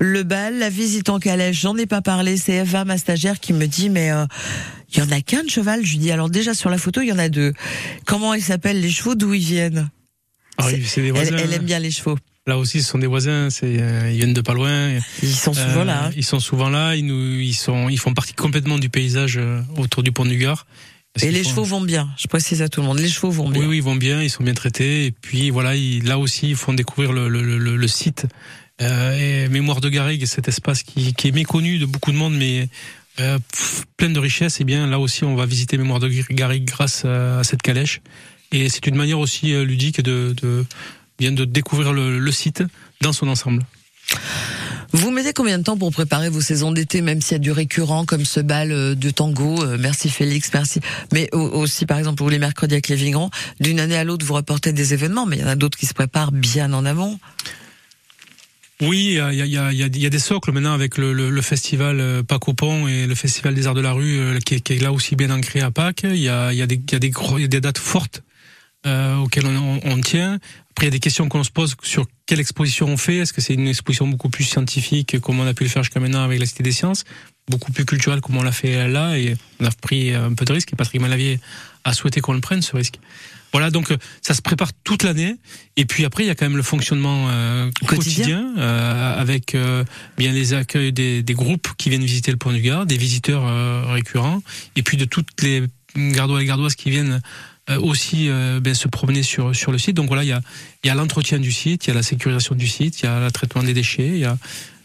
Le 0.01 0.25
bal, 0.25 0.59
la 0.59 0.69
visite 0.69 1.09
en 1.11 1.21
calèche, 1.21 1.61
j'en 1.61 1.77
ai 1.77 1.87
pas 1.87 2.03
parlé, 2.03 2.37
c'est 2.37 2.55
Eva, 2.55 2.85
ma 2.85 2.99
stagiaire, 2.99 3.39
qui 3.39 3.53
me 3.53 3.67
dit, 3.67 3.89
mais 3.89 4.11
euh, 4.11 4.25
il 4.93 4.99
y 4.99 5.03
en 5.03 5.11
a 5.13 5.21
qu'un 5.21 5.45
de 5.45 5.49
cheval. 5.51 5.85
Je 5.87 5.93
lui 5.93 5.99
dis, 5.99 6.11
alors 6.11 6.29
déjà 6.29 6.55
sur 6.55 6.71
la 6.71 6.79
photo, 6.79 7.03
il 7.03 7.09
y 7.09 7.13
en 7.13 7.19
a 7.21 7.29
deux. 7.29 7.53
Comment 8.05 8.35
ils 8.35 8.43
s'appellent 8.43 8.81
les 8.81 8.91
chevaux, 8.91 9.15
d'où 9.15 9.33
ils 9.33 9.45
viennent? 9.45 9.89
Ah 10.59 10.67
oui, 10.67 10.83
c'est 10.85 11.01
des 11.01 11.09
elle, 11.09 11.15
voisins. 11.15 11.37
elle 11.39 11.53
aime 11.53 11.63
bien 11.65 11.79
les 11.79 11.91
chevaux. 11.93 12.19
Là 12.49 12.59
aussi, 12.59 12.83
ce 12.83 12.89
sont 12.91 12.99
des 12.99 13.07
voisins. 13.07 13.49
C'est 13.51 13.81
euh, 13.81 14.11
ils 14.11 14.17
viennent 14.17 14.35
de 14.35 14.41
pas 14.41 14.55
loin. 14.55 14.91
Ils 15.23 15.29
sont 15.33 15.55
souvent 15.55 15.83
Euh, 15.83 15.85
là. 15.85 16.07
hein. 16.07 16.11
Ils 16.17 16.25
sont 16.25 16.41
souvent 16.41 16.69
là. 16.69 16.97
Ils 16.97 17.07
nous, 17.07 17.39
ils 17.39 17.55
sont, 17.55 17.89
ils 17.89 17.99
font 17.99 18.13
partie 18.13 18.35
complètement 18.35 18.79
du 18.79 18.89
paysage 18.91 19.37
euh, 19.39 19.61
autour 19.77 20.03
du 20.03 20.11
pont 20.11 20.25
du 20.25 20.37
Gard. 20.37 20.67
Parce 21.15 21.27
Et 21.27 21.31
les 21.31 21.45
chevaux 21.45 21.65
vont 21.65 21.83
bien. 21.83 22.09
Je 22.17 22.27
précise 22.27 22.63
à 22.63 22.69
tout 22.69 22.81
le 22.81 22.87
monde, 22.87 22.99
les 22.99 23.09
chevaux 23.09 23.31
vont 23.31 23.49
bien. 23.49 23.61
Oui, 23.61 23.67
oui, 23.67 23.77
ils 23.79 23.83
vont 23.83 23.97
bien, 23.97 24.23
ils 24.23 24.31
sont 24.31 24.43
bien 24.43 24.55
traités. 24.55 25.07
Et 25.07 25.11
puis 25.13 25.51
voilà, 25.51 25.75
ils, 25.77 26.05
là 26.05 26.19
aussi, 26.19 26.51
ils 26.51 26.57
font 26.57 26.73
découvrir 26.73 27.13
le, 27.13 27.29
le, 27.29 27.43
le, 27.43 27.77
le 27.77 27.89
site 27.89 28.27
euh, 28.81 29.45
et 29.45 29.49
Mémoire 29.49 29.81
de 29.83 29.91
Garrigue, 29.91 30.25
cet 30.25 30.49
espace 30.49 30.83
qui, 30.83 31.13
qui 31.13 31.29
est 31.29 31.33
méconnu 31.33 31.79
de 31.79 31.85
beaucoup 31.85 32.13
de 32.13 32.17
monde, 32.17 32.35
mais 32.35 32.69
euh, 33.21 33.39
plein 33.99 34.09
de 34.09 34.19
richesses. 34.19 34.61
Et 34.63 34.65
bien 34.65 34.87
là 34.87 34.99
aussi, 34.99 35.25
on 35.25 35.35
va 35.35 35.45
visiter 35.45 35.77
Mémoire 35.77 36.01
de 36.01 36.09
Garrigue 36.09 36.65
grâce 36.65 37.05
à, 37.05 37.41
à 37.41 37.45
cette 37.45 37.61
calèche. 37.61 38.01
Et 38.51 38.71
c'est 38.71 38.87
une 38.87 38.97
manière 38.97 39.19
aussi 39.19 39.53
euh, 39.53 39.65
ludique 39.65 40.01
de, 40.01 40.35
de 40.41 40.65
bien 41.19 41.33
de 41.33 41.45
découvrir 41.45 41.93
le, 41.93 42.19
le 42.19 42.33
site 42.33 42.65
dans 43.03 43.13
son 43.13 43.29
ensemble. 43.29 43.63
Vous 44.95 45.11
mettez 45.11 45.33
combien 45.33 45.59
de 45.59 45.63
temps 45.63 45.79
pour 45.79 45.91
préparer 45.91 46.29
vos 46.29 46.43
saisons 46.43 46.71
d'été, 46.71 47.01
même 47.01 47.23
s'il 47.23 47.33
y 47.33 47.37
a 47.37 47.39
du 47.39 47.51
récurrent 47.51 48.05
comme 48.05 48.27
ce 48.27 48.41
bal 48.41 48.73
euh, 48.73 48.95
de 48.95 49.11
tango 49.11 49.65
euh, 49.65 49.79
Merci 49.81 50.11
Félix, 50.11 50.51
merci. 50.53 50.81
Mais 51.13 51.31
au- 51.33 51.39
aussi, 51.49 51.87
par 51.87 51.99
exemple, 51.99 52.17
pour 52.19 52.29
les 52.29 52.39
mercredis 52.39 52.75
avec 52.75 52.89
les 52.89 52.97
Vigrons, 52.97 53.31
d'une 53.59 53.81
année 53.81 53.97
à 53.97 54.05
l'autre, 54.05 54.27
vous 54.27 54.35
reportez 54.35 54.73
des 54.73 54.93
événements, 54.93 55.25
mais 55.25 55.37
il 55.37 55.43
y 55.43 55.45
en 55.45 55.49
a 55.49 55.57
d'autres 55.57 55.79
qui 55.79 55.87
se 55.87 55.95
préparent 55.95 56.33
bien 56.33 56.73
en 56.75 56.85
amont. 56.85 57.19
Oui, 58.83 59.19
il 59.19 59.47
y 59.47 60.05
a, 60.05 60.11
des 60.11 60.19
socles 60.19 60.53
maintenant 60.53 60.75
avec 60.75 60.99
le, 60.99 61.13
le, 61.13 61.31
le 61.31 61.43
festival 61.43 62.01
euh, 62.01 62.23
Pont 62.23 62.87
et 62.89 63.07
le 63.07 63.15
festival 63.15 63.55
des 63.55 63.67
Arts 63.67 63.75
de 63.75 63.81
la 63.81 63.93
Rue 63.93 64.39
qui, 64.45 64.55
est, 64.57 64.83
là 64.83 64.93
aussi 64.93 65.15
bien 65.17 65.31
ancré 65.31 65.61
à 65.61 65.71
Pâques. 65.71 66.03
Il 66.05 66.17
y 66.17 66.29
a, 66.29 66.53
des, 66.67 66.77
dates 67.61 67.79
fortes 67.79 68.23
auxquelles 68.85 69.47
on, 69.47 69.81
on 69.85 70.01
tient. 70.01 70.41
Après, 70.73 70.87
il 70.87 70.89
y 70.89 70.89
a 70.89 70.93
des 70.93 71.01
questions 71.01 71.29
qu'on 71.29 71.45
se 71.45 71.51
pose 71.51 71.77
sur 71.83 72.07
quelle 72.27 72.41
exposition 72.41 72.87
on 72.87 72.97
fait. 72.97 73.17
Est-ce 73.19 73.33
que 73.33 73.41
c'est 73.41 73.55
une 73.55 73.69
exposition 73.69 74.07
beaucoup 74.09 74.31
plus 74.31 74.45
scientifique 74.45 75.21
comme 75.21 75.39
on 75.39 75.47
a 75.47 75.53
pu 75.55 75.65
le 75.65 75.69
faire 75.69 75.83
jusqu'à 75.83 76.01
maintenant 76.01 76.25
avec 76.25 76.41
la 76.41 76.47
Cité 76.47 76.63
des 76.63 76.73
Sciences, 76.73 77.05
beaucoup 77.49 77.73
plus 77.73 77.85
culturelle 77.85 78.21
comme 78.23 78.37
on 78.39 78.43
l'a 78.43 78.53
fait 78.53 78.89
là 78.89 79.19
et 79.19 79.37
on 79.61 79.67
a 79.67 79.71
pris 79.71 80.15
un 80.15 80.33
peu 80.33 80.45
de 80.47 80.53
risque 80.53 80.73
et 80.73 80.77
Patrick 80.77 81.01
Malavier 81.01 81.41
a 81.85 81.93
souhaité 81.93 82.21
qu'on 82.21 82.33
le 82.33 82.41
prenne 82.41 82.63
ce 82.63 82.75
risque. 82.75 82.99
Voilà, 83.53 83.71
donc 83.71 83.91
euh, 83.91 83.99
ça 84.23 84.33
se 84.33 84.41
prépare 84.41 84.71
toute 84.83 85.03
l'année. 85.03 85.37
Et 85.77 85.85
puis 85.85 86.07
après, 86.07 86.25
il 86.25 86.27
y 86.27 86.31
a 86.31 86.35
quand 86.35 86.47
même 86.47 86.57
le 86.57 86.63
fonctionnement 86.63 87.27
euh, 87.29 87.71
quotidien, 87.87 87.97
Quotidien. 87.97 88.55
euh, 88.57 89.21
avec 89.21 89.55
euh, 89.55 89.85
bien 90.17 90.33
les 90.33 90.55
accueils 90.55 90.93
des, 90.93 91.23
des 91.23 91.35
groupes 91.35 91.69
qui 91.77 91.91
viennent 91.91 92.05
visiter 92.05 92.31
le 92.31 92.39
Pont 92.39 92.53
du 92.53 92.63
Gard, 92.63 92.87
des 92.87 92.97
visiteurs 92.97 93.45
récurrents, 93.91 94.43
et 94.75 94.83
puis 94.83 94.97
de 94.97 95.05
toutes 95.05 95.43
les 95.43 95.65
gardois 95.97 96.43
et 96.43 96.47
gardoises 96.47 96.75
qui 96.75 96.89
viennent 96.89 97.21
aussi 97.69 98.29
euh, 98.29 98.61
ben, 98.61 98.75
se 98.75 98.89
promener 98.89 99.23
sur 99.23 99.55
sur 99.55 99.73
le 99.73 99.79
site. 99.79 99.97
Donc 99.97 100.09
voilà, 100.09 100.25
il 100.25 100.29
y 100.29 100.33
a 100.33 100.41
il 100.85 100.89
y 100.89 100.91
a 100.91 100.95
l'entretien 100.95 101.39
du 101.39 101.53
site, 101.53 101.87
il 101.87 101.89
y 101.89 101.91
a 101.91 101.95
la 101.95 102.03
sécurisation 102.03 102.55
du 102.55 102.67
site, 102.67 103.01
il 103.01 103.07
y 103.07 103.09
a 103.09 103.21
le 103.21 103.31
traitement 103.31 103.63
des 103.63 103.75
déchets, 103.75 104.09
il 104.09 104.19
y 104.19 104.25
a 104.25 104.37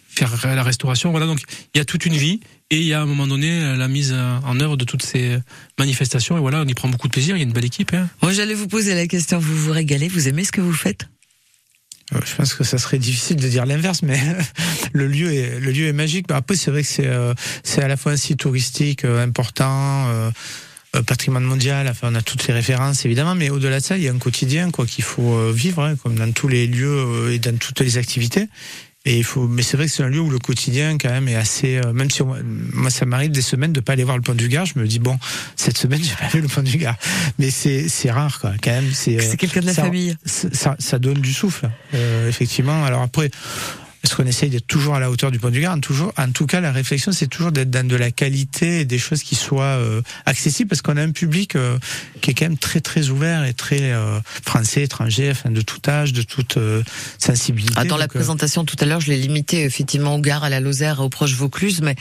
faire 0.08 0.36
la 0.44 0.64
restauration. 0.64 1.12
Voilà, 1.12 1.26
donc 1.26 1.40
il 1.74 1.78
y 1.78 1.82
a 1.82 1.86
toute 1.86 2.06
une 2.06 2.16
vie 2.16 2.40
et 2.70 2.78
il 2.78 2.86
y 2.86 2.94
a 2.94 3.00
à 3.00 3.04
un 3.04 3.06
moment 3.06 3.28
donné 3.28 3.76
la 3.78 3.88
mise 3.88 4.14
en 4.14 4.60
œuvre 4.60 4.78
de 4.78 4.84
toutes 4.84 5.04
ces 5.04 5.38
manifestations. 5.78 6.38
Et 6.38 6.40
voilà, 6.40 6.62
on 6.62 6.66
y 6.66 6.74
prend 6.74 6.90
beaucoup 6.90 7.08
de 7.08 7.14
plaisir. 7.14 7.36
Il 7.36 7.40
y 7.40 7.44
a 7.44 7.46
une 7.46 7.54
belle 7.54 7.66
équipe. 7.66 7.94
Hein. 7.94 8.10
Moi, 8.22 8.34
j'allais 8.34 8.56
vous 8.56 8.68
poser 8.68 8.96
la 8.96 9.06
question. 9.06 9.38
Vous 9.38 9.56
vous 9.56 9.72
régalez 9.72 10.08
Vous 10.08 10.28
aimez 10.28 10.44
ce 10.44 10.52
que 10.52 10.62
vous 10.62 10.74
faites? 10.74 11.08
Euh, 12.14 12.20
je 12.26 12.36
pense 12.36 12.54
que 12.54 12.64
ça 12.64 12.78
serait 12.78 13.00
difficile 13.00 13.36
de 13.38 13.48
dire 13.48 13.66
l'inverse, 13.66 14.02
mais 14.02 14.20
le 14.94 15.08
lieu 15.08 15.34
est 15.34 15.60
le 15.60 15.72
lieu 15.72 15.88
est 15.88 15.94
magique. 15.94 16.28
Après, 16.30 16.56
c'est 16.56 16.72
vrai 16.72 16.82
que 16.82 16.88
c'est 16.88 17.08
euh, 17.08 17.34
c'est 17.64 17.82
à 17.82 17.88
la 17.88 17.98
fois 17.98 18.14
un 18.14 18.18
site 18.18 18.40
touristique 18.40 19.04
euh, 19.04 19.24
important. 19.24 20.32
Patrimoine 21.06 21.44
mondial, 21.44 21.88
enfin 21.88 22.10
on 22.12 22.16
a 22.16 22.22
toutes 22.22 22.48
les 22.48 22.54
références 22.54 23.06
évidemment, 23.06 23.36
mais 23.36 23.50
au-delà 23.50 23.80
de 23.80 23.86
ça, 23.86 23.98
il 23.98 24.04
y 24.04 24.08
a 24.08 24.12
un 24.12 24.18
quotidien 24.18 24.72
quoi 24.72 24.86
qu'il 24.86 25.04
faut 25.04 25.52
vivre, 25.52 25.84
hein, 25.84 25.96
comme 25.96 26.16
dans 26.16 26.32
tous 26.32 26.48
les 26.48 26.68
lieux 26.68 27.32
et 27.32 27.40
dans 27.40 27.58
toutes 27.58 27.82
les 27.82 27.98
activités. 27.98 28.48
Et 29.08 29.20
il 29.20 29.24
faut, 29.24 29.48
mais 29.48 29.62
c'est 29.62 29.78
vrai 29.78 29.86
que 29.86 29.92
c'est 29.94 30.04
un 30.04 30.10
lieu 30.10 30.20
où 30.20 30.30
le 30.30 30.38
quotidien 30.38 30.98
quand 30.98 31.10
même 31.10 31.30
est 31.30 31.36
assez. 31.36 31.78
Euh, 31.78 31.94
même 31.94 32.12
si 32.12 32.24
moi 32.24 32.90
ça 32.90 33.06
m'arrive 33.06 33.32
des 33.32 33.42
semaines 33.42 33.72
de 33.72 33.80
pas 33.80 33.94
aller 33.94 34.04
voir 34.04 34.18
le 34.18 34.22
pont 34.22 34.34
du 34.34 34.50
Gard, 34.50 34.66
je 34.66 34.78
me 34.78 34.86
dis 34.86 35.00
bon 35.00 35.18
cette 35.56 35.78
semaine 35.78 36.02
j'ai 36.04 36.16
pas 36.16 36.28
vu 36.28 36.42
le 36.42 36.50
pont 36.50 36.62
du 36.62 36.78
Gard. 36.78 36.98
Mais 37.40 37.50
c'est 37.50 37.88
c'est 37.88 38.12
rare 38.12 38.38
quoi. 38.42 38.52
Quand 38.62 38.72
même 38.72 38.92
c'est. 38.92 39.18
C'est 39.22 39.38
quelqu'un 39.38 39.62
de 39.62 39.68
la 39.68 39.74
famille. 39.74 40.18
Ça, 40.26 40.76
ça 40.78 41.00
donne 41.00 41.22
du 41.22 41.32
souffle 41.32 41.70
euh, 41.94 42.28
effectivement. 42.28 42.84
Alors 42.84 43.02
après 43.02 43.32
est-ce 44.04 44.16
qu'on 44.16 44.26
essaye 44.26 44.50
d'être 44.50 44.68
toujours 44.68 44.96
à 44.96 45.00
la 45.00 45.10
hauteur 45.10 45.32
du 45.32 45.40
point 45.40 45.52
du 45.52 45.60
Gard 45.60 45.80
toujours, 45.80 46.14
En 46.18 46.32
tout 46.32 46.46
cas, 46.46 46.62
la 46.62 46.72
réflexion, 46.72 47.12
c'est 47.12 47.28
toujours 47.28 47.52
d'être 47.52 47.70
dans 47.70 47.86
de 47.86 47.96
la 47.96 48.12
qualité 48.12 48.82
et 48.82 48.86
des 48.86 49.00
choses 49.00 49.24
qui 49.24 49.36
soient 49.36 49.64
euh, 49.64 50.02
accessibles, 50.26 50.70
parce 50.70 50.82
qu'on 50.82 50.98
a 50.98 51.02
un 51.02 51.12
public 51.12 51.56
euh, 51.56 51.78
qui 52.22 52.32
est 52.32 52.34
quand 52.34 52.46
même 52.46 52.58
très 52.58 52.80
très 52.80 53.10
ouvert 53.10 53.44
et 53.44 53.54
très 53.54 53.92
euh, 53.92 54.20
français, 54.44 54.84
étranger, 54.84 55.30
enfin 55.32 55.50
de 55.50 55.62
tout 55.62 55.82
âge, 55.88 56.14
de 56.14 56.22
toute 56.22 56.58
sensibilité. 57.18 57.74
Ah, 57.76 57.86
dans 57.86 57.98
la 57.98 58.08
présentation 58.08 58.66
tout 58.66 58.76
à 58.80 58.86
l'heure, 58.86 59.02
je 59.02 59.12
l'ai 59.12 59.18
limité 59.18 59.64
effectivement 59.64 60.16
au 60.16 60.20
Gard, 60.20 60.44
à 60.44 60.50
la 60.50 60.60
Lozère, 60.60 61.00
aux 61.00 61.10
proches 61.10 61.34
Vaucluse, 61.34 61.82
mais 61.82 61.96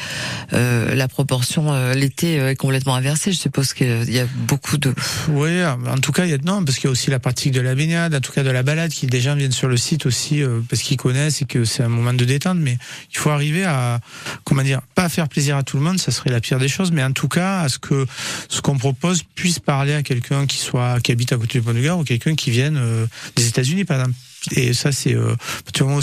la 0.53 1.09
proportion 1.09 1.93
l'été 1.93 2.37
est 2.37 2.57
complètement 2.57 2.95
inversée. 2.95 3.33
Je 3.33 3.39
suppose 3.39 3.73
qu'il 3.73 4.11
y 4.11 4.19
a 4.19 4.27
beaucoup 4.47 4.79
de. 4.79 4.95
Oui, 5.31 5.65
en 5.65 5.99
tout 5.99 6.13
cas, 6.13 6.25
il 6.25 6.31
y 6.31 6.35
a 6.35 6.39
non, 6.39 6.65
parce 6.65 6.79
qu'il 6.79 6.85
y 6.85 6.89
a 6.89 6.91
aussi 6.91 7.11
la 7.11 7.19
pratique 7.19 7.53
de 7.53 7.61
la 7.61 7.75
baignade, 7.75 8.15
en 8.15 8.21
tout 8.21 8.33
cas 8.33 8.43
de 8.43 8.51
la 8.51 8.63
balade, 8.63 8.91
qui 8.91 9.07
des 9.07 9.21
gens 9.21 9.35
viennent 9.35 9.53
sur 9.53 9.69
le 9.69 9.77
site 9.77 10.07
aussi 10.07 10.43
parce 10.69 10.83
qu'ils 10.83 10.97
connaissent 10.97 11.43
et 11.43 11.47
que 11.47 11.65
c'est 11.65 11.86
un 11.87 11.91
moment 11.91 12.15
de 12.15 12.25
détente, 12.25 12.59
mais 12.59 12.79
il 13.13 13.19
faut 13.19 13.31
arriver 13.31 13.65
à, 13.65 14.01
comment 14.45 14.63
dire, 14.63 14.81
pas 14.95 15.09
faire 15.09 15.29
plaisir 15.29 15.57
à 15.57 15.63
tout 15.63 15.77
le 15.77 15.83
monde, 15.83 15.99
ça 15.99 16.11
serait 16.11 16.31
la 16.31 16.41
pire 16.41 16.59
des 16.59 16.69
choses, 16.69 16.93
mais 16.93 17.03
en 17.03 17.13
tout 17.13 17.29
cas, 17.29 17.61
à 17.61 17.69
ce 17.69 17.79
que 17.79 18.07
ce 18.49 18.61
qu'on 18.61 18.79
propose 18.79 19.23
puisse 19.35 19.59
parler 19.59 19.95
à 19.95 20.03
quelqu'un 20.03 20.47
qui 20.47 20.59
soit, 20.59 21.01
qui 21.01 21.13
habite 21.13 21.33
à 21.33 21.37
côté 21.37 21.59
du 21.59 21.65
Pont 21.65 21.73
du 21.73 21.83
Gard 21.83 21.99
ou 21.99 22.05
quelqu'un 22.05 22.35
qui 22.35 22.51
vienne 22.51 22.77
euh, 22.77 23.07
des 23.37 23.49
États-Unis, 23.49 23.85
par 23.85 24.01
exemple. 24.01 24.17
Et 24.53 24.75
ça, 24.75 24.93
c'est, 24.93 25.15
euh, 25.15 25.35
tu 25.73 25.83
vois, 25.83 26.01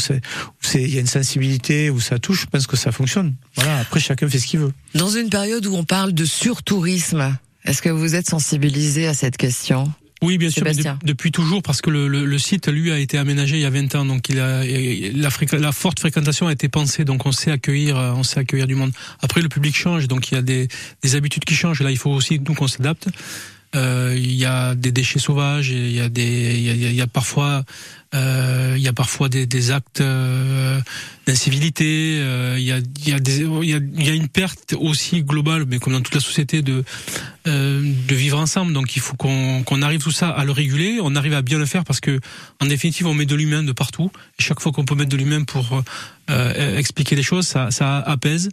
il 0.73 0.93
y 0.93 0.97
a 0.97 0.99
une 0.99 1.07
sensibilité 1.07 1.89
où 1.89 2.01
ça 2.01 2.19
touche, 2.19 2.41
je 2.41 2.45
pense 2.47 2.67
que 2.67 2.75
ça 2.75 2.91
fonctionne. 2.91 3.35
Voilà. 3.55 3.79
Après, 3.79 3.99
chacun 3.99 4.27
fait 4.27 4.39
ce 4.39 4.47
qu'il 4.47 4.59
veut. 4.59 4.73
Dans 4.95 5.09
une 5.09 5.29
période 5.29 5.65
où 5.65 5.75
on 5.75 5.85
parle 5.85 6.13
de 6.13 6.25
surtourisme, 6.25 7.37
est-ce 7.63 7.81
que 7.81 7.89
vous 7.89 8.15
êtes 8.15 8.29
sensibilisé 8.29 9.07
à 9.07 9.13
cette 9.13 9.37
question? 9.37 9.91
Oui, 10.23 10.37
bien 10.37 10.49
sûr, 10.49 10.63
depuis 11.03 11.31
toujours, 11.31 11.61
parce 11.61 11.81
que 11.81 11.89
le, 11.89 12.07
le, 12.07 12.37
site, 12.37 12.67
lui, 12.67 12.91
a 12.91 12.99
été 12.99 13.17
aménagé 13.17 13.57
il 13.57 13.61
y 13.61 13.65
a 13.65 13.69
20 13.69 13.95
ans, 13.95 14.05
donc 14.05 14.29
il 14.29 14.39
a, 14.39 14.63
la, 14.63 15.29
la 15.59 15.71
forte 15.71 15.99
fréquentation 15.99 16.47
a 16.47 16.53
été 16.53 16.69
pensée, 16.69 17.03
donc 17.03 17.25
on 17.25 17.31
sait 17.31 17.51
accueillir, 17.51 17.97
euh, 17.97 18.13
on 18.13 18.23
sait 18.23 18.39
accueillir 18.39 18.67
du 18.67 18.75
monde. 18.75 18.91
Après, 19.21 19.41
le 19.41 19.49
public 19.49 19.75
change, 19.75 20.07
donc 20.07 20.31
il 20.31 20.35
y 20.35 20.37
a 20.37 20.41
des, 20.41 20.67
des 21.01 21.15
habitudes 21.15 21.43
qui 21.45 21.55
changent. 21.55 21.81
Là, 21.81 21.91
il 21.91 21.97
faut 21.97 22.11
aussi 22.11 22.39
nous 22.39 22.53
qu'on 22.53 22.67
s'adapte. 22.67 23.09
Euh, 23.75 24.13
il 24.15 24.33
y 24.33 24.45
a 24.45 24.75
des 24.75 24.91
déchets 24.91 25.19
sauvages, 25.19 25.69
il 25.69 25.91
y 25.91 25.99
a 25.99 26.09
des, 26.09 26.53
il 26.55 26.93
y 26.93 27.01
a, 27.01 27.07
parfois 27.07 27.63
euh, 28.13 28.73
il 28.77 28.83
y 28.83 28.87
a 28.87 28.93
parfois 28.93 29.27
des, 29.27 29.71
actes 29.71 30.01
euh, 30.01 30.79
d'incivilité. 31.25 32.19
Euh, 32.19 32.57
il, 32.59 32.65
y 32.65 32.71
a, 32.71 34.13
une 34.13 34.27
perte 34.27 34.75
aussi 34.79 35.23
globale, 35.23 35.65
mais 35.67 35.79
comme 35.79 35.93
dans 35.93 36.01
toute 36.01 36.13
la 36.13 36.21
société, 36.21 36.61
de 36.61 36.83
de 37.45 38.15
vivre 38.15 38.39
ensemble. 38.39 38.71
Donc 38.71 38.95
il 38.95 39.01
faut 39.01 39.15
qu'on 39.17 39.81
arrive 39.81 40.01
tout 40.01 40.11
ça 40.11 40.29
à 40.29 40.45
le 40.45 40.51
réguler. 40.51 40.99
On 41.01 41.15
arrive 41.15 41.33
à 41.33 41.41
bien 41.41 41.57
le 41.57 41.65
faire 41.65 41.83
parce 41.83 41.99
que 41.99 42.19
en 42.61 42.67
définitive, 42.67 43.07
on 43.07 43.13
met 43.13 43.25
de 43.25 43.35
l'humain 43.35 43.63
de 43.63 43.71
partout. 43.73 44.11
Chaque 44.39 44.59
fois 44.61 44.71
qu'on 44.71 44.85
peut 44.85 44.95
mettre 44.95 45.09
de 45.09 45.17
l'humain 45.17 45.43
pour 45.43 45.83
expliquer 46.77 47.15
les 47.15 47.23
choses, 47.23 47.47
ça 47.47 47.97
apaise. 48.05 48.49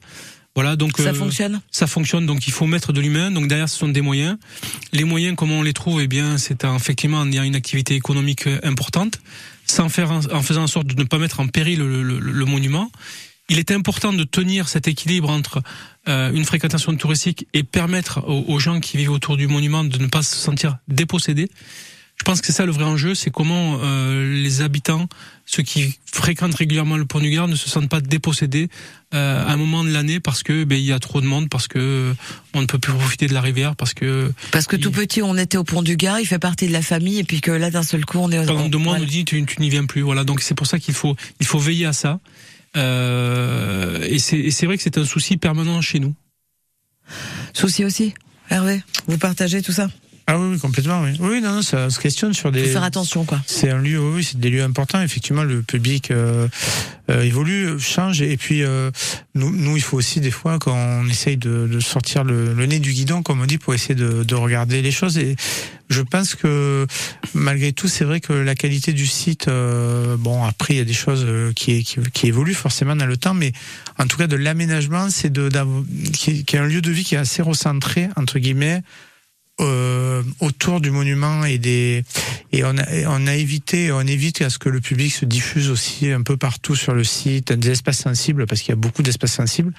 Voilà, 0.54 0.76
donc 0.76 0.96
ça 0.98 1.14
fonctionne. 1.14 1.60
Ça 1.70 1.86
fonctionne, 1.86 2.26
donc 2.26 2.46
il 2.46 2.52
faut 2.52 2.66
mettre 2.66 2.92
de 2.92 3.00
l'humain. 3.00 3.30
Donc 3.30 3.46
derrière, 3.46 3.68
ce 3.68 3.78
sont 3.78 3.88
des 3.88 4.00
moyens. 4.00 4.36
Les 4.92 5.04
moyens, 5.04 5.36
comment 5.36 5.60
on 5.60 5.62
les 5.62 5.72
trouve? 5.72 6.00
Eh 6.00 6.08
bien, 6.08 6.38
c'est 6.38 6.64
effectivement 6.64 7.24
il 7.24 7.34
y 7.34 7.38
a 7.38 7.44
une 7.44 7.54
activité 7.54 7.94
économique 7.94 8.48
importante 8.62 9.20
sans 9.66 9.88
faire 9.88 10.10
en 10.10 10.42
faisant 10.42 10.64
en 10.64 10.66
sorte 10.66 10.88
de 10.88 11.00
ne 11.00 11.06
pas 11.06 11.18
mettre 11.18 11.40
en 11.40 11.46
péril 11.46 11.78
le, 11.78 12.02
le, 12.02 12.18
le 12.18 12.44
monument. 12.44 12.90
Il 13.48 13.58
est 13.58 13.72
important 13.72 14.12
de 14.12 14.22
tenir 14.22 14.68
cet 14.68 14.86
équilibre 14.86 15.28
entre 15.28 15.60
euh, 16.08 16.32
une 16.32 16.44
fréquentation 16.44 16.94
touristique 16.96 17.48
et 17.52 17.64
permettre 17.64 18.24
aux, 18.28 18.44
aux, 18.46 18.58
gens 18.60 18.78
qui 18.78 18.96
vivent 18.96 19.10
autour 19.10 19.36
du 19.36 19.48
monument 19.48 19.82
de 19.82 19.98
ne 19.98 20.06
pas 20.06 20.22
se 20.22 20.36
sentir 20.36 20.78
dépossédés. 20.86 21.50
Je 22.20 22.22
pense 22.22 22.42
que 22.42 22.46
c'est 22.46 22.52
ça 22.52 22.66
le 22.66 22.72
vrai 22.72 22.84
enjeu, 22.84 23.14
c'est 23.14 23.30
comment 23.30 23.78
euh, 23.82 24.30
les 24.42 24.60
habitants, 24.60 25.08
ceux 25.46 25.62
qui 25.62 25.98
fréquentent 26.04 26.54
régulièrement 26.54 26.98
le 26.98 27.06
pont 27.06 27.18
du 27.18 27.30
Gard, 27.30 27.48
ne 27.48 27.56
se 27.56 27.70
sentent 27.70 27.88
pas 27.88 28.02
dépossédés 28.02 28.68
euh, 29.14 29.42
à 29.42 29.50
un 29.50 29.56
moment 29.56 29.84
de 29.84 29.90
l'année 29.90 30.20
parce 30.20 30.42
que 30.42 30.64
ben, 30.64 30.76
il 30.76 30.84
y 30.84 30.92
a 30.92 30.98
trop 30.98 31.22
de 31.22 31.26
monde, 31.26 31.48
parce 31.48 31.66
que 31.66 31.78
euh, 31.78 32.14
on 32.52 32.60
ne 32.60 32.66
peut 32.66 32.78
plus 32.78 32.92
profiter 32.92 33.26
de 33.26 33.32
la 33.32 33.40
rivière, 33.40 33.74
parce 33.74 33.94
que 33.94 34.30
parce 34.50 34.66
que 34.66 34.76
tout 34.76 34.90
petit 34.90 35.22
on 35.22 35.34
était 35.38 35.56
au 35.56 35.64
pont 35.64 35.80
du 35.80 35.96
Gard, 35.96 36.20
il 36.20 36.26
fait 36.26 36.38
partie 36.38 36.66
de 36.66 36.74
la 36.74 36.82
famille, 36.82 37.18
et 37.18 37.24
puis 37.24 37.40
que 37.40 37.52
là 37.52 37.70
d'un 37.70 37.82
seul 37.82 38.04
coup 38.04 38.18
on 38.18 38.30
est 38.30 38.44
pendant 38.44 38.68
deux 38.68 38.76
mois 38.76 38.96
on 38.96 38.98
nous 38.98 39.06
dit 39.06 39.24
tu, 39.24 39.42
tu 39.46 39.58
n'y 39.58 39.70
viens 39.70 39.86
plus, 39.86 40.02
voilà. 40.02 40.24
Donc 40.24 40.42
c'est 40.42 40.54
pour 40.54 40.66
ça 40.66 40.78
qu'il 40.78 40.92
faut 40.92 41.16
il 41.40 41.46
faut 41.46 41.58
veiller 41.58 41.86
à 41.86 41.94
ça. 41.94 42.20
Euh, 42.76 44.02
et 44.02 44.18
c'est 44.18 44.66
vrai 44.66 44.76
que 44.76 44.82
c'est 44.82 44.98
un 44.98 45.06
souci 45.06 45.38
permanent 45.38 45.80
chez 45.80 46.00
nous. 46.00 46.14
Souci 47.54 47.82
aussi, 47.82 48.12
Hervé. 48.50 48.82
Vous 49.06 49.16
partagez 49.16 49.62
tout 49.62 49.72
ça? 49.72 49.88
Ah 50.32 50.38
oui, 50.38 50.60
complètement, 50.60 51.02
oui. 51.02 51.16
Oui, 51.18 51.40
non, 51.40 51.60
ça 51.60 51.90
se 51.90 51.98
questionne 51.98 52.34
sur 52.34 52.52
des. 52.52 52.62
Faut 52.62 52.70
faire 52.70 52.84
attention, 52.84 53.24
quoi. 53.24 53.40
C'est 53.46 53.68
un 53.68 53.78
lieu, 53.78 53.98
oui, 53.98 54.22
c'est 54.22 54.38
des 54.38 54.48
lieux 54.48 54.62
importants. 54.62 55.02
Effectivement, 55.02 55.42
le 55.42 55.60
public 55.60 56.12
euh, 56.12 56.46
euh, 57.10 57.22
évolue, 57.22 57.80
change, 57.80 58.22
et 58.22 58.36
puis 58.36 58.62
euh, 58.62 58.92
nous, 59.34 59.50
nous, 59.50 59.76
il 59.76 59.82
faut 59.82 59.96
aussi 59.96 60.20
des 60.20 60.30
fois 60.30 60.60
qu'on 60.60 61.08
essaye 61.08 61.36
de, 61.36 61.66
de 61.66 61.80
sortir 61.80 62.22
le, 62.22 62.54
le, 62.54 62.66
nez 62.66 62.78
du 62.78 62.92
guidon, 62.92 63.24
comme 63.24 63.40
on 63.40 63.46
dit, 63.46 63.58
pour 63.58 63.74
essayer 63.74 63.96
de, 63.96 64.22
de 64.22 64.34
regarder 64.36 64.82
les 64.82 64.92
choses. 64.92 65.18
Et 65.18 65.34
je 65.88 66.00
pense 66.00 66.36
que 66.36 66.86
malgré 67.34 67.72
tout, 67.72 67.88
c'est 67.88 68.04
vrai 68.04 68.20
que 68.20 68.32
la 68.32 68.54
qualité 68.54 68.92
du 68.92 69.08
site, 69.08 69.48
euh, 69.48 70.16
bon, 70.16 70.44
après 70.44 70.74
il 70.74 70.76
y 70.76 70.80
a 70.80 70.84
des 70.84 70.92
choses 70.92 71.26
qui, 71.56 71.82
qui, 71.82 71.98
qui, 72.12 72.28
évoluent 72.28 72.54
forcément 72.54 72.94
dans 72.94 73.06
le 73.06 73.16
temps, 73.16 73.34
mais 73.34 73.50
en 73.98 74.06
tout 74.06 74.16
cas 74.16 74.28
de 74.28 74.36
l'aménagement, 74.36 75.10
c'est 75.10 75.32
de, 75.32 75.50
qui, 76.12 76.44
qui 76.44 76.54
est 76.54 76.60
un 76.60 76.66
lieu 76.66 76.82
de 76.82 76.92
vie 76.92 77.02
qui 77.02 77.16
est 77.16 77.18
assez 77.18 77.42
recentré 77.42 78.08
entre 78.14 78.38
guillemets 78.38 78.84
euh, 79.60 80.22
autour 80.40 80.80
du 80.80 80.90
monument 80.90 81.44
et 81.44 81.58
des 81.58 82.04
et 82.52 82.64
on 82.64 82.76
a, 82.78 82.84
on 83.08 83.26
a 83.26 83.34
évité 83.34 83.92
on 83.92 84.00
évite 84.00 84.42
à 84.42 84.50
ce 84.50 84.58
que 84.58 84.68
le 84.68 84.80
public 84.80 85.12
se 85.12 85.24
diffuse 85.24 85.70
aussi 85.70 86.10
un 86.10 86.22
peu 86.22 86.36
partout 86.36 86.74
sur 86.74 86.94
le 86.94 87.04
site 87.04 87.52
des 87.52 87.70
espaces 87.70 87.98
sensibles 87.98 88.46
parce 88.46 88.60
qu'il 88.62 88.70
y 88.70 88.72
a 88.72 88.76
beaucoup 88.76 89.02
d'espaces 89.02 89.32
sensibles. 89.32 89.72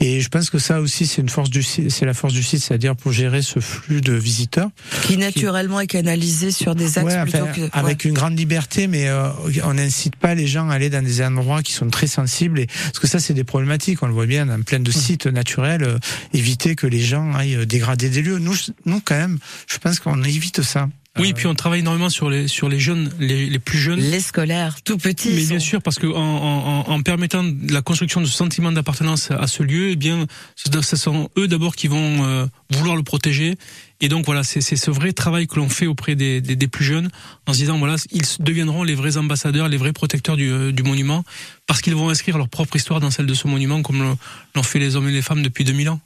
Et 0.00 0.20
je 0.20 0.28
pense 0.28 0.50
que 0.50 0.58
ça 0.58 0.80
aussi 0.80 1.06
c'est 1.06 1.20
une 1.20 1.28
force 1.28 1.50
du 1.50 1.62
c'est 1.62 2.04
la 2.04 2.14
force 2.14 2.32
du 2.32 2.42
site 2.42 2.62
c'est-à-dire 2.62 2.96
pour 2.96 3.12
gérer 3.12 3.42
ce 3.42 3.60
flux 3.60 4.00
de 4.00 4.12
visiteurs. 4.12 4.70
Qui 5.02 5.16
naturellement 5.16 5.80
est 5.80 5.86
canalisé 5.86 6.50
sur 6.50 6.74
des 6.74 6.98
axes 6.98 7.30
plutôt 7.30 7.46
que 7.46 7.68
avec 7.72 8.04
une 8.04 8.14
grande 8.14 8.38
liberté 8.38 8.86
mais 8.86 9.08
euh, 9.08 9.28
on 9.64 9.74
n'incite 9.74 10.16
pas 10.16 10.34
les 10.34 10.46
gens 10.46 10.68
à 10.70 10.74
aller 10.74 10.90
dans 10.90 11.04
des 11.04 11.22
endroits 11.22 11.62
qui 11.62 11.72
sont 11.72 11.88
très 11.88 12.06
sensibles. 12.06 12.60
Et 12.60 12.66
parce 12.66 12.98
que 12.98 13.06
ça 13.06 13.20
c'est 13.20 13.34
des 13.34 13.44
problématiques 13.44 14.02
on 14.02 14.06
le 14.06 14.12
voit 14.12 14.26
bien 14.26 14.46
dans 14.46 14.60
plein 14.62 14.80
de 14.80 14.90
mmh. 14.90 14.94
sites 14.94 15.26
naturels 15.26 15.84
euh, 15.84 15.98
éviter 16.34 16.74
que 16.74 16.86
les 16.86 17.00
gens 17.00 17.32
aillent 17.34 17.66
dégrader 17.66 18.08
des 18.08 18.22
lieux. 18.22 18.38
Nous 18.38 18.56
nous 18.86 19.00
quand 19.00 19.16
même 19.16 19.19
je 19.66 19.78
pense 19.78 20.00
qu'on 20.00 20.22
évite 20.22 20.62
ça. 20.62 20.88
Oui, 21.18 21.32
puis 21.34 21.48
on 21.48 21.54
travaille 21.54 21.80
énormément 21.80 22.08
sur 22.08 22.30
les 22.30 22.46
sur 22.46 22.68
les 22.68 22.78
jeunes, 22.78 23.10
les, 23.18 23.46
les 23.46 23.58
plus 23.58 23.78
jeunes, 23.78 23.98
les 23.98 24.20
scolaires, 24.20 24.80
tout 24.82 24.96
petits. 24.96 25.32
Mais 25.34 25.44
bien 25.44 25.58
sûr, 25.58 25.82
parce 25.82 25.98
que 25.98 26.06
en, 26.06 26.14
en, 26.16 26.88
en, 26.88 27.02
permettant 27.02 27.44
la 27.68 27.82
construction 27.82 28.20
de 28.20 28.26
ce 28.26 28.32
sentiment 28.32 28.70
d'appartenance 28.70 29.30
à 29.32 29.48
ce 29.48 29.64
lieu, 29.64 29.90
eh 29.90 29.96
bien, 29.96 30.26
ce 30.54 30.96
sont 30.96 31.28
eux 31.36 31.48
d'abord 31.48 31.74
qui 31.74 31.88
vont 31.88 32.24
euh, 32.24 32.46
vouloir 32.70 32.94
le 32.96 33.02
protéger. 33.02 33.56
Et 34.00 34.08
donc 34.08 34.24
voilà, 34.24 34.44
c'est 34.44 34.60
ce 34.62 34.90
vrai 34.90 35.12
travail 35.12 35.46
que 35.46 35.56
l'on 35.56 35.68
fait 35.68 35.86
auprès 35.86 36.14
des, 36.14 36.40
des, 36.40 36.56
des, 36.56 36.68
plus 36.68 36.84
jeunes, 36.84 37.10
en 37.46 37.52
se 37.52 37.58
disant 37.58 37.76
voilà, 37.78 37.96
ils 38.12 38.22
deviendront 38.38 38.82
les 38.82 38.94
vrais 38.94 39.18
ambassadeurs, 39.18 39.68
les 39.68 39.76
vrais 39.76 39.92
protecteurs 39.92 40.36
du, 40.36 40.50
euh, 40.50 40.72
du 40.72 40.82
monument, 40.84 41.22
parce 41.66 41.82
qu'ils 41.82 41.94
vont 41.94 42.08
inscrire 42.08 42.38
leur 42.38 42.48
propre 42.48 42.76
histoire 42.76 43.00
dans 43.00 43.10
celle 43.10 43.26
de 43.26 43.34
ce 43.34 43.46
monument, 43.46 43.82
comme 43.82 44.16
l'ont 44.54 44.62
fait 44.62 44.78
les 44.78 44.96
hommes 44.96 45.08
et 45.08 45.12
les 45.12 45.22
femmes 45.22 45.42
depuis 45.42 45.64
2000 45.64 45.90
ans. 45.90 46.00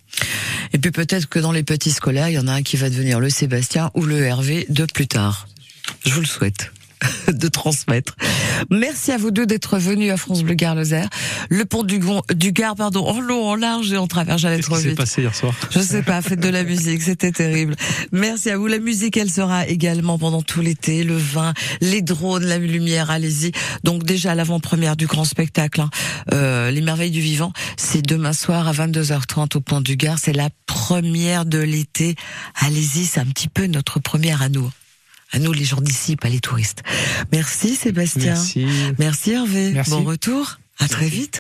Et 0.73 0.79
puis 0.79 0.91
peut-être 0.91 1.29
que 1.29 1.39
dans 1.39 1.53
les 1.53 1.63
petits 1.63 1.91
scolaires, 1.91 2.29
il 2.29 2.35
y 2.35 2.39
en 2.39 2.49
a 2.49 2.53
un 2.53 2.63
qui 2.63 2.77
va 2.77 2.91
devenir 2.91 3.21
le 3.21 3.31
Sébastien 3.31 3.91
ou 3.95 4.05
le 4.05 4.23
Hervé 4.23 4.67
de 4.69 4.85
plus 4.85 5.07
tard. 5.07 5.47
Je 6.05 6.13
vous 6.13 6.21
le 6.21 6.27
souhaite 6.27 6.73
de 7.33 7.49
transmettre. 7.49 8.15
Merci 8.71 9.13
à 9.13 9.19
vous 9.19 9.31
deux 9.31 9.47
d'être 9.47 9.79
venus 9.79 10.13
à 10.13 10.17
France 10.17 10.43
Bleu 10.43 10.55
Gare 10.55 10.75
Lozère. 10.75 11.09
Le 11.49 11.65
pont 11.65 11.83
du, 11.83 12.01
du 12.35 12.53
Gard, 12.53 12.77
pardon, 12.77 13.07
en 13.07 13.21
long, 13.21 13.49
en 13.49 13.57
large 13.57 13.93
et 13.93 13.97
en 13.97 14.07
travers. 14.07 14.39
J'allais 14.39 14.57
Qu'est-ce 14.57 14.67
trop 14.67 14.77
qui 14.77 14.83
s'est 14.83 14.89
vite. 14.91 14.97
passé 14.99 15.23
hier 15.23 15.35
soir? 15.35 15.55
Je 15.71 15.81
sais 15.81 16.03
pas, 16.03 16.21
faites 16.23 16.41
de 16.41 16.49
la 16.49 16.65
musique, 16.65 17.03
c'était 17.03 17.33
terrible. 17.33 17.77
Merci 18.13 18.51
à 18.51 18.59
vous. 18.59 18.67
La 18.67 18.79
musique, 18.79 19.17
elle 19.17 19.31
sera 19.31 19.67
également 19.67 20.19
pendant 20.19 20.43
tout 20.43 20.61
l'été. 20.61 21.05
Le 21.05 21.17
vin, 21.17 21.55
les 21.81 22.03
drones, 22.03 22.45
la 22.45 22.59
lumière, 22.59 23.11
allez-y. 23.11 23.53
Donc 23.83 24.05
déjà 24.05 24.35
l'avant-première 24.35 24.97
du 24.97 25.07
grand 25.07 25.25
spectacle, 25.25 25.81
hein, 25.81 25.91
euh, 26.33 26.71
Les 26.71 26.81
Merveilles 26.81 27.11
du 27.11 27.21
Vivant, 27.21 27.53
c'est 27.77 28.03
demain 28.03 28.33
soir 28.33 28.69
à 28.69 28.73
22h30 28.73 29.57
au 29.57 29.61
Pont 29.61 29.81
du 29.81 29.97
Gard. 29.97 30.19
C'est 30.19 30.33
la 30.33 30.49
première 30.67 31.45
de 31.45 31.59
l'été. 31.59 32.15
Allez-y, 32.61 33.05
c'est 33.05 33.21
un 33.21 33.27
petit 33.27 33.49
peu 33.49 33.67
notre 33.67 34.01
première 34.01 34.43
à 34.43 34.49
nous. 34.49 34.71
À 35.35 35.41
nous, 35.41 35.53
les 35.53 35.65
gens 35.65 35.81
d'ici, 35.81 36.15
pas 36.15 36.29
les 36.29 36.39
touristes. 36.39 36.85
Merci 37.33 37.75
Sébastien. 37.75 38.35
Merci. 38.35 38.67
Merci 39.01 39.33
Hervé. 39.33 39.73
Merci. 39.73 39.91
Bon 39.91 40.05
retour. 40.05 40.61
À 40.79 40.87
très 40.87 41.09
vite. 41.09 41.33